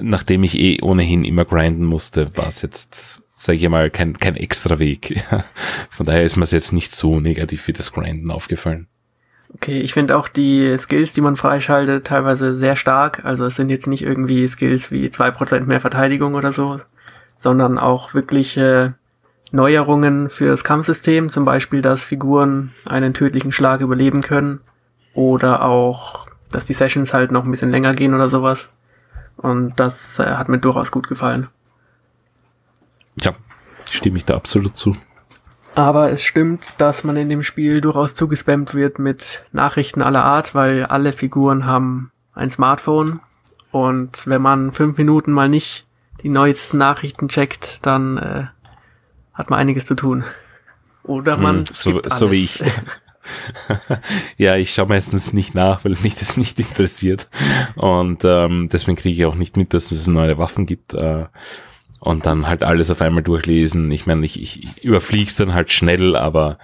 nachdem 0.00 0.44
ich 0.44 0.56
eh 0.56 0.80
ohnehin 0.82 1.24
immer 1.24 1.44
grinden 1.44 1.84
musste, 1.84 2.36
war 2.36 2.48
es 2.48 2.62
jetzt, 2.62 3.22
sage 3.36 3.58
ich 3.58 3.68
mal, 3.68 3.90
kein, 3.90 4.16
kein 4.18 4.36
extra 4.36 4.78
Weg. 4.78 5.24
Von 5.90 6.06
daher 6.06 6.22
ist 6.22 6.36
mir 6.36 6.44
es 6.44 6.52
jetzt 6.52 6.72
nicht 6.72 6.94
so 6.94 7.18
negativ 7.18 7.66
wie 7.66 7.72
das 7.72 7.92
Grinden 7.92 8.30
aufgefallen. 8.30 8.86
Okay, 9.54 9.80
ich 9.80 9.94
finde 9.94 10.16
auch 10.16 10.28
die 10.28 10.76
Skills, 10.76 11.14
die 11.14 11.22
man 11.22 11.36
freischaltet, 11.36 12.06
teilweise 12.06 12.54
sehr 12.54 12.76
stark. 12.76 13.24
Also 13.24 13.46
es 13.46 13.56
sind 13.56 13.70
jetzt 13.70 13.86
nicht 13.86 14.02
irgendwie 14.02 14.46
Skills 14.46 14.92
wie 14.92 15.10
zwei 15.10 15.30
Prozent 15.30 15.66
mehr 15.66 15.80
Verteidigung 15.80 16.34
oder 16.34 16.52
so, 16.52 16.80
sondern 17.38 17.78
auch 17.78 18.12
wirkliche 18.12 18.94
Neuerungen 19.50 20.28
fürs 20.28 20.64
Kampfsystem, 20.64 21.30
zum 21.30 21.44
Beispiel, 21.44 21.82
dass 21.82 22.04
Figuren 22.04 22.74
einen 22.88 23.14
tödlichen 23.14 23.52
Schlag 23.52 23.80
überleben 23.80 24.22
können 24.22 24.60
oder 25.14 25.64
auch, 25.64 26.26
dass 26.50 26.64
die 26.64 26.74
Sessions 26.74 27.14
halt 27.14 27.32
noch 27.32 27.44
ein 27.44 27.50
bisschen 27.50 27.70
länger 27.70 27.94
gehen 27.94 28.14
oder 28.14 28.28
sowas. 28.28 28.68
Und 29.36 29.78
das 29.80 30.18
äh, 30.18 30.24
hat 30.24 30.48
mir 30.48 30.58
durchaus 30.58 30.90
gut 30.90 31.08
gefallen. 31.08 31.48
Ja, 33.20 33.32
stimme 33.90 34.18
ich 34.18 34.24
da 34.24 34.34
absolut 34.34 34.76
zu. 34.76 34.96
Aber 35.74 36.10
es 36.10 36.24
stimmt, 36.24 36.74
dass 36.78 37.04
man 37.04 37.16
in 37.16 37.28
dem 37.28 37.42
Spiel 37.42 37.80
durchaus 37.80 38.14
zugespammt 38.14 38.74
wird 38.74 38.98
mit 38.98 39.44
Nachrichten 39.52 40.02
aller 40.02 40.24
Art, 40.24 40.54
weil 40.54 40.84
alle 40.84 41.12
Figuren 41.12 41.66
haben 41.66 42.10
ein 42.34 42.50
Smartphone. 42.50 43.20
Und 43.70 44.26
wenn 44.26 44.42
man 44.42 44.72
fünf 44.72 44.98
Minuten 44.98 45.30
mal 45.30 45.48
nicht 45.48 45.86
die 46.22 46.30
neuesten 46.30 46.78
Nachrichten 46.78 47.28
checkt, 47.28 47.86
dann 47.86 48.18
äh, 48.18 48.46
hat 49.38 49.48
man 49.48 49.58
einiges 49.58 49.86
zu 49.86 49.94
tun. 49.94 50.24
Oder 51.04 51.38
man. 51.38 51.58
Hm, 51.58 51.64
so, 51.72 52.02
so 52.06 52.30
wie 52.30 52.44
ich. 52.44 52.62
ja, 54.36 54.56
ich 54.56 54.74
schaue 54.74 54.88
meistens 54.88 55.32
nicht 55.32 55.54
nach, 55.54 55.84
weil 55.84 55.96
mich 56.02 56.16
das 56.16 56.36
nicht 56.36 56.58
interessiert. 56.58 57.28
Und 57.76 58.24
ähm, 58.24 58.68
deswegen 58.70 58.96
kriege 58.96 59.16
ich 59.16 59.24
auch 59.24 59.36
nicht 59.36 59.56
mit, 59.56 59.72
dass 59.72 59.92
es 59.92 60.06
neue 60.06 60.36
Waffen 60.36 60.66
gibt. 60.66 60.92
Äh, 60.92 61.26
und 62.00 62.26
dann 62.26 62.46
halt 62.46 62.62
alles 62.62 62.90
auf 62.90 63.00
einmal 63.00 63.22
durchlesen. 63.22 63.90
Ich 63.90 64.06
meine, 64.06 64.24
ich, 64.24 64.40
ich 64.40 64.84
überflieg's 64.84 65.36
dann 65.36 65.54
halt 65.54 65.72
schnell, 65.72 66.16
aber 66.16 66.58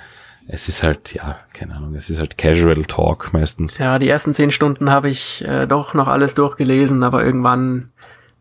es 0.46 0.68
ist 0.68 0.82
halt, 0.82 1.14
ja, 1.14 1.38
keine 1.52 1.74
Ahnung, 1.74 1.94
es 1.94 2.10
ist 2.10 2.18
halt 2.18 2.38
Casual 2.38 2.84
Talk 2.84 3.32
meistens. 3.32 3.78
Ja, 3.78 3.98
die 3.98 4.08
ersten 4.08 4.34
zehn 4.34 4.50
Stunden 4.50 4.90
habe 4.90 5.08
ich 5.08 5.44
äh, 5.44 5.66
doch 5.66 5.94
noch 5.94 6.06
alles 6.06 6.34
durchgelesen, 6.34 7.02
aber 7.02 7.24
irgendwann 7.24 7.90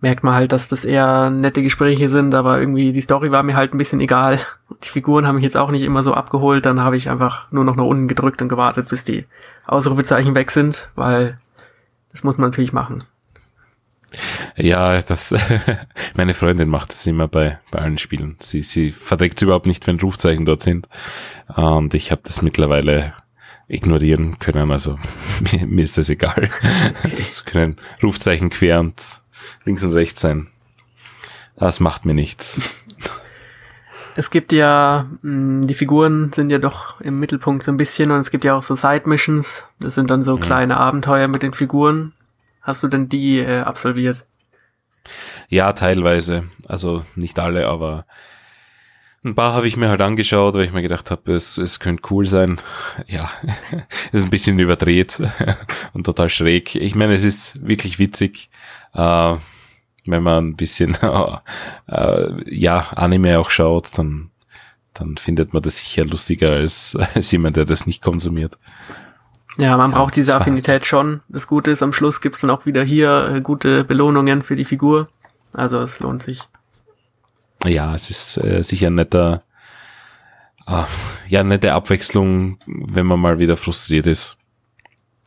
merkt 0.04 0.22
man 0.22 0.36
halt, 0.36 0.51
dass 0.51 0.68
das 0.68 0.84
eher 0.84 1.30
nette 1.30 1.64
Gespräche 1.64 2.10
sind, 2.10 2.36
aber 2.36 2.60
irgendwie 2.60 2.91
die 2.91 3.01
Story 3.01 3.32
war 3.32 3.41
mir 3.41 3.56
halt 3.56 3.74
ein 3.74 3.78
bisschen 3.78 4.01
egal. 4.01 4.38
Die 4.84 4.89
Figuren 4.89 5.26
haben 5.26 5.36
mich 5.36 5.45
jetzt 5.45 5.56
auch 5.56 5.72
nicht 5.72 5.82
immer 5.82 6.04
so 6.04 6.14
abgeholt, 6.14 6.66
dann 6.66 6.82
habe 6.82 6.97
ich 6.97 7.10
einfach 7.10 7.49
nur 7.51 7.64
noch 7.64 7.78
nach 7.78 7.86
unten 7.86 8.10
gedrückt 8.10 8.41
und 8.41 8.49
gewartet, 8.49 8.89
bis 8.89 9.06
die 9.06 9.26
Ausrufezeichen 9.66 10.36
weg 10.36 10.51
sind, 10.51 10.89
weil 10.95 11.38
das 12.12 12.26
muss 12.26 12.38
man 12.38 12.49
natürlich 12.49 12.74
machen. 12.74 12.99
Ja, 14.58 15.01
das, 15.01 15.34
meine 16.16 16.34
Freundin 16.34 16.68
macht 16.68 16.91
das 16.91 17.08
immer 17.08 17.30
bei, 17.30 17.60
bei 17.72 17.80
allen 17.80 17.97
Spielen. 17.97 18.36
Sie, 18.41 18.62
sie 18.62 18.91
verträgt 18.91 19.38
es 19.38 19.43
überhaupt 19.43 19.68
nicht, 19.68 19.88
wenn 19.88 20.01
Rufzeichen 20.01 20.43
dort 20.43 20.62
sind. 20.62 20.89
Und 21.56 21.93
ich 21.93 22.12
habe 22.12 22.22
das 22.26 22.41
mittlerweile 22.41 23.14
ignorieren 23.70 24.38
können, 24.39 24.70
also 24.70 24.99
mir, 25.54 25.66
mir 25.66 25.84
ist 25.84 25.97
das 25.97 26.10
egal. 26.10 26.49
Es 27.18 27.45
können 27.45 27.78
Rufzeichen 28.04 28.49
quer 28.49 28.82
und 28.82 29.22
links 29.66 29.84
und 29.84 29.94
rechts 29.94 30.22
sein. 30.22 30.48
Das 31.56 31.80
macht 31.80 32.06
mir 32.06 32.14
nichts. 32.14 32.80
Es 34.16 34.30
gibt 34.30 34.52
ja, 34.52 35.10
mh, 35.24 35.66
die 35.66 35.74
Figuren 35.74 36.32
sind 36.32 36.52
ja 36.52 36.60
doch 36.60 37.02
im 37.02 37.20
Mittelpunkt 37.20 37.64
so 37.64 37.72
ein 37.72 37.78
bisschen 37.78 38.12
und 38.12 38.20
es 38.20 38.30
gibt 38.30 38.44
ja 38.44 38.54
auch 38.54 38.62
so 38.62 38.76
Side 38.76 39.04
Missions. 39.06 39.66
Das 39.80 39.96
sind 39.96 40.12
dann 40.12 40.24
so 40.24 40.38
mhm. 40.38 40.41
kleine 40.41 40.78
Abenteuer 40.78 41.28
mit 41.28 41.41
den 41.41 41.54
Figuren. 41.54 42.14
Hast 42.62 42.84
du 42.84 42.88
denn 42.88 43.10
die 43.10 43.39
äh, 43.39 43.62
absolviert? 43.62 44.28
Ja, 45.50 45.74
teilweise. 45.74 46.44
Also 46.68 47.04
nicht 47.16 47.39
alle, 47.39 47.68
aber 47.68 48.06
ein 49.24 49.36
paar 49.36 49.53
habe 49.53 49.67
ich 49.67 49.78
mir 49.78 49.89
halt 49.89 50.01
angeschaut, 50.01 50.55
weil 50.55 50.65
ich 50.65 50.74
mir 50.74 50.82
gedacht 50.82 51.11
habe, 51.11 51.34
es, 51.34 51.57
es 51.57 51.80
könnte 51.80 52.03
cool 52.11 52.26
sein. 52.26 52.59
Ja, 53.07 53.32
es 54.11 54.21
ist 54.21 54.24
ein 54.24 54.30
bisschen 54.30 54.59
überdreht 54.59 55.21
und 55.93 56.05
total 56.05 56.30
schräg. 56.30 56.76
Ich 56.76 56.95
meine, 56.95 57.13
es 57.13 57.24
ist 57.24 57.65
wirklich 57.65 57.99
witzig, 57.99 58.49
äh, 58.93 59.36
wenn 60.05 60.24
man 60.24 60.49
ein 60.49 60.55
bisschen 60.55 60.97
äh, 61.88 62.55
ja 62.55 62.88
Anime 62.95 63.39
auch 63.39 63.49
schaut, 63.49 63.97
dann 63.97 64.30
dann 64.93 65.17
findet 65.17 65.53
man 65.53 65.63
das 65.63 65.78
sicher 65.78 66.05
lustiger 66.05 66.51
als, 66.51 66.95
als 67.15 67.32
jemand, 67.32 67.57
der 67.57 67.65
das 67.65 67.88
nicht 67.88 68.01
konsumiert. 68.01 68.57
Ja, 69.57 69.78
man 69.78 69.91
ja, 69.91 69.97
braucht 69.97 70.15
diese 70.15 70.36
Affinität 70.36 70.86
schon. 70.86 71.21
Das 71.30 71.47
Gute 71.47 71.71
ist, 71.71 71.84
am 71.84 71.93
Schluss 71.93 72.21
gibt's 72.21 72.41
dann 72.41 72.49
auch 72.49 72.65
wieder 72.65 72.84
hier 72.84 73.30
äh, 73.36 73.41
gute 73.41 73.84
Belohnungen 73.84 74.41
für 74.41 74.55
die 74.55 74.65
Figur. 74.65 75.07
Also 75.53 75.80
es 75.80 75.99
lohnt 75.99 76.21
sich. 76.21 76.41
Ja, 77.66 77.95
es 77.95 78.09
ist 78.09 78.38
äh, 78.38 78.64
sicher 78.64 78.88
ein 78.88 78.95
netter, 78.95 79.43
äh, 80.68 80.84
ja, 81.28 81.43
nette 81.43 81.74
Abwechslung, 81.74 82.57
wenn 82.66 83.05
man 83.05 83.20
mal 83.20 83.39
wieder 83.39 83.57
frustriert 83.57 84.07
ist. 84.07 84.38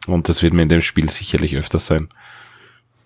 Und 0.06 0.28
das 0.28 0.42
wird 0.42 0.54
mir 0.54 0.62
in 0.62 0.68
dem 0.68 0.82
Spiel 0.82 1.10
sicherlich 1.10 1.56
öfter 1.56 1.78
sein 1.78 2.08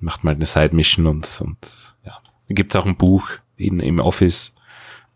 macht 0.00 0.24
mal 0.24 0.34
eine 0.34 0.46
Side-Mission 0.46 1.06
und, 1.06 1.40
und 1.40 1.96
ja. 2.04 2.18
Da 2.48 2.54
gibt's 2.54 2.74
auch 2.76 2.86
ein 2.86 2.96
Buch 2.96 3.28
in, 3.56 3.80
im 3.80 4.00
Office. 4.00 4.54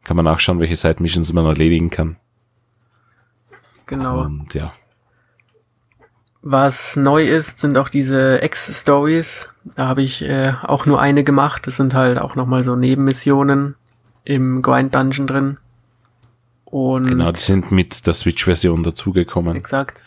Kann 0.05 0.17
man 0.17 0.27
nachschauen, 0.27 0.61
welche 0.61 0.77
Side-Missions 0.77 1.33
man 1.33 1.47
erledigen 1.47 1.91
kann. 1.91 2.17
Genau. 3.87 4.21
Und 4.23 4.55
ja. 4.55 4.73
Was 6.43 6.97
neu 6.97 7.25
ist, 7.25 7.59
sind 7.59 7.79
auch 7.79 7.89
diese 7.89 8.41
X-Stories. 8.43 9.49
Da 9.77 9.89
habe 9.89 10.03
ich 10.03 10.23
äh, 10.23 10.53
auch 10.63 10.85
nur 10.85 11.01
eine 11.01 11.25
gemacht. 11.25 11.67
Das 11.67 11.77
sind 11.77 11.95
halt 11.95 12.19
auch 12.19 12.37
nochmal 12.37 12.63
so 12.63 12.77
Nebenmissionen 12.77 13.77
im 14.25 14.63
Grind 14.63 14.95
Dungeon 14.95 15.27
drin. 15.27 15.59
Und 16.65 17.07
genau, 17.07 17.31
die 17.31 17.41
sind 17.41 17.71
mit 17.71 18.07
der 18.07 18.15
Switch-Version 18.15 18.83
dazugekommen. 18.83 19.57
Exakt. 19.57 20.05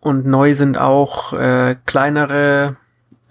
Und 0.00 0.26
neu 0.26 0.54
sind 0.54 0.78
auch 0.78 1.32
äh, 1.32 1.76
kleinere 1.86 2.76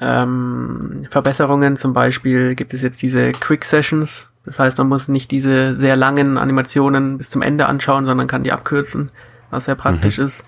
ähm, 0.01 1.05
Verbesserungen. 1.09 1.77
Zum 1.77 1.93
Beispiel 1.93 2.55
gibt 2.55 2.73
es 2.73 2.81
jetzt 2.81 3.01
diese 3.01 3.31
Quick 3.31 3.63
Sessions. 3.63 4.27
Das 4.43 4.59
heißt, 4.59 4.77
man 4.79 4.89
muss 4.89 5.07
nicht 5.07 5.31
diese 5.31 5.75
sehr 5.75 5.95
langen 5.95 6.37
Animationen 6.37 7.17
bis 7.17 7.29
zum 7.29 7.41
Ende 7.41 7.67
anschauen, 7.67 8.05
sondern 8.05 8.27
kann 8.27 8.43
die 8.43 8.51
abkürzen, 8.51 9.11
was 9.51 9.65
sehr 9.65 9.75
praktisch 9.75 10.17
mhm. 10.17 10.25
ist. 10.25 10.43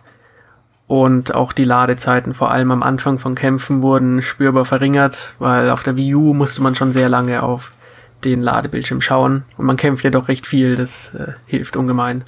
Und 0.88 1.34
auch 1.34 1.54
die 1.54 1.64
Ladezeiten, 1.64 2.34
vor 2.34 2.52
allem 2.52 2.72
am 2.72 2.84
Anfang 2.84 3.18
von 3.18 3.34
Kämpfen, 3.34 3.82
wurden 3.82 4.22
spürbar 4.22 4.66
verringert, 4.66 5.34
weil 5.40 5.70
auf 5.70 5.84
der 5.84 5.98
Wii 5.98 6.16
U 6.16 6.34
musste 6.34 6.62
man 6.62 6.76
schon 6.76 6.92
sehr 6.92 7.10
lange 7.10 7.42
auf 7.42 7.72
den 8.32 8.42
Ladebildschirm 8.42 9.02
schauen. 9.02 9.44
Und 9.58 9.66
man 9.66 9.78
kämpft 9.78 10.04
ja 10.04 10.10
doch 10.10 10.28
recht 10.28 10.48
viel, 10.48 10.76
das 10.76 11.14
äh, 11.14 11.34
hilft 11.46 11.78
ungemein. 11.78 12.24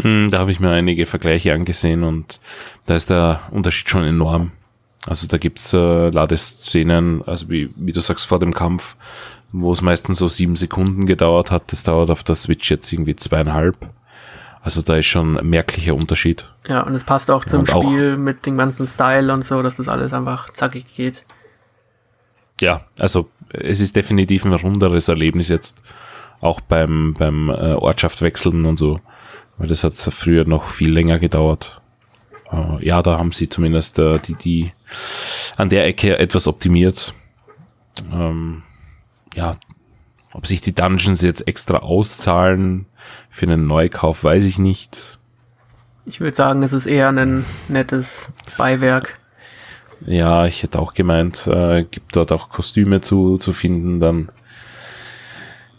Hm, 0.00 0.30
da 0.30 0.38
habe 0.38 0.52
ich 0.52 0.60
mir 0.60 0.70
einige 0.70 1.06
Vergleiche 1.06 1.52
angesehen 1.52 2.02
und 2.02 2.40
da 2.86 2.96
ist 2.96 3.10
der 3.10 3.40
Unterschied 3.50 3.88
schon 3.88 4.04
enorm. 4.04 4.52
Also 5.06 5.26
da 5.26 5.38
gibt's 5.38 5.72
äh, 5.72 6.10
Ladeszenen, 6.10 7.22
also 7.26 7.48
wie, 7.48 7.70
wie 7.76 7.92
du 7.92 8.00
sagst, 8.00 8.26
vor 8.26 8.38
dem 8.38 8.52
Kampf, 8.52 8.96
wo 9.52 9.72
es 9.72 9.82
meistens 9.82 10.18
so 10.18 10.28
sieben 10.28 10.56
Sekunden 10.56 11.06
gedauert 11.06 11.50
hat. 11.50 11.72
Das 11.72 11.82
dauert 11.82 12.10
auf 12.10 12.22
der 12.22 12.36
Switch 12.36 12.70
jetzt 12.70 12.92
irgendwie 12.92 13.16
zweieinhalb. 13.16 13.76
Also 14.62 14.82
da 14.82 14.96
ist 14.96 15.06
schon 15.06 15.38
ein 15.38 15.48
merklicher 15.48 15.94
Unterschied. 15.94 16.46
Ja, 16.68 16.82
und 16.82 16.94
es 16.94 17.04
passt 17.04 17.30
auch 17.30 17.46
zum 17.46 17.60
und 17.60 17.68
Spiel 17.68 18.14
auch, 18.14 18.18
mit 18.18 18.44
dem 18.44 18.58
ganzen 18.58 18.86
Style 18.86 19.32
und 19.32 19.44
so, 19.44 19.62
dass 19.62 19.76
das 19.76 19.88
alles 19.88 20.12
einfach 20.12 20.50
zackig 20.52 20.84
geht. 20.94 21.24
Ja, 22.60 22.86
also 22.98 23.30
es 23.52 23.80
ist 23.80 23.96
definitiv 23.96 24.44
ein 24.44 24.52
runderes 24.52 25.08
Erlebnis 25.08 25.48
jetzt, 25.48 25.82
auch 26.40 26.60
beim, 26.60 27.14
beim 27.18 27.50
äh, 27.50 27.74
Ortschaft 27.74 28.22
wechseln 28.22 28.66
und 28.66 28.78
so. 28.78 29.00
Weil 29.58 29.68
das 29.68 29.84
hat 29.84 29.94
früher 29.94 30.44
noch 30.46 30.66
viel 30.66 30.90
länger 30.90 31.18
gedauert. 31.18 31.80
Äh, 32.50 32.86
ja, 32.86 33.02
da 33.02 33.18
haben 33.18 33.32
sie 33.32 33.48
zumindest 33.48 33.98
äh, 33.98 34.18
die, 34.18 34.34
die 34.34 34.72
an 35.56 35.68
der 35.68 35.86
Ecke 35.86 36.18
etwas 36.18 36.46
optimiert. 36.46 37.14
Ähm, 38.12 38.62
ja, 39.34 39.56
ob 40.32 40.46
sich 40.46 40.60
die 40.60 40.74
Dungeons 40.74 41.22
jetzt 41.22 41.46
extra 41.46 41.78
auszahlen 41.78 42.86
für 43.28 43.46
einen 43.46 43.66
Neukauf, 43.66 44.24
weiß 44.24 44.44
ich 44.44 44.58
nicht. 44.58 45.18
Ich 46.06 46.20
würde 46.20 46.36
sagen, 46.36 46.62
es 46.62 46.72
ist 46.72 46.86
eher 46.86 47.08
ein 47.08 47.44
nettes 47.68 48.30
Beiwerk. 48.56 49.20
Ja, 50.06 50.46
ich 50.46 50.62
hätte 50.62 50.78
auch 50.78 50.94
gemeint, 50.94 51.46
äh, 51.46 51.84
gibt 51.84 52.16
dort 52.16 52.32
auch 52.32 52.48
Kostüme 52.48 53.00
zu, 53.00 53.38
zu 53.38 53.52
finden, 53.52 54.00
dann 54.00 54.32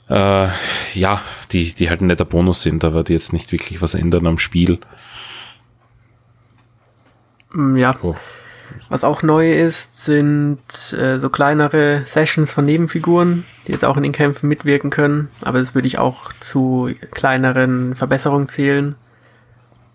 äh, 0.10 0.50
ja, 0.94 1.22
die, 1.52 1.74
die 1.74 1.90
halt 1.90 2.02
ein 2.02 2.08
netter 2.08 2.26
Bonus 2.26 2.62
sind, 2.62 2.84
aber 2.84 3.04
die 3.04 3.14
jetzt 3.14 3.34
nicht 3.34 3.52
wirklich 3.52 3.82
was 3.82 3.96
ändern 3.96 4.28
am 4.28 4.38
Spiel. 4.38 4.80
Mm, 7.54 7.78
ja. 7.78 7.96
Oh. 8.02 8.16
Was 8.90 9.06
auch 9.06 9.24
neu 9.24 9.52
ist, 9.52 10.04
sind 10.04 10.60
äh, 10.94 11.18
so 11.18 11.30
kleinere 11.30 12.04
Sessions 12.06 12.52
von 12.52 12.66
Nebenfiguren, 12.66 13.46
die 13.66 13.72
jetzt 13.72 13.86
auch 13.86 13.96
in 13.96 14.04
den 14.04 14.12
Kämpfen 14.12 14.50
mitwirken 14.50 14.90
können. 14.90 15.30
Aber 15.44 15.60
das 15.60 15.76
würde 15.76 15.88
ich 15.88 15.98
auch 15.98 16.34
zu 16.42 16.90
kleineren 17.12 17.96
Verbesserungen 17.96 18.50
zählen. 18.50 18.96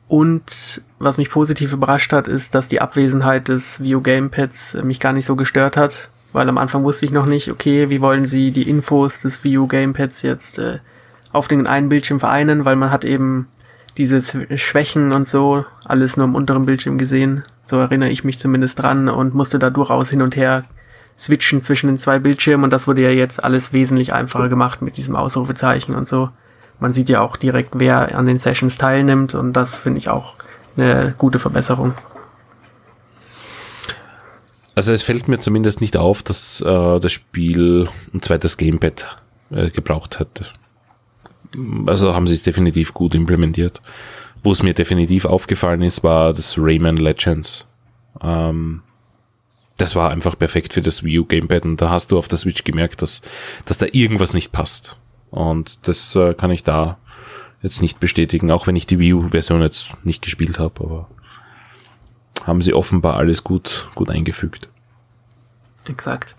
Und 0.09 0.83
was 0.99 1.19
mich 1.19 1.31
positiv 1.31 1.73
überrascht 1.73 2.13
hat, 2.13 2.29
ist, 2.29 2.55
dass 2.55 2.69
die 2.69 2.81
Abwesenheit 2.81 3.49
des 3.49 3.83
View 3.83 4.01
Gamepads 4.01 4.79
mich 4.83 5.01
gar 5.01 5.13
nicht 5.13 5.27
so 5.27 5.37
gestört 5.37 5.77
hat. 5.77 6.11
Weil 6.33 6.49
am 6.49 6.59
Anfang 6.59 6.85
wusste 6.85 7.07
ich 7.07 7.13
noch 7.13 7.27
nicht, 7.27 7.51
okay, 7.51 7.89
wie 7.89 8.01
wollen 8.01 8.27
sie 8.27 8.51
die 8.51 8.69
Infos 8.69 9.23
des 9.23 9.43
View 9.45 9.67
Gamepads 9.67 10.23
jetzt 10.23 10.59
äh, 10.59 10.79
auf 11.33 11.49
den 11.49 11.67
einen 11.67 11.89
Bildschirm 11.89 12.21
vereinen, 12.21 12.65
weil 12.65 12.77
man 12.77 12.91
hat 12.91 13.05
eben 13.05 13.49
diese 13.97 14.21
Schwächen 14.59 15.13
und 15.13 15.27
so 15.27 15.65
alles 15.85 16.17
nur 16.17 16.27
im 16.27 16.35
unteren 16.35 16.67
Bildschirm 16.67 16.99
gesehen. 16.99 17.43
So 17.65 17.79
erinnere 17.79 18.11
ich 18.11 18.25
mich 18.25 18.39
zumindest 18.39 18.83
dran 18.83 19.09
und 19.09 19.35
musste 19.35 19.59
da 19.59 19.71
durchaus 19.71 20.11
hin 20.11 20.23
und 20.23 20.37
her 20.37 20.65
switchen 21.19 21.63
zwischen 21.63 21.87
den 21.87 21.99
zwei 21.99 22.19
Bildschirmen 22.19 22.65
und 22.65 22.71
das 22.71 22.87
wurde 22.87 23.03
ja 23.03 23.11
jetzt 23.11 23.43
alles 23.43 23.73
wesentlich 23.73 24.13
einfacher 24.13 24.49
gemacht 24.49 24.83
mit 24.83 24.99
diesem 24.99 25.17
Ausrufezeichen 25.17 25.95
und 25.95 26.07
so. 26.07 26.31
Man 26.79 26.93
sieht 26.93 27.09
ja 27.09 27.23
auch 27.23 27.39
direkt, 27.39 27.71
wer 27.75 28.17
an 28.17 28.27
den 28.27 28.37
Sessions 28.37 28.77
teilnimmt 28.77 29.35
und 29.35 29.55
das 29.55 29.79
finde 29.79 29.99
ich 29.99 30.11
auch 30.11 30.35
eine 30.77 31.15
gute 31.17 31.39
Verbesserung. 31.39 31.95
Also 34.75 34.93
es 34.93 35.03
fällt 35.03 35.27
mir 35.27 35.39
zumindest 35.39 35.81
nicht 35.81 35.97
auf, 35.97 36.23
dass 36.23 36.61
äh, 36.61 37.01
das 37.01 37.11
Spiel 37.11 37.89
ein 38.13 38.21
zweites 38.21 38.59
Gamepad 38.59 39.07
äh, 39.51 39.71
gebraucht 39.71 40.19
hätte. 40.19 40.47
also 41.87 42.15
haben 42.15 42.27
sie 42.27 42.35
es 42.35 42.43
definitiv 42.43 42.93
gut 42.93 43.15
implementiert. 43.15 43.81
Wo 44.43 44.53
es 44.53 44.63
mir 44.63 44.75
definitiv 44.75 45.25
aufgefallen 45.25 45.83
ist, 45.83 46.05
war 46.05 46.33
das 46.33 46.57
Rayman 46.59 46.99
Legends. 46.99 47.67
Ähm, 48.23 48.83
das 49.79 49.97
war 49.97 50.11
einfach 50.11 50.39
perfekt 50.39 50.75
für 50.75 50.83
das 50.83 51.03
Wii 51.03 51.21
U 51.21 51.25
Gamepad 51.25 51.65
und 51.65 51.81
da 51.81 51.91
hast 51.91 52.11
du 52.11 52.19
auf 52.19 52.29
der 52.29 52.39
Switch 52.39 52.65
gemerkt, 52.65 53.03
dass, 53.03 53.23
dass 53.65 53.79
da 53.79 53.87
irgendwas 53.91 54.35
nicht 54.35 54.53
passt. 54.53 54.97
Und 55.31 55.89
das 55.89 56.15
äh, 56.17 56.35
kann 56.35 56.51
ich 56.51 56.65
da 56.65 56.99
jetzt 57.63 57.83
nicht 57.83 58.01
bestätigen, 58.01 58.51
auch 58.51 58.67
wenn 58.67 58.77
ich 58.77 58.87
die 58.87 58.99
Wii 58.99 59.15
U 59.15 59.29
Version 59.29 59.63
jetzt 59.63 59.91
nicht 60.05 60.23
gespielt 60.23 60.59
habe, 60.59 60.85
aber 60.85 61.09
haben 62.45 62.63
sie 62.63 62.75
offenbar 62.75 63.17
alles 63.17 63.45
gut, 63.45 63.89
gut 63.95 64.09
eingefügt. 64.09 64.69
Exakt. 65.85 66.37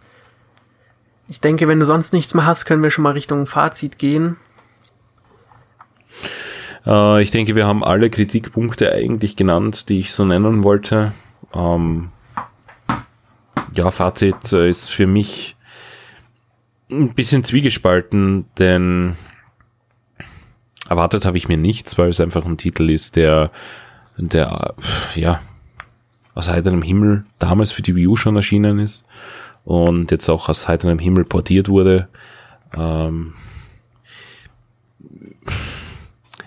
Ich 1.28 1.42
denke, 1.42 1.68
wenn 1.68 1.80
du 1.80 1.86
sonst 1.86 2.14
nichts 2.14 2.34
mehr 2.34 2.46
hast, 2.46 2.66
können 2.66 2.84
wir 2.84 2.92
schon 2.92 3.04
mal 3.04 3.12
Richtung 3.12 3.46
Fazit 3.46 4.00
gehen. 4.00 4.38
Äh, 6.86 7.22
ich 7.22 7.32
denke, 7.32 7.56
wir 7.56 7.68
haben 7.68 7.84
alle 7.84 8.10
Kritikpunkte 8.10 8.92
eigentlich 8.92 9.36
genannt, 9.36 9.90
die 9.90 10.00
ich 10.00 10.14
so 10.14 10.24
nennen 10.24 10.64
wollte. 10.64 11.14
Ähm, 11.54 12.12
ja, 13.74 13.92
Fazit 13.92 14.54
äh, 14.54 14.70
ist 14.70 14.90
für 14.90 15.08
mich 15.08 15.58
ein 16.90 17.14
bisschen 17.14 17.44
zwiegespalten, 17.44 18.46
denn 18.58 19.18
erwartet 20.90 21.26
habe 21.26 21.38
ich 21.38 21.48
mir 21.48 21.58
nichts, 21.58 21.98
weil 21.98 22.10
es 22.10 22.22
einfach 22.22 22.46
ein 22.46 22.58
Titel 22.58 22.90
ist, 22.90 23.16
der, 23.16 23.52
der, 24.18 24.76
ja, 25.16 25.42
aus 26.34 26.50
heiterem 26.50 26.82
Himmel 26.82 27.26
damals 27.40 27.72
für 27.72 27.82
die 27.82 27.96
Wii 27.96 28.08
U 28.08 28.16
schon 28.16 28.36
erschienen 28.36 28.80
ist 28.80 29.04
und 29.66 30.12
jetzt 30.12 30.30
auch 30.30 30.50
aus 30.50 30.68
heiterem 30.68 31.00
Himmel 31.00 31.26
portiert 31.26 31.68
wurde. 31.68 32.08
Ähm, 32.76 33.34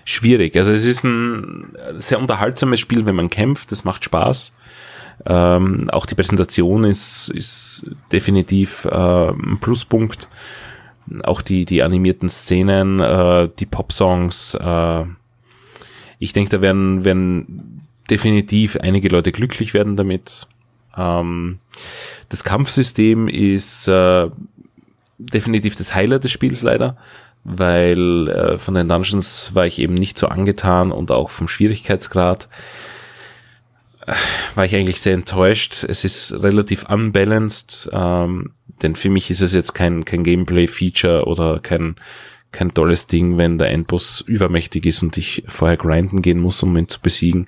schwierig. 0.05 0.55
Also 0.55 0.71
es 0.71 0.85
ist 0.85 1.03
ein 1.03 1.75
sehr 1.97 2.19
unterhaltsames 2.19 2.79
Spiel, 2.79 3.05
wenn 3.05 3.15
man 3.15 3.29
kämpft. 3.29 3.71
Es 3.71 3.83
macht 3.83 4.03
Spaß. 4.03 4.55
Ähm, 5.25 5.89
auch 5.91 6.05
die 6.05 6.15
Präsentation 6.15 6.83
ist, 6.83 7.29
ist 7.29 7.85
definitiv 8.11 8.85
äh, 8.85 9.29
ein 9.29 9.59
Pluspunkt. 9.59 10.27
Auch 11.23 11.41
die, 11.41 11.65
die 11.65 11.83
animierten 11.83 12.29
Szenen, 12.29 12.99
äh, 12.99 13.49
die 13.59 13.65
Pop-Songs. 13.65 14.55
Äh, 14.55 15.03
ich 16.19 16.33
denke, 16.33 16.51
da 16.51 16.61
werden, 16.61 17.03
werden 17.03 17.87
definitiv 18.09 18.77
einige 18.77 19.09
Leute 19.09 19.31
glücklich 19.31 19.73
werden 19.73 19.95
damit. 19.95 20.47
Ähm, 20.97 21.59
das 22.29 22.43
Kampfsystem 22.43 23.27
ist 23.27 23.87
äh, 23.87 24.29
definitiv 25.17 25.75
das 25.75 25.95
Highlight 25.95 26.23
des 26.23 26.31
Spiels 26.31 26.61
leider 26.61 26.97
weil 27.43 28.27
äh, 28.29 28.57
von 28.57 28.75
den 28.75 28.87
Dungeons 28.87 29.51
war 29.53 29.65
ich 29.65 29.79
eben 29.79 29.93
nicht 29.93 30.17
so 30.17 30.27
angetan 30.27 30.91
und 30.91 31.11
auch 31.11 31.29
vom 31.29 31.47
Schwierigkeitsgrad 31.47 32.47
war 34.55 34.65
ich 34.65 34.75
eigentlich 34.75 35.01
sehr 35.01 35.13
enttäuscht. 35.13 35.83
Es 35.87 36.03
ist 36.03 36.33
relativ 36.33 36.89
unbalanced, 36.89 37.89
ähm, 37.91 38.53
denn 38.81 38.95
für 38.95 39.09
mich 39.09 39.29
ist 39.29 39.41
es 39.41 39.53
jetzt 39.53 39.73
kein, 39.73 40.05
kein 40.05 40.23
Gameplay-Feature 40.23 41.25
oder 41.25 41.59
kein, 41.59 41.95
kein 42.51 42.73
tolles 42.73 43.07
Ding, 43.07 43.37
wenn 43.37 43.57
der 43.57 43.71
Endboss 43.71 44.21
übermächtig 44.21 44.85
ist 44.85 45.03
und 45.03 45.17
ich 45.17 45.43
vorher 45.47 45.77
grinden 45.77 46.21
gehen 46.21 46.39
muss, 46.39 46.61
um 46.63 46.75
ihn 46.77 46.89
zu 46.89 46.99
besiegen. 46.99 47.47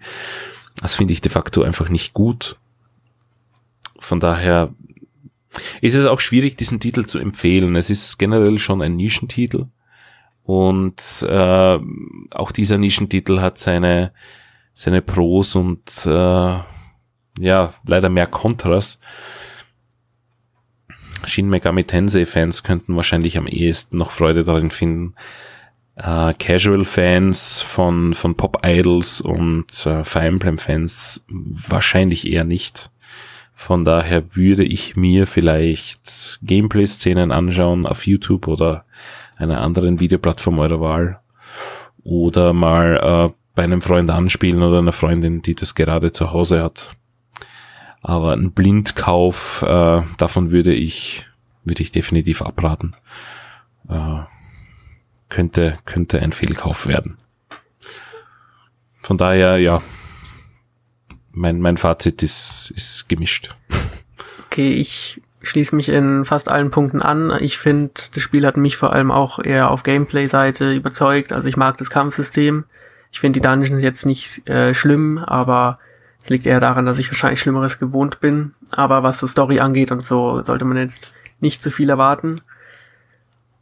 Das 0.81 0.95
finde 0.95 1.13
ich 1.13 1.21
de 1.21 1.31
facto 1.31 1.63
einfach 1.63 1.89
nicht 1.89 2.13
gut. 2.13 2.57
Von 3.99 4.19
daher 4.19 4.73
ist 5.81 5.95
es 5.95 6.05
auch 6.05 6.19
schwierig, 6.19 6.57
diesen 6.57 6.79
Titel 6.79 7.05
zu 7.05 7.19
empfehlen. 7.19 7.75
Es 7.75 7.89
ist 7.89 8.17
generell 8.17 8.57
schon 8.59 8.81
ein 8.81 8.95
Nischentitel. 8.95 9.67
Und 10.43 11.01
äh, 11.21 11.79
auch 12.31 12.51
dieser 12.51 12.77
Nischentitel 12.77 13.39
hat 13.39 13.59
seine, 13.59 14.11
seine 14.73 15.01
Pros 15.01 15.55
und 15.55 16.05
äh, 16.05 16.59
ja, 17.39 17.73
leider 17.85 18.09
mehr 18.09 18.27
Kontras. 18.27 18.99
Shin 21.25 21.49
Megami 21.49 21.83
Tensei 21.83 22.25
Fans 22.25 22.63
könnten 22.63 22.95
wahrscheinlich 22.95 23.37
am 23.37 23.47
ehesten 23.47 23.97
noch 23.97 24.11
Freude 24.11 24.43
darin 24.43 24.71
finden. 24.71 25.15
Äh, 25.95 26.33
Casual 26.33 26.85
Fans 26.85 27.61
von, 27.61 28.13
von 28.13 28.35
Pop 28.35 28.65
Idols 28.65 29.21
und 29.21 29.85
äh, 29.85 30.03
Fire 30.03 30.25
Emblem 30.25 30.57
Fans 30.57 31.25
wahrscheinlich 31.29 32.29
eher 32.29 32.43
nicht. 32.43 32.89
Von 33.53 33.85
daher 33.85 34.35
würde 34.35 34.63
ich 34.63 34.95
mir 34.95 35.27
vielleicht 35.27 36.39
Gameplay-Szenen 36.41 37.31
anschauen 37.31 37.85
auf 37.85 38.07
YouTube 38.07 38.47
oder 38.47 38.85
einer 39.37 39.61
anderen 39.61 39.99
Videoplattform 39.99 40.59
eurer 40.59 40.81
Wahl 40.81 41.19
oder 42.03 42.53
mal 42.53 43.31
äh, 43.31 43.42
bei 43.55 43.63
einem 43.63 43.81
Freund 43.81 44.09
anspielen 44.09 44.63
oder 44.63 44.79
einer 44.79 44.93
Freundin, 44.93 45.41
die 45.41 45.55
das 45.55 45.75
gerade 45.75 46.11
zu 46.11 46.31
Hause 46.31 46.63
hat. 46.63 46.95
Aber 48.01 48.33
ein 48.33 48.51
Blindkauf, 48.51 49.61
äh, 49.61 50.01
davon 50.17 50.51
würde 50.51 50.73
ich, 50.73 51.25
würde 51.63 51.81
ich 51.81 51.91
definitiv 51.91 52.41
abraten. 52.41 52.95
Äh, 53.87 54.23
könnte, 55.29 55.79
könnte 55.85 56.21
ein 56.21 56.33
Fehlkauf 56.33 56.87
werden. 56.87 57.15
Von 59.01 59.17
daher, 59.17 59.57
ja, 59.57 59.81
mein, 61.31 61.59
mein 61.59 61.77
Fazit 61.77 62.23
ist, 62.23 62.71
ist 62.75 63.09
gemischt. 63.09 63.55
Okay, 64.45 64.69
ich 64.69 65.21
schließe 65.41 65.75
mich 65.75 65.89
in 65.89 66.25
fast 66.25 66.49
allen 66.49 66.71
Punkten 66.71 67.01
an. 67.01 67.35
Ich 67.41 67.57
finde, 67.57 67.93
das 68.13 68.21
Spiel 68.21 68.45
hat 68.45 68.57
mich 68.57 68.77
vor 68.77 68.93
allem 68.93 69.11
auch 69.11 69.39
eher 69.39 69.71
auf 69.71 69.83
Gameplay-Seite 69.83 70.73
überzeugt. 70.73 71.33
Also 71.33 71.49
ich 71.49 71.57
mag 71.57 71.77
das 71.77 71.89
Kampfsystem. 71.89 72.65
Ich 73.13 73.19
finde 73.19 73.39
die 73.39 73.47
Dungeons 73.47 73.81
jetzt 73.81 74.05
nicht 74.05 74.49
äh, 74.49 74.73
schlimm, 74.73 75.19
aber 75.19 75.77
es 76.21 76.29
liegt 76.29 76.47
eher 76.47 76.59
daran, 76.59 76.85
dass 76.85 76.97
ich 76.97 77.09
wahrscheinlich 77.09 77.39
Schlimmeres 77.39 77.77
gewohnt 77.77 78.19
bin. 78.19 78.53
Aber 78.75 79.03
was 79.03 79.19
so 79.19 79.27
Story 79.27 79.59
angeht 79.59 79.91
und 79.91 80.03
so, 80.03 80.43
sollte 80.43 80.65
man 80.65 80.77
jetzt 80.77 81.13
nicht 81.39 81.61
zu 81.61 81.69
viel 81.69 81.89
erwarten. 81.89 82.41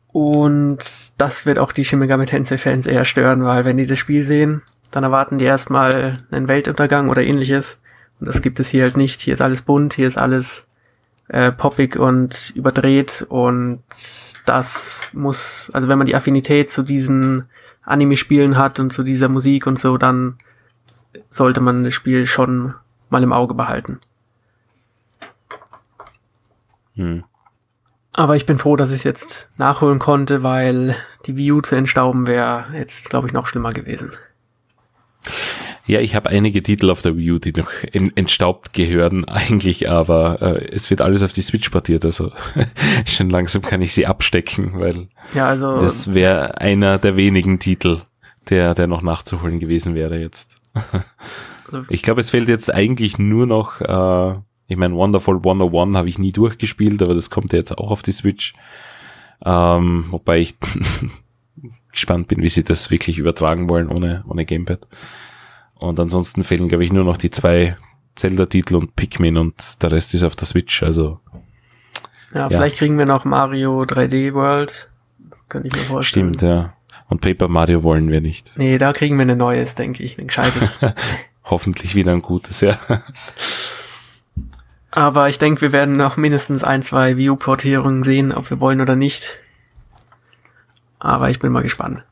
Und 0.08 0.80
das 1.18 1.46
wird 1.46 1.60
auch 1.60 1.74
die 1.74 1.84
Shin 1.84 2.00
Megami 2.00 2.26
Tensei-Fans 2.26 2.88
eher 2.88 3.04
stören, 3.04 3.44
weil 3.44 3.66
wenn 3.66 3.78
die 3.78 3.86
das 3.86 4.00
Spiel 4.00 4.24
sehen, 4.24 4.62
dann 4.90 5.04
erwarten 5.04 5.38
die 5.38 5.46
erstmal 5.46 6.18
einen 6.32 6.48
Weltuntergang 6.48 7.10
oder 7.10 7.22
ähnliches. 7.22 7.80
Und 8.20 8.28
das 8.28 8.42
gibt 8.42 8.60
es 8.60 8.70
hier 8.70 8.84
halt 8.84 8.96
nicht. 8.96 9.20
Hier 9.20 9.34
ist 9.34 9.42
alles 9.42 9.64
bunt, 9.64 9.94
hier 9.94 10.08
ist 10.08 10.18
alles 10.18 10.66
äh, 11.32 11.54
poppig 11.54 11.98
und 11.98 12.52
überdreht 12.56 13.26
und 13.30 13.82
das 14.46 15.10
muss, 15.14 15.70
also 15.72 15.88
wenn 15.88 15.98
man 15.98 16.06
die 16.06 16.16
Affinität 16.16 16.70
zu 16.70 16.84
diesen 16.84 17.48
Anime-Spielen 17.84 18.58
hat 18.58 18.80
und 18.80 18.92
zu 18.92 19.02
dieser 19.02 19.30
Musik 19.30 19.66
und 19.66 19.80
so, 19.80 19.98
dann 19.98 20.38
sollte 21.30 21.62
man 21.62 21.86
das 21.86 21.94
Spiel 21.94 22.26
schon 22.26 22.74
mal 23.10 23.24
im 23.24 23.32
Auge 23.32 23.54
behalten. 23.54 24.02
Hm. 26.96 27.24
Aber 28.14 28.36
ich 28.36 28.46
bin 28.46 28.58
froh, 28.58 28.76
dass 28.76 28.90
ich 28.90 28.98
es 28.98 29.04
jetzt 29.04 29.50
nachholen 29.58 30.00
konnte, 30.00 30.44
weil 30.44 30.96
die 31.26 31.38
Wii 31.38 31.54
U 31.54 31.62
zu 31.62 31.76
entstauben 31.76 32.28
wäre 32.28 32.66
jetzt, 32.74 33.10
glaube 33.10 33.28
ich, 33.28 33.34
noch 33.34 33.48
schlimmer 33.48 33.72
gewesen. 33.72 34.12
Ja, 35.88 36.00
ich 36.00 36.16
habe 36.16 36.30
einige 36.30 36.62
Titel 36.62 36.90
auf 36.90 37.02
der 37.02 37.18
Wii 37.18 37.32
U, 37.32 37.40
die 37.40 37.54
noch 37.54 37.70
entstaubt 37.92 38.74
gehören 38.74 39.26
eigentlich, 39.28 39.90
aber 39.90 40.42
äh, 40.42 40.66
es 40.72 40.90
wird 40.90 41.02
alles 41.02 41.24
auf 41.24 41.34
die 41.34 41.42
Switch 41.42 41.70
portiert, 41.70 42.06
also 42.06 42.32
schon 43.06 43.30
langsam 43.30 43.62
kann 43.62 43.82
ich 43.82 43.94
sie 43.94 44.08
abstecken, 44.08 44.80
weil 44.80 45.08
ja, 45.34 45.48
also, 45.48 45.78
das 45.78 46.14
wäre 46.14 46.62
einer 46.62 46.98
der 46.98 47.16
wenigen 47.16 47.60
Titel, 47.60 48.02
der, 48.50 48.76
der 48.76 48.88
noch 48.88 49.02
nachzuholen 49.02 49.60
gewesen 49.60 49.96
wäre 49.96 50.20
jetzt. 50.20 50.56
also, 51.66 51.84
ich 51.90 52.04
glaube, 52.04 52.22
es 52.22 52.30
fällt 52.30 52.48
jetzt 52.48 52.74
eigentlich 52.74 53.18
nur 53.18 53.48
noch, 53.48 53.82
äh, 53.82 54.40
ich 54.68 54.78
meine, 54.78 54.96
Wonderful 54.96 55.38
101 55.38 55.98
habe 55.98 56.10
ich 56.10 56.20
nie 56.20 56.32
durchgespielt, 56.32 57.02
aber 57.02 57.16
das 57.16 57.30
kommt 57.30 57.54
ja 57.54 57.60
jetzt 57.60 57.78
auch 57.78 57.92
auf 57.92 58.04
die 58.04 58.14
Switch. 58.14 58.54
Ähm, 59.44 60.06
wobei 60.12 60.40
ich 60.40 60.56
gespannt 61.92 62.28
bin, 62.28 62.42
wie 62.42 62.50
sie 62.50 62.64
das 62.64 62.92
wirklich 62.92 63.18
übertragen 63.18 63.70
wollen 63.70 63.90
ohne, 63.90 64.24
ohne 64.28 64.46
Gamepad. 64.46 64.88
Und 65.82 66.00
ansonsten 66.00 66.44
fehlen, 66.44 66.68
glaube 66.68 66.86
ich, 66.86 66.94
nur 66.94 67.04
noch 67.04 67.18
die 67.18 67.32
zwei 67.32 67.76
Zelda-Titel 68.16 68.76
und 68.76 68.96
Pikmin 68.96 69.36
und 69.36 69.82
der 69.82 69.92
Rest 69.92 70.14
ist 70.14 70.22
auf 70.22 70.36
der 70.36 70.46
Switch, 70.46 70.84
also. 70.84 71.20
Ja, 72.34 72.42
ja. 72.42 72.50
vielleicht 72.50 72.78
kriegen 72.78 73.00
wir 73.00 73.08
noch 73.08 73.26
Mario 73.26 73.82
3D 73.82 74.36
World. 74.36 74.92
Könnte 75.50 75.70
ich 75.70 75.74
mir 75.74 75.80
vorstellen. 75.80 76.36
Stimmt, 76.36 76.44
ja. 76.44 76.74
Und 77.10 77.22
Paper 77.22 77.48
Mario 77.48 77.82
wollen 77.82 78.12
wir 78.12 78.22
nicht. 78.22 78.52
Nee, 78.58 78.78
da 78.78 78.94
kriegen 78.94 79.18
wir 79.18 79.26
ein 79.26 79.36
neues, 79.36 79.74
denke 79.74 80.04
ich, 80.04 80.20
ein 80.20 80.28
gescheites. 80.28 80.78
Hoffentlich 81.46 81.96
wieder 81.96 82.12
ein 82.12 82.22
gutes, 82.22 82.62
ja. 82.62 82.78
Aber 84.92 85.30
ich 85.30 85.40
denke, 85.40 85.62
wir 85.62 85.72
werden 85.72 85.98
noch 85.98 86.16
mindestens 86.16 86.64
ein, 86.64 86.84
zwei 86.84 87.18
View-Portierungen 87.18 88.04
sehen, 88.04 88.32
ob 88.32 88.52
wir 88.52 88.60
wollen 88.60 88.82
oder 88.82 88.96
nicht. 88.96 89.40
Aber 91.00 91.32
ich 91.32 91.40
bin 91.40 91.52
mal 91.52 91.64
gespannt. 91.64 92.06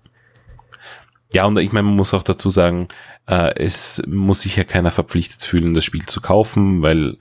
Ja, 1.31 1.45
und 1.45 1.57
ich 1.59 1.71
meine, 1.71 1.85
man 1.85 1.95
muss 1.95 2.15
auch 2.15 2.23
dazu 2.23 2.49
sagen, 2.49 2.87
äh, 3.27 3.53
es 3.55 4.01
muss 4.07 4.41
sich 4.41 4.55
ja 4.55 4.63
keiner 4.63 4.89
verpflichtet 4.89 5.43
fühlen, 5.43 5.75
das 5.75 5.85
Spiel 5.85 6.05
zu 6.07 6.21
kaufen, 6.21 6.81
weil 6.81 7.17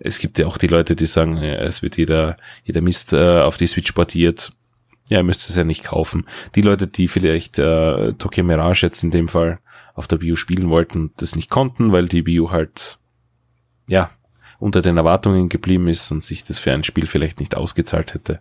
es 0.00 0.18
gibt 0.18 0.38
ja 0.38 0.48
auch 0.48 0.58
die 0.58 0.66
Leute, 0.66 0.96
die 0.96 1.06
sagen, 1.06 1.36
ja, 1.36 1.54
es 1.54 1.80
wird 1.80 1.96
jeder, 1.96 2.36
jeder 2.64 2.80
Mist 2.80 3.12
äh, 3.12 3.40
auf 3.40 3.56
die 3.58 3.68
Switch 3.68 3.92
portiert. 3.92 4.52
ja, 5.08 5.18
ihr 5.18 5.24
müsst 5.24 5.48
es 5.48 5.54
ja 5.56 5.62
nicht 5.64 5.84
kaufen. 5.84 6.26
Die 6.56 6.62
Leute, 6.62 6.88
die 6.88 7.06
vielleicht 7.06 7.58
äh, 7.58 8.14
Tokyo 8.14 8.42
Mirage 8.42 8.86
jetzt 8.86 9.04
in 9.04 9.12
dem 9.12 9.28
Fall 9.28 9.60
auf 9.94 10.08
der 10.08 10.16
Bio 10.16 10.36
spielen 10.36 10.68
wollten, 10.70 11.12
das 11.18 11.36
nicht 11.36 11.50
konnten, 11.50 11.92
weil 11.92 12.08
die 12.08 12.22
Bio 12.22 12.50
halt, 12.50 12.98
ja, 13.88 14.10
unter 14.58 14.80
den 14.82 14.96
Erwartungen 14.96 15.48
geblieben 15.48 15.86
ist 15.88 16.10
und 16.10 16.24
sich 16.24 16.44
das 16.44 16.58
für 16.58 16.72
ein 16.72 16.84
Spiel 16.84 17.06
vielleicht 17.06 17.40
nicht 17.40 17.56
ausgezahlt 17.56 18.14
hätte. 18.14 18.40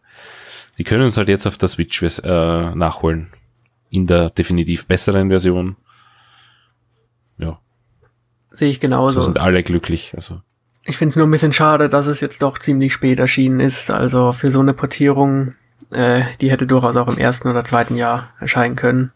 Die 0.78 0.84
können 0.84 1.04
uns 1.04 1.18
halt 1.18 1.30
jetzt 1.30 1.46
auf 1.46 1.58
der 1.58 1.68
Switch 1.68 2.02
äh, 2.02 2.76
nachholen. 2.76 3.28
In 3.92 4.08
der 4.08 4.32
definitiv 4.32 4.88
besseren 4.88 5.30
Version. 5.30 5.76
Ja. 7.38 7.60
Sehe 8.52 8.70
ich 8.70 8.80
genauso. 8.80 9.20
So 9.20 9.26
sind 9.26 9.38
alle 9.38 9.62
glücklich. 9.62 10.14
Also. 10.16 10.42
Ich 10.86 10.98
finde 10.98 11.10
es 11.12 11.16
nur 11.18 11.28
ein 11.28 11.32
bisschen 11.32 11.54
schade, 11.54 11.90
dass 11.90 12.08
es 12.08 12.22
jetzt 12.22 12.42
doch 12.42 12.58
ziemlich 12.58 12.94
spät 12.94 13.20
erschienen 13.20 13.60
ist. 13.60 13.92
Also 13.92 14.32
für 14.32 14.50
so 14.50 14.62
eine 14.62 14.74
Portierung, 14.74 15.56
äh, 15.92 16.24
die 16.40 16.52
hätte 16.52 16.66
durchaus 16.66 16.96
auch 16.96 17.10
im 17.10 17.18
ersten 17.18 17.50
oder 17.50 17.64
zweiten 17.64 17.96
Jahr 17.96 18.30
erscheinen 18.40 18.76
können. 18.76 19.12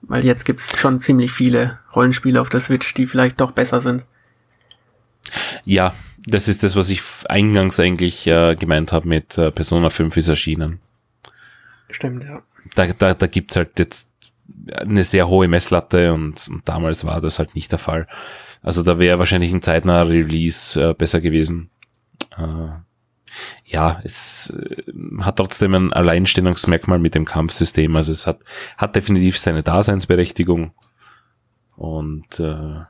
Weil 0.00 0.24
jetzt 0.24 0.44
gibt's 0.44 0.76
schon 0.76 0.98
ziemlich 0.98 1.30
viele 1.30 1.78
Rollenspiele 1.94 2.40
auf 2.40 2.48
der 2.48 2.60
Switch, 2.60 2.94
die 2.94 3.06
vielleicht 3.06 3.40
doch 3.40 3.52
besser 3.52 3.80
sind. 3.80 4.04
Ja, 5.64 5.94
das 6.26 6.48
ist 6.48 6.62
das, 6.62 6.76
was 6.76 6.88
ich 6.88 7.02
eingangs 7.28 7.78
eigentlich 7.78 8.26
äh, 8.26 8.56
gemeint 8.56 8.92
habe 8.92 9.06
mit 9.06 9.36
äh, 9.38 9.50
Persona 9.50 9.90
5 9.90 10.16
ist 10.16 10.28
erschienen. 10.28 10.80
Stimmt, 11.90 12.24
ja. 12.24 12.42
Da, 12.74 12.86
da, 12.86 13.14
da 13.14 13.26
gibt's 13.26 13.56
halt 13.56 13.78
jetzt 13.78 14.12
eine 14.74 15.04
sehr 15.04 15.28
hohe 15.28 15.48
Messlatte 15.48 16.12
und, 16.12 16.48
und 16.48 16.68
damals 16.68 17.04
war 17.04 17.20
das 17.20 17.38
halt 17.38 17.54
nicht 17.54 17.72
der 17.72 17.78
Fall. 17.78 18.06
Also 18.62 18.82
da 18.82 18.98
wäre 18.98 19.18
wahrscheinlich 19.18 19.52
ein 19.52 19.62
zeitnaher 19.62 20.08
Release 20.08 20.80
äh, 20.80 20.94
besser 20.94 21.20
gewesen. 21.20 21.70
Äh, 22.36 22.68
ja, 23.64 24.00
es 24.04 24.50
äh, 24.50 24.82
hat 25.20 25.36
trotzdem 25.36 25.74
ein 25.74 25.92
Alleinstellungsmerkmal 25.92 26.98
mit 26.98 27.14
dem 27.14 27.24
Kampfsystem. 27.24 27.94
Also 27.96 28.12
es 28.12 28.26
hat, 28.26 28.40
hat 28.76 28.94
definitiv 28.94 29.38
seine 29.38 29.62
Daseinsberechtigung. 29.62 30.72
Und 31.76 32.38
äh, 32.38 32.84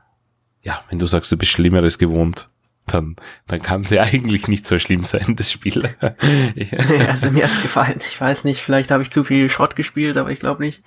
ja, 0.61 0.81
wenn 0.89 0.99
du 0.99 1.05
sagst, 1.05 1.31
du 1.31 1.37
bist 1.37 1.51
Schlimmeres 1.51 1.97
gewohnt, 1.97 2.49
dann, 2.85 3.15
dann 3.47 3.61
kann 3.61 3.83
es 3.83 3.89
ja 3.89 4.03
eigentlich 4.03 4.47
nicht 4.47 4.67
so 4.67 4.77
schlimm 4.77 5.03
sein, 5.03 5.35
das 5.35 5.51
Spiel. 5.51 5.83
also 6.01 7.31
mir 7.31 7.43
hat's 7.43 7.61
gefallen. 7.61 7.97
Ich 7.99 8.19
weiß 8.19 8.43
nicht, 8.43 8.61
vielleicht 8.61 8.91
habe 8.91 9.03
ich 9.03 9.11
zu 9.11 9.23
viel 9.23 9.49
Schrott 9.49 9.75
gespielt, 9.75 10.17
aber 10.17 10.31
ich 10.31 10.39
glaube 10.39 10.63
nicht. 10.63 10.83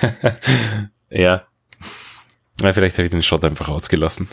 ja. 1.10 1.42
Ja, 2.60 2.72
vielleicht 2.72 2.96
habe 2.96 3.04
ich 3.04 3.10
den 3.10 3.22
Shot 3.22 3.44
einfach 3.44 3.68
ausgelassen. 3.68 4.28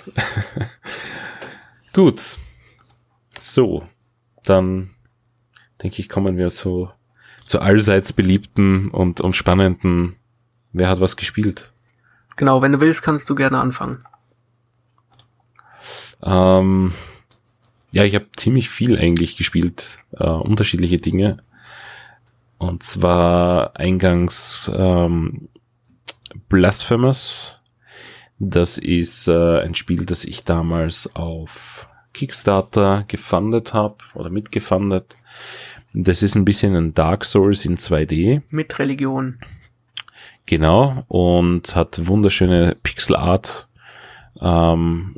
Gut. 1.94 2.38
So. 3.40 3.88
Dann 4.44 4.92
denke 5.82 6.02
ich, 6.02 6.10
kommen 6.10 6.38
wir 6.38 6.50
zu, 6.50 6.92
zu 7.38 7.60
allseits 7.60 8.14
beliebten 8.14 8.90
und, 8.90 9.22
und 9.22 9.36
spannenden. 9.36 10.16
Wer 10.74 10.90
hat 10.90 11.02
was 11.02 11.18
gespielt? 11.18 11.74
Genau, 12.36 12.62
wenn 12.62 12.72
du 12.72 12.80
willst, 12.80 13.02
kannst 13.02 13.30
du 13.30 13.36
gerne 13.36 13.60
anfangen. 13.60 14.04
Ähm, 16.24 16.94
ja, 17.92 18.04
ich 18.04 18.16
habe 18.16 18.28
ziemlich 18.36 18.70
viel 18.70 18.98
eigentlich 18.98 19.38
gespielt, 19.38 19.98
äh, 20.18 20.26
unterschiedliche 20.26 20.98
Dinge. 20.98 21.44
Und 22.58 22.84
zwar 22.84 23.78
eingangs 23.78 24.70
ähm, 24.76 25.50
Blasphemous 26.50 27.60
das 28.40 28.78
ist 28.78 29.28
äh, 29.28 29.60
ein 29.60 29.76
Spiel, 29.76 30.06
das 30.06 30.24
ich 30.24 30.46
damals 30.46 31.14
auf 31.14 31.88
Kickstarter 32.14 33.04
gefundet 33.08 33.74
habe 33.74 33.98
oder 34.16 34.30
mitgefundet. 34.30 35.18
Das 35.94 36.24
ist 36.24 36.36
ein 36.36 36.46
bisschen 36.46 36.76
ein 36.76 36.94
Dark 36.94 37.26
Souls 37.26 37.66
in 37.66 37.78
2D. 37.78 38.42
Mit 38.50 38.80
Religion. 38.80 39.40
Genau, 40.46 41.04
und 41.10 41.76
hat 41.76 42.08
wunderschöne 42.08 42.78
Pixel 42.82 43.16
Art. 43.16 43.68
Ähm, 44.42 45.16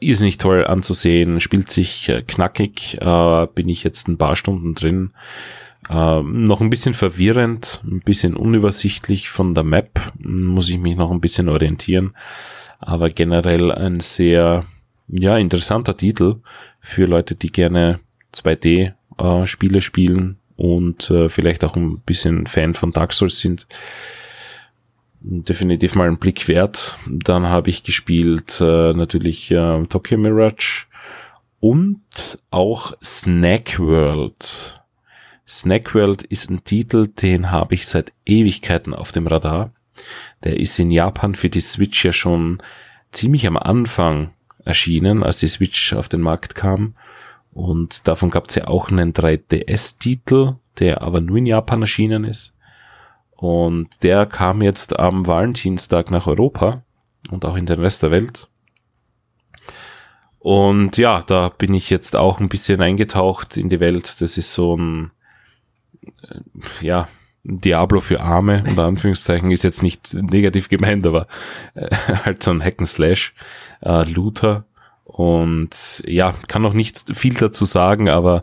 ist 0.00 0.20
nicht 0.20 0.40
toll 0.40 0.66
anzusehen, 0.66 1.40
spielt 1.40 1.70
sich 1.70 2.08
äh, 2.08 2.22
knackig, 2.22 2.98
äh, 3.00 3.46
bin 3.54 3.68
ich 3.68 3.84
jetzt 3.84 4.08
ein 4.08 4.18
paar 4.18 4.36
Stunden 4.36 4.74
drin. 4.74 5.12
Ähm, 5.88 6.44
noch 6.44 6.60
ein 6.60 6.70
bisschen 6.70 6.94
verwirrend, 6.94 7.82
ein 7.84 8.00
bisschen 8.00 8.34
unübersichtlich 8.34 9.28
von 9.30 9.54
der 9.54 9.64
Map, 9.64 10.12
muss 10.18 10.68
ich 10.68 10.78
mich 10.78 10.96
noch 10.96 11.12
ein 11.12 11.20
bisschen 11.20 11.48
orientieren. 11.48 12.16
Aber 12.80 13.08
generell 13.10 13.70
ein 13.70 14.00
sehr, 14.00 14.66
ja, 15.08 15.36
interessanter 15.36 15.96
Titel 15.96 16.36
für 16.80 17.06
Leute, 17.06 17.36
die 17.36 17.52
gerne 17.52 18.00
2D-Spiele 18.34 19.78
äh, 19.78 19.82
spielen 19.82 20.38
und 20.56 21.10
äh, 21.10 21.28
vielleicht 21.28 21.64
auch 21.64 21.76
ein 21.76 22.00
bisschen 22.00 22.46
Fan 22.46 22.74
von 22.74 22.92
Dark 22.92 23.12
Souls 23.12 23.38
sind. 23.38 23.66
Definitiv 25.20 25.94
mal 25.94 26.06
einen 26.06 26.18
Blick 26.18 26.48
wert. 26.48 26.98
Dann 27.06 27.46
habe 27.46 27.70
ich 27.70 27.82
gespielt 27.82 28.60
äh, 28.60 28.92
natürlich 28.92 29.50
äh, 29.50 29.84
Tokyo 29.86 30.18
Mirage 30.18 30.86
und 31.60 32.02
auch 32.50 32.92
Snack 33.02 33.78
World 33.78 34.76
Snackworld 35.48 36.24
ist 36.24 36.50
ein 36.50 36.64
Titel, 36.64 37.06
den 37.06 37.50
habe 37.52 37.74
ich 37.74 37.86
seit 37.86 38.12
Ewigkeiten 38.24 38.92
auf 38.92 39.12
dem 39.12 39.26
Radar. 39.26 39.72
Der 40.42 40.58
ist 40.58 40.78
in 40.78 40.90
Japan 40.90 41.34
für 41.34 41.48
die 41.48 41.60
Switch 41.60 42.04
ja 42.04 42.12
schon 42.12 42.60
ziemlich 43.12 43.46
am 43.46 43.56
Anfang 43.56 44.32
erschienen, 44.64 45.22
als 45.22 45.38
die 45.38 45.48
Switch 45.48 45.92
auf 45.92 46.08
den 46.08 46.20
Markt 46.20 46.56
kam. 46.56 46.94
Und 47.52 48.08
davon 48.08 48.30
gab 48.30 48.48
es 48.48 48.56
ja 48.56 48.66
auch 48.66 48.90
einen 48.90 49.12
3DS-Titel, 49.12 50.56
der 50.80 51.02
aber 51.02 51.20
nur 51.20 51.38
in 51.38 51.46
Japan 51.46 51.80
erschienen 51.80 52.24
ist. 52.24 52.52
Und 53.36 54.02
der 54.02 54.26
kam 54.26 54.62
jetzt 54.62 54.98
am 54.98 55.26
Valentinstag 55.26 56.10
nach 56.10 56.26
Europa 56.26 56.82
und 57.30 57.44
auch 57.44 57.56
in 57.56 57.66
den 57.66 57.80
Rest 57.80 58.02
der 58.02 58.10
Welt. 58.10 58.48
Und 60.38 60.96
ja, 60.96 61.22
da 61.26 61.48
bin 61.48 61.74
ich 61.74 61.90
jetzt 61.90 62.16
auch 62.16 62.40
ein 62.40 62.48
bisschen 62.48 62.80
eingetaucht 62.80 63.56
in 63.56 63.68
die 63.68 63.80
Welt. 63.80 64.20
Das 64.20 64.38
ist 64.38 64.52
so 64.52 64.76
ein 64.76 65.10
ja, 66.80 67.08
Diablo 67.44 68.00
für 68.00 68.20
Arme, 68.20 68.64
unter 68.66 68.84
Anführungszeichen, 68.84 69.50
ist 69.50 69.62
jetzt 69.62 69.82
nicht 69.82 70.14
negativ 70.14 70.68
gemeint, 70.68 71.06
aber 71.06 71.26
äh, 71.74 71.88
halt 72.24 72.42
so 72.42 72.50
ein 72.50 72.62
Hack'n'Slash, 72.62 73.32
äh, 73.82 74.04
Looter. 74.10 74.64
Und 75.04 76.02
ja, 76.06 76.34
kann 76.48 76.62
noch 76.62 76.74
nicht 76.74 77.16
viel 77.16 77.34
dazu 77.34 77.64
sagen, 77.64 78.08
aber 78.08 78.42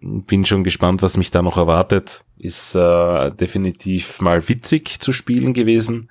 bin 0.00 0.44
schon 0.44 0.64
gespannt, 0.64 1.02
was 1.02 1.16
mich 1.16 1.30
da 1.30 1.42
noch 1.42 1.56
erwartet. 1.56 2.24
Ist 2.38 2.74
äh, 2.74 3.30
definitiv 3.30 4.20
mal 4.20 4.48
witzig 4.48 5.00
zu 5.00 5.12
spielen 5.12 5.52
gewesen. 5.52 6.10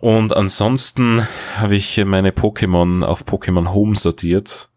Und 0.00 0.36
ansonsten 0.36 1.26
habe 1.56 1.76
ich 1.76 2.04
meine 2.04 2.30
Pokémon 2.30 3.04
auf 3.04 3.24
Pokémon 3.24 3.72
Home 3.72 3.96
sortiert. 3.96 4.68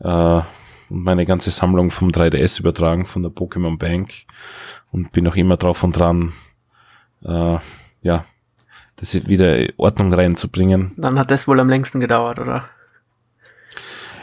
Äh, 0.00 0.40
und 0.90 1.02
meine 1.02 1.26
ganze 1.26 1.50
Sammlung 1.50 1.90
vom 1.90 2.08
3DS 2.08 2.60
übertragen 2.60 3.04
von 3.04 3.22
der 3.22 3.30
Pokémon 3.30 3.76
Bank 3.76 4.10
und 4.90 5.12
bin 5.12 5.28
auch 5.28 5.36
immer 5.36 5.58
drauf 5.58 5.84
und 5.84 5.98
dran, 5.98 6.32
äh, 7.24 7.58
ja, 8.00 8.24
das 8.96 9.14
wieder 9.28 9.66
Ordnung 9.76 10.12
reinzubringen. 10.12 10.92
Dann 10.96 11.18
hat 11.18 11.30
das 11.30 11.46
wohl 11.46 11.60
am 11.60 11.68
längsten 11.68 12.00
gedauert, 12.00 12.38
oder? 12.38 12.64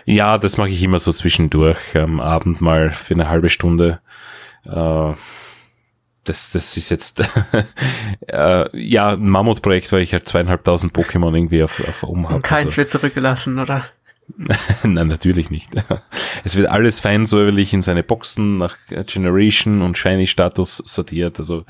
Ja, 0.05 0.37
das 0.37 0.57
mache 0.57 0.69
ich 0.69 0.81
immer 0.83 0.99
so 0.99 1.11
zwischendurch, 1.11 1.77
am 1.95 2.19
Abend 2.19 2.61
mal 2.61 2.91
für 2.91 3.15
eine 3.15 3.27
halbe 3.27 3.49
Stunde. 3.49 3.99
Äh, 4.65 5.13
das, 6.23 6.51
das 6.51 6.77
ist 6.77 6.89
jetzt 6.89 7.21
äh, 8.27 8.79
ja 8.79 9.09
ein 9.09 9.29
Mammutprojekt, 9.29 9.91
weil 9.91 10.01
ich 10.01 10.13
halt 10.13 10.27
zweieinhalbtausend 10.27 10.95
Pokémon 10.95 11.35
irgendwie 11.35 11.63
auf, 11.63 11.87
auf 11.87 12.03
um 12.03 12.29
habe. 12.29 12.41
Keins 12.41 12.65
also. 12.65 12.77
wird 12.77 12.89
zurückgelassen, 12.89 13.59
oder? 13.59 13.85
Nein, 14.83 15.07
natürlich 15.07 15.49
nicht. 15.49 15.71
Es 16.43 16.55
wird 16.55 16.67
alles 16.69 16.99
fein 16.99 17.25
säuberlich 17.25 17.73
in 17.73 17.81
seine 17.81 18.03
Boxen 18.03 18.57
nach 18.57 18.75
Generation 19.07 19.81
und 19.81 19.97
Shiny 19.97 20.27
Status 20.27 20.77
sortiert. 20.77 21.39
Also 21.39 21.65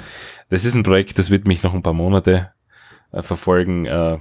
das 0.49 0.65
ist 0.65 0.75
ein 0.75 0.83
Projekt, 0.83 1.17
das 1.17 1.29
wird 1.29 1.47
mich 1.47 1.63
noch 1.63 1.73
ein 1.73 1.83
paar 1.83 1.93
Monate 1.93 2.51
äh, 3.13 3.21
verfolgen. 3.21 3.85
Äh, 3.85 4.17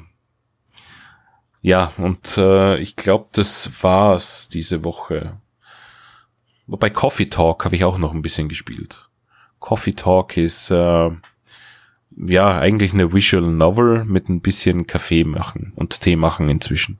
ja, 1.64 1.94
und 1.96 2.36
äh, 2.36 2.76
ich 2.76 2.94
glaube, 2.94 3.24
das 3.32 3.82
war's 3.82 4.50
diese 4.50 4.84
Woche. 4.84 5.40
Wobei 6.66 6.90
Coffee 6.90 7.30
Talk 7.30 7.64
habe 7.64 7.74
ich 7.74 7.84
auch 7.84 7.96
noch 7.96 8.12
ein 8.12 8.20
bisschen 8.20 8.50
gespielt. 8.50 9.08
Coffee 9.60 9.94
Talk 9.94 10.36
ist 10.36 10.70
äh, 10.70 11.08
ja 12.18 12.58
eigentlich 12.58 12.92
eine 12.92 13.14
Visual 13.14 13.46
Novel 13.46 14.04
mit 14.04 14.28
ein 14.28 14.42
bisschen 14.42 14.86
Kaffee 14.86 15.24
machen 15.24 15.72
und 15.74 16.02
Tee 16.02 16.16
machen 16.16 16.50
inzwischen 16.50 16.98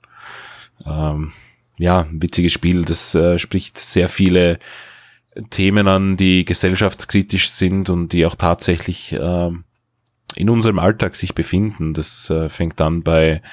ähm, 0.83 1.31
ja, 1.77 1.99
ein 1.99 2.19
witziges 2.19 2.53
Spiel. 2.53 2.85
Das 2.85 3.13
äh, 3.13 3.37
spricht 3.37 3.77
sehr 3.77 4.09
viele 4.09 4.57
Themen 5.51 5.87
an, 5.87 6.17
die 6.17 6.43
gesellschaftskritisch 6.43 7.51
sind 7.51 7.91
und 7.91 8.13
die 8.13 8.25
auch 8.25 8.35
tatsächlich 8.35 9.13
äh, 9.13 9.51
in 10.35 10.49
unserem 10.49 10.79
Alltag 10.79 11.15
sich 11.15 11.35
befinden. 11.35 11.93
Das 11.93 12.31
äh, 12.31 12.49
fängt 12.49 12.81
an 12.81 13.03
bei 13.03 13.43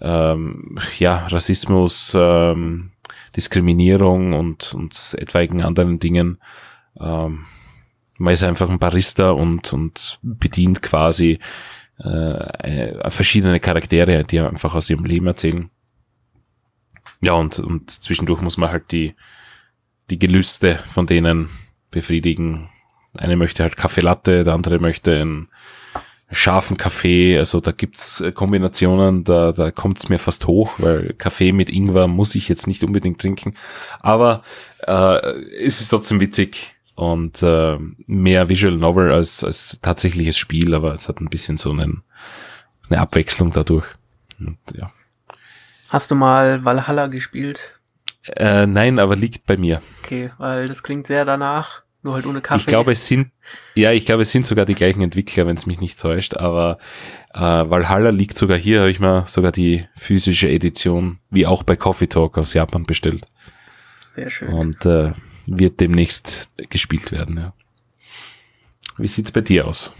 ähm, 0.00 0.78
ja, 0.98 1.26
Rassismus, 1.26 2.12
ähm, 2.14 2.92
Diskriminierung 3.36 4.32
und, 4.32 4.74
und 4.74 5.14
etwaigen 5.18 5.62
anderen 5.62 5.98
Dingen 5.98 6.38
Ähm, 7.00 7.46
man 8.18 8.34
ist 8.34 8.44
einfach 8.44 8.68
ein 8.68 8.78
Barista 8.78 9.30
und, 9.30 9.72
und 9.72 10.18
bedient 10.22 10.82
quasi 10.82 11.38
äh, 11.98 13.10
verschiedene 13.10 13.60
Charaktere, 13.60 14.24
die 14.24 14.40
einfach 14.40 14.74
aus 14.74 14.90
ihrem 14.90 15.04
Leben 15.04 15.26
erzählen. 15.26 15.70
Ja, 17.20 17.32
und, 17.32 17.58
und 17.58 17.90
zwischendurch 17.90 18.40
muss 18.40 18.56
man 18.56 18.70
halt 18.70 18.92
die, 18.92 19.14
die 20.10 20.18
Gelüste 20.18 20.74
von 20.74 21.06
denen 21.06 21.48
befriedigen. 21.90 22.68
Eine 23.14 23.36
möchte 23.36 23.62
halt 23.62 23.76
Kaffee 23.76 24.00
Latte, 24.00 24.44
der 24.44 24.54
andere 24.54 24.78
möchte 24.78 25.20
einen 25.20 25.48
scharfen 26.34 26.76
Kaffee. 26.76 27.38
Also 27.38 27.60
da 27.60 27.72
gibt's 27.72 28.22
Kombinationen, 28.34 29.24
da, 29.24 29.52
da 29.52 29.70
kommt's 29.70 30.08
mir 30.08 30.18
fast 30.18 30.46
hoch, 30.46 30.74
weil 30.78 31.14
Kaffee 31.14 31.52
mit 31.52 31.70
Ingwer 31.70 32.06
muss 32.06 32.34
ich 32.34 32.48
jetzt 32.48 32.66
nicht 32.66 32.84
unbedingt 32.84 33.20
trinken. 33.20 33.54
Aber 34.00 34.42
äh, 34.86 35.18
es 35.62 35.80
ist 35.80 35.88
trotzdem 35.88 36.20
witzig 36.20 36.74
und 36.94 37.42
äh, 37.42 37.78
mehr 38.06 38.48
Visual 38.48 38.76
Novel 38.76 39.12
als, 39.12 39.42
als 39.42 39.78
tatsächliches 39.82 40.36
Spiel, 40.36 40.74
aber 40.74 40.94
es 40.94 41.08
hat 41.08 41.20
ein 41.20 41.28
bisschen 41.28 41.56
so 41.56 41.70
einen, 41.70 42.02
eine 42.88 43.00
Abwechslung 43.00 43.52
dadurch. 43.52 43.86
Und, 44.38 44.58
ja. 44.74 44.90
Hast 45.88 46.10
du 46.10 46.14
mal 46.14 46.64
Valhalla 46.64 47.06
gespielt? 47.06 47.78
Äh, 48.26 48.66
nein, 48.66 48.98
aber 48.98 49.16
liegt 49.16 49.46
bei 49.46 49.56
mir. 49.56 49.82
Okay, 50.02 50.30
weil 50.38 50.66
das 50.66 50.82
klingt 50.82 51.06
sehr 51.06 51.24
danach, 51.24 51.83
nur 52.04 52.14
halt 52.14 52.26
ohne 52.26 52.40
Kaffee. 52.40 52.60
Ich 52.60 52.66
glaube, 52.66 52.92
es 52.92 53.06
sind, 53.06 53.30
ja, 53.74 53.90
ich 53.92 54.04
glaube, 54.04 54.22
es 54.22 54.30
sind 54.30 54.46
sogar 54.46 54.66
die 54.66 54.74
gleichen 54.74 55.00
Entwickler, 55.00 55.46
wenn 55.46 55.56
es 55.56 55.66
mich 55.66 55.80
nicht 55.80 55.98
täuscht, 55.98 56.36
aber 56.36 56.78
äh, 57.32 57.40
Valhalla 57.40 58.10
liegt 58.10 58.36
sogar 58.36 58.58
hier, 58.58 58.80
habe 58.80 58.90
ich 58.90 59.00
mir 59.00 59.24
sogar 59.26 59.52
die 59.52 59.86
physische 59.96 60.48
Edition, 60.48 61.18
wie 61.30 61.46
auch 61.46 61.62
bei 61.62 61.76
Coffee 61.76 62.06
Talk 62.06 62.36
aus 62.38 62.52
Japan 62.52 62.84
bestellt. 62.84 63.24
Sehr 64.12 64.30
schön. 64.30 64.48
Und 64.48 64.84
äh, 64.86 65.12
wird 65.46 65.80
demnächst 65.80 66.50
gespielt 66.70 67.10
werden. 67.10 67.38
Ja. 67.38 67.52
Wie 68.98 69.08
sieht's 69.08 69.32
bei 69.32 69.40
dir 69.40 69.66
aus? 69.66 69.92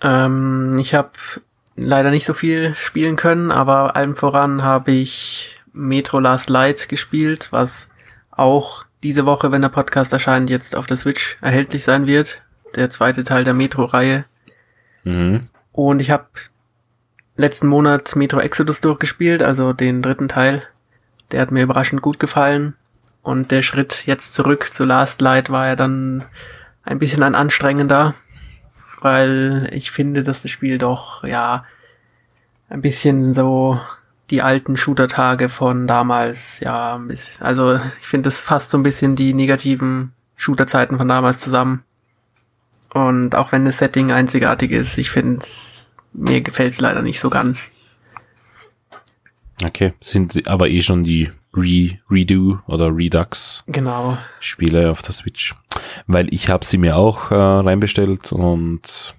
Ähm, 0.00 0.78
ich 0.78 0.94
habe 0.94 1.10
leider 1.76 2.10
nicht 2.10 2.24
so 2.24 2.32
viel 2.32 2.74
spielen 2.74 3.16
können, 3.16 3.52
aber 3.52 3.96
allem 3.96 4.16
voran 4.16 4.62
habe 4.62 4.92
ich 4.92 5.58
Metro 5.72 6.18
Last 6.20 6.48
Light 6.48 6.88
gespielt, 6.88 7.48
was 7.50 7.90
auch 8.30 8.85
diese 9.02 9.26
Woche, 9.26 9.52
wenn 9.52 9.62
der 9.62 9.68
Podcast 9.68 10.12
erscheint, 10.12 10.50
jetzt 10.50 10.76
auf 10.76 10.86
der 10.86 10.96
Switch 10.96 11.38
erhältlich 11.40 11.84
sein 11.84 12.06
wird. 12.06 12.42
Der 12.74 12.90
zweite 12.90 13.24
Teil 13.24 13.44
der 13.44 13.54
Metro-Reihe. 13.54 14.24
Mhm. 15.04 15.42
Und 15.72 16.00
ich 16.00 16.10
habe 16.10 16.26
letzten 17.36 17.68
Monat 17.68 18.16
Metro 18.16 18.40
Exodus 18.40 18.80
durchgespielt, 18.80 19.42
also 19.42 19.72
den 19.72 20.02
dritten 20.02 20.28
Teil. 20.28 20.62
Der 21.30 21.40
hat 21.40 21.50
mir 21.50 21.62
überraschend 21.62 22.02
gut 22.02 22.18
gefallen. 22.18 22.74
Und 23.22 23.50
der 23.50 23.62
Schritt 23.62 24.06
jetzt 24.06 24.34
zurück 24.34 24.72
zu 24.72 24.84
Last 24.84 25.20
Light 25.20 25.50
war 25.50 25.66
ja 25.66 25.76
dann 25.76 26.24
ein 26.84 26.98
bisschen 26.98 27.22
ein 27.22 27.34
anstrengender, 27.34 28.14
weil 29.00 29.68
ich 29.72 29.90
finde, 29.90 30.22
dass 30.22 30.42
das 30.42 30.50
Spiel 30.50 30.78
doch, 30.78 31.24
ja, 31.24 31.64
ein 32.68 32.82
bisschen 32.82 33.34
so 33.34 33.80
die 34.30 34.42
alten 34.42 34.76
Shooter-Tage 34.76 35.48
von 35.48 35.86
damals, 35.86 36.60
ja, 36.60 37.00
also 37.40 37.74
ich 38.00 38.06
finde, 38.06 38.26
das 38.26 38.40
fasst 38.40 38.70
so 38.70 38.78
ein 38.78 38.82
bisschen 38.82 39.16
die 39.16 39.34
negativen 39.34 40.12
Shooter-Zeiten 40.36 40.98
von 40.98 41.08
damals 41.08 41.38
zusammen. 41.38 41.82
Und 42.92 43.34
auch 43.34 43.52
wenn 43.52 43.64
das 43.64 43.78
Setting 43.78 44.10
einzigartig 44.10 44.70
ist, 44.70 44.96
ich 44.96 45.10
finde, 45.10 45.44
mir 46.12 46.40
gefällt 46.40 46.72
es 46.72 46.80
leider 46.80 47.02
nicht 47.02 47.20
so 47.20 47.30
ganz. 47.30 47.70
Okay, 49.64 49.94
sind 50.00 50.48
aber 50.48 50.68
eh 50.68 50.82
schon 50.82 51.02
die 51.02 51.30
Re 51.54 51.98
Redo 52.10 52.60
oder 52.66 52.94
Redux 52.94 53.64
genau. 53.66 54.18
Spiele 54.40 54.90
auf 54.90 55.02
der 55.02 55.12
Switch. 55.12 55.54
Weil 56.06 56.32
ich 56.32 56.50
habe 56.50 56.64
sie 56.64 56.76
mir 56.76 56.96
auch 56.96 57.30
äh, 57.30 57.34
reinbestellt 57.34 58.32
und 58.32 59.14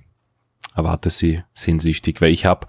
erwarte 0.76 1.10
sie 1.10 1.44
sehnsüchtig, 1.54 2.22
weil 2.22 2.32
ich 2.32 2.46
habe 2.46 2.68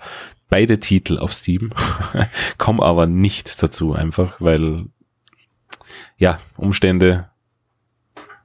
beide 0.48 0.78
Titel 0.78 1.18
auf 1.18 1.32
Steam, 1.32 1.70
komme 2.58 2.82
aber 2.82 3.06
nicht 3.06 3.62
dazu 3.62 3.92
einfach, 3.94 4.40
weil 4.40 4.86
ja, 6.16 6.38
Umstände 6.56 7.28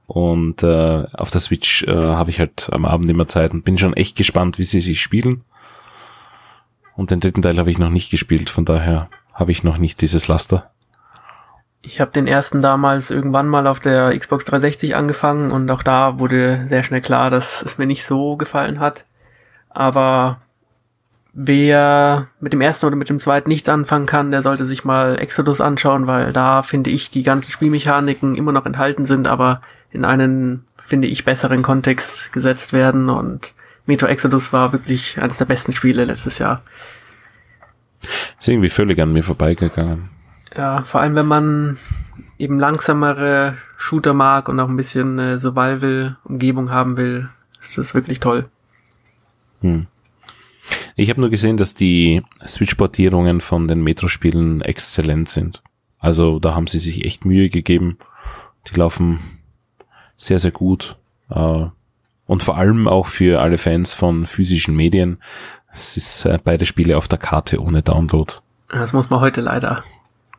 und 0.06 0.62
äh, 0.62 1.06
auf 1.12 1.30
der 1.30 1.40
Switch 1.40 1.82
äh, 1.84 1.92
habe 1.92 2.30
ich 2.30 2.38
halt 2.38 2.68
am 2.72 2.84
Abend 2.84 3.08
immer 3.08 3.26
Zeit 3.26 3.52
und 3.52 3.64
bin 3.64 3.78
schon 3.78 3.94
echt 3.94 4.16
gespannt, 4.16 4.58
wie 4.58 4.64
sie 4.64 4.80
sich 4.80 5.00
spielen. 5.00 5.44
Und 6.94 7.10
den 7.10 7.20
dritten 7.20 7.42
Teil 7.42 7.58
habe 7.58 7.70
ich 7.70 7.78
noch 7.78 7.90
nicht 7.90 8.10
gespielt, 8.10 8.50
von 8.50 8.64
daher 8.64 9.08
habe 9.32 9.50
ich 9.50 9.64
noch 9.64 9.78
nicht 9.78 10.00
dieses 10.00 10.28
Laster. 10.28 10.70
Ich 11.82 12.00
habe 12.00 12.12
den 12.12 12.26
ersten 12.26 12.62
damals 12.62 13.10
irgendwann 13.10 13.48
mal 13.48 13.66
auf 13.66 13.80
der 13.80 14.16
Xbox 14.16 14.44
360 14.44 14.96
angefangen 14.96 15.50
und 15.50 15.70
auch 15.70 15.82
da 15.82 16.18
wurde 16.18 16.66
sehr 16.66 16.82
schnell 16.82 17.02
klar, 17.02 17.30
dass 17.30 17.60
es 17.62 17.76
mir 17.76 17.86
nicht 17.86 18.04
so 18.04 18.36
gefallen 18.36 18.80
hat. 18.80 19.04
Aber 19.68 20.40
wer 21.34 22.28
mit 22.40 22.52
dem 22.52 22.60
ersten 22.60 22.86
oder 22.86 22.96
mit 22.96 23.08
dem 23.08 23.18
zweiten 23.18 23.48
nichts 23.48 23.68
anfangen 23.68 24.06
kann, 24.06 24.30
der 24.30 24.42
sollte 24.42 24.64
sich 24.64 24.84
mal 24.84 25.18
Exodus 25.18 25.60
anschauen, 25.60 26.06
weil 26.06 26.32
da 26.32 26.62
finde 26.62 26.90
ich 26.90 27.10
die 27.10 27.24
ganzen 27.24 27.50
Spielmechaniken 27.50 28.36
immer 28.36 28.52
noch 28.52 28.66
enthalten 28.66 29.04
sind, 29.04 29.26
aber 29.26 29.60
in 29.90 30.04
einen, 30.04 30.64
finde 30.76 31.08
ich, 31.08 31.24
besseren 31.24 31.62
Kontext 31.62 32.32
gesetzt 32.32 32.72
werden 32.72 33.10
und 33.10 33.52
Metro 33.86 34.06
Exodus 34.06 34.52
war 34.52 34.72
wirklich 34.72 35.20
eines 35.20 35.38
der 35.38 35.44
besten 35.44 35.72
Spiele 35.72 36.04
letztes 36.04 36.38
Jahr. 36.38 36.62
Ist 38.38 38.48
irgendwie 38.48 38.70
völlig 38.70 39.00
an 39.00 39.12
mir 39.12 39.22
vorbeigegangen. 39.22 40.10
Ja, 40.56 40.82
vor 40.82 41.00
allem 41.00 41.16
wenn 41.16 41.26
man 41.26 41.78
eben 42.38 42.58
langsamere 42.58 43.56
Shooter 43.76 44.14
mag 44.14 44.48
und 44.48 44.60
auch 44.60 44.68
ein 44.68 44.76
bisschen 44.76 45.18
äh, 45.18 45.38
Survival-Umgebung 45.38 46.70
haben 46.70 46.96
will, 46.96 47.28
ist 47.60 47.76
das 47.76 47.94
wirklich 47.94 48.20
toll. 48.20 48.46
Hm. 49.60 49.86
Ich 50.96 51.10
habe 51.10 51.20
nur 51.20 51.30
gesehen, 51.30 51.56
dass 51.56 51.74
die 51.74 52.22
Switch-Portierungen 52.46 53.40
von 53.40 53.66
den 53.66 53.82
Metro-Spielen 53.82 54.60
exzellent 54.60 55.28
sind. 55.28 55.62
Also 55.98 56.38
da 56.38 56.54
haben 56.54 56.66
sie 56.66 56.78
sich 56.78 57.04
echt 57.04 57.24
Mühe 57.24 57.48
gegeben. 57.48 57.98
Die 58.68 58.78
laufen 58.78 59.20
sehr, 60.16 60.38
sehr 60.38 60.52
gut. 60.52 60.96
Äh, 61.30 61.66
und 62.26 62.42
vor 62.42 62.56
allem 62.56 62.88
auch 62.88 63.06
für 63.06 63.40
alle 63.40 63.58
Fans 63.58 63.92
von 63.92 64.26
physischen 64.26 64.76
Medien. 64.76 65.18
Es 65.72 65.96
ist 65.96 66.24
äh, 66.24 66.38
beide 66.42 66.66
Spiele 66.66 66.96
auf 66.96 67.08
der 67.08 67.18
Karte 67.18 67.60
ohne 67.60 67.82
Download. 67.82 68.32
Das 68.68 68.92
muss 68.92 69.10
man 69.10 69.20
heute 69.20 69.40
leider 69.40 69.82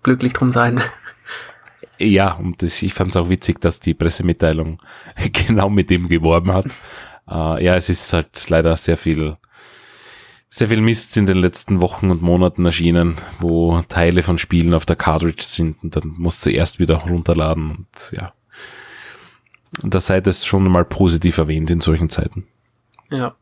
glücklich 0.03 0.33
drum 0.33 0.51
sein. 0.51 0.81
Ja, 1.97 2.33
und 2.33 2.61
das, 2.61 2.81
ich 2.81 2.93
fand 2.93 3.11
es 3.11 3.17
auch 3.17 3.29
witzig, 3.29 3.61
dass 3.61 3.79
die 3.79 3.93
Pressemitteilung 3.93 4.81
genau 5.47 5.69
mit 5.69 5.89
dem 5.89 6.09
geworben 6.09 6.51
hat. 6.53 6.65
Uh, 7.27 7.57
ja, 7.57 7.75
es 7.75 7.89
ist 7.89 8.13
halt 8.13 8.49
leider 8.49 8.75
sehr 8.75 8.97
viel, 8.97 9.37
sehr 10.55 10.69
viel 10.69 10.79
Mist 10.79 11.17
in 11.17 11.25
den 11.25 11.35
letzten 11.35 11.81
Wochen 11.81 12.09
und 12.11 12.21
Monaten 12.21 12.65
erschienen, 12.65 13.17
wo 13.39 13.81
Teile 13.89 14.23
von 14.23 14.37
Spielen 14.37 14.73
auf 14.73 14.85
der 14.85 14.95
Cartridge 14.95 15.43
sind 15.43 15.83
und 15.83 15.97
dann 15.97 16.13
musst 16.17 16.45
du 16.45 16.49
erst 16.49 16.79
wieder 16.79 16.95
runterladen 16.95 17.71
und 17.71 17.87
ja. 18.11 18.31
Und 19.83 19.93
da 19.93 19.99
seid 19.99 20.27
es 20.27 20.45
schon 20.45 20.63
mal 20.71 20.85
positiv 20.85 21.39
erwähnt 21.39 21.69
in 21.69 21.81
solchen 21.81 22.09
Zeiten. 22.09 22.47
Ja. 23.09 23.35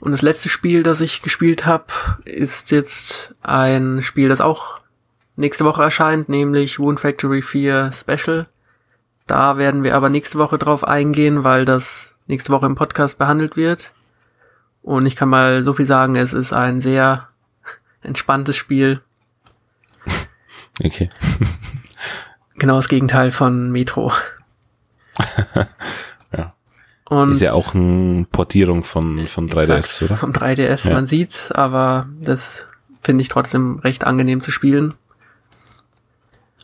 Und 0.00 0.10
das 0.10 0.22
letzte 0.22 0.48
Spiel, 0.48 0.82
das 0.82 1.00
ich 1.00 1.22
gespielt 1.22 1.64
habe, 1.64 1.86
ist 2.24 2.72
jetzt 2.72 3.36
ein 3.40 4.02
Spiel, 4.02 4.28
das 4.28 4.40
auch 4.40 4.80
nächste 5.36 5.64
Woche 5.64 5.84
erscheint, 5.84 6.28
nämlich 6.28 6.80
Wound 6.80 6.98
Factory 6.98 7.40
4 7.40 7.92
Special. 7.92 8.48
Da 9.28 9.58
werden 9.58 9.84
wir 9.84 9.94
aber 9.94 10.08
nächste 10.08 10.38
Woche 10.38 10.58
drauf 10.58 10.82
eingehen, 10.82 11.44
weil 11.44 11.64
das 11.64 12.16
nächste 12.26 12.52
Woche 12.52 12.66
im 12.66 12.74
Podcast 12.74 13.16
behandelt 13.16 13.56
wird. 13.56 13.94
Und 14.82 15.06
ich 15.06 15.16
kann 15.16 15.28
mal 15.28 15.62
so 15.62 15.72
viel 15.72 15.86
sagen, 15.86 16.16
es 16.16 16.32
ist 16.32 16.52
ein 16.52 16.80
sehr 16.80 17.28
entspanntes 18.02 18.56
Spiel. 18.56 19.00
Okay. 20.82 21.10
genau 22.58 22.76
das 22.76 22.88
Gegenteil 22.88 23.30
von 23.30 23.70
Metro. 23.70 24.12
ja. 26.36 26.54
Und 27.04 27.32
ist 27.32 27.42
ja 27.42 27.52
auch 27.52 27.74
eine 27.74 28.26
Portierung 28.30 28.84
von, 28.84 29.26
von 29.26 29.50
3DS, 29.50 29.76
exakt, 29.76 30.02
oder? 30.02 30.16
Vom 30.16 30.30
3DS, 30.32 30.88
ja. 30.88 30.94
man 30.94 31.06
sieht's, 31.06 31.52
aber 31.52 32.08
das 32.20 32.66
finde 33.02 33.22
ich 33.22 33.28
trotzdem 33.28 33.80
recht 33.80 34.04
angenehm 34.04 34.40
zu 34.40 34.50
spielen. 34.50 34.94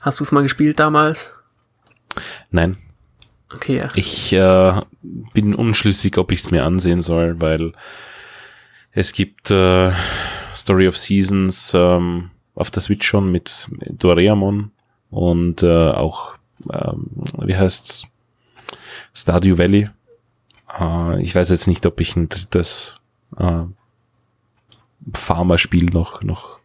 Hast 0.01 0.21
du 0.21 0.25
es 0.25 0.33
mal 0.33 0.43
gespielt 0.43 0.79
damals? 0.79 1.33
Nein. 2.51 2.79
Okay. 3.53 3.79
Ja. 3.79 3.89
Ich 3.95 4.33
äh, 4.33 4.81
bin 5.33 5.55
unschlüssig, 5.55 6.19
ob 6.19 6.33
ich 6.33 6.41
es 6.41 6.51
mir 6.51 6.65
ansehen 6.65 7.03
soll, 7.03 7.41
weil 7.41 7.73
es 8.93 9.13
gibt 9.13 9.51
äh, 9.51 9.93
Story 10.55 10.89
of 10.89 10.97
Seasons 10.97 11.73
ähm, 11.75 12.31
auf 12.55 12.71
der 12.71 12.83
Switch 12.83 13.07
schon 13.07 13.31
mit 13.31 13.69
Doraemon 13.91 14.71
und 15.11 15.63
äh, 15.63 15.91
auch, 15.91 16.35
ähm, 16.73 17.11
wie 17.39 17.57
heißt's, 17.57 18.07
Stardew 19.15 19.59
Valley. 19.59 19.91
Äh, 20.79 21.23
ich 21.23 21.35
weiß 21.35 21.51
jetzt 21.51 21.67
nicht, 21.67 21.85
ob 21.87 22.01
ich 22.01 22.17
ein 22.17 22.29
drittes 22.29 22.99
äh, 23.39 23.63
Farmer-Spiel 25.13 25.87
noch, 25.87 26.23
noch 26.23 26.59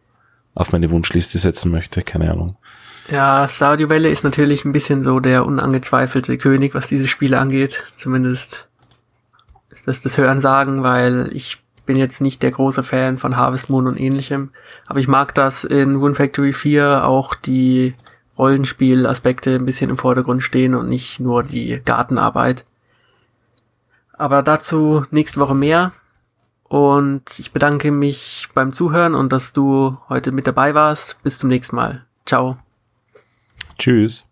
auf 0.54 0.72
meine 0.72 0.90
Wunschliste 0.90 1.38
setzen 1.38 1.70
möchte, 1.70 2.02
keine 2.02 2.30
Ahnung. 2.30 2.56
Ja, 3.08 3.48
Stardew 3.48 3.90
Valley 3.90 4.10
ist 4.10 4.24
natürlich 4.24 4.64
ein 4.64 4.72
bisschen 4.72 5.02
so 5.02 5.20
der 5.20 5.44
unangezweifelte 5.44 6.38
König, 6.38 6.74
was 6.74 6.88
diese 6.88 7.08
Spiele 7.08 7.38
angeht. 7.38 7.92
Zumindest 7.96 8.68
ist 9.70 9.88
das 9.88 10.00
das 10.00 10.18
Hören 10.18 10.40
sagen, 10.40 10.82
weil 10.82 11.30
ich 11.32 11.62
bin 11.84 11.96
jetzt 11.96 12.20
nicht 12.20 12.42
der 12.42 12.52
große 12.52 12.82
Fan 12.82 13.18
von 13.18 13.36
Harvest 13.36 13.70
Moon 13.70 13.86
und 13.86 13.98
ähnlichem. 13.98 14.50
Aber 14.86 15.00
ich 15.00 15.08
mag 15.08 15.34
das 15.34 15.64
in 15.64 15.96
Rune 15.96 16.14
Factory 16.14 16.52
4 16.52 17.04
auch 17.04 17.34
die 17.34 17.94
Rollenspielaspekte 18.38 19.54
ein 19.54 19.64
bisschen 19.64 19.90
im 19.90 19.98
Vordergrund 19.98 20.42
stehen 20.42 20.74
und 20.74 20.88
nicht 20.88 21.20
nur 21.20 21.42
die 21.42 21.80
Gartenarbeit. 21.84 22.64
Aber 24.12 24.42
dazu 24.42 25.04
nächste 25.10 25.40
Woche 25.40 25.54
mehr. 25.54 25.92
Und 26.64 27.38
ich 27.38 27.52
bedanke 27.52 27.90
mich 27.90 28.48
beim 28.54 28.72
Zuhören 28.72 29.14
und 29.14 29.32
dass 29.32 29.52
du 29.52 29.98
heute 30.08 30.32
mit 30.32 30.46
dabei 30.46 30.74
warst. 30.74 31.22
Bis 31.22 31.38
zum 31.38 31.50
nächsten 31.50 31.76
Mal. 31.76 32.06
Ciao. 32.24 32.56
Tschüss. 33.82 34.24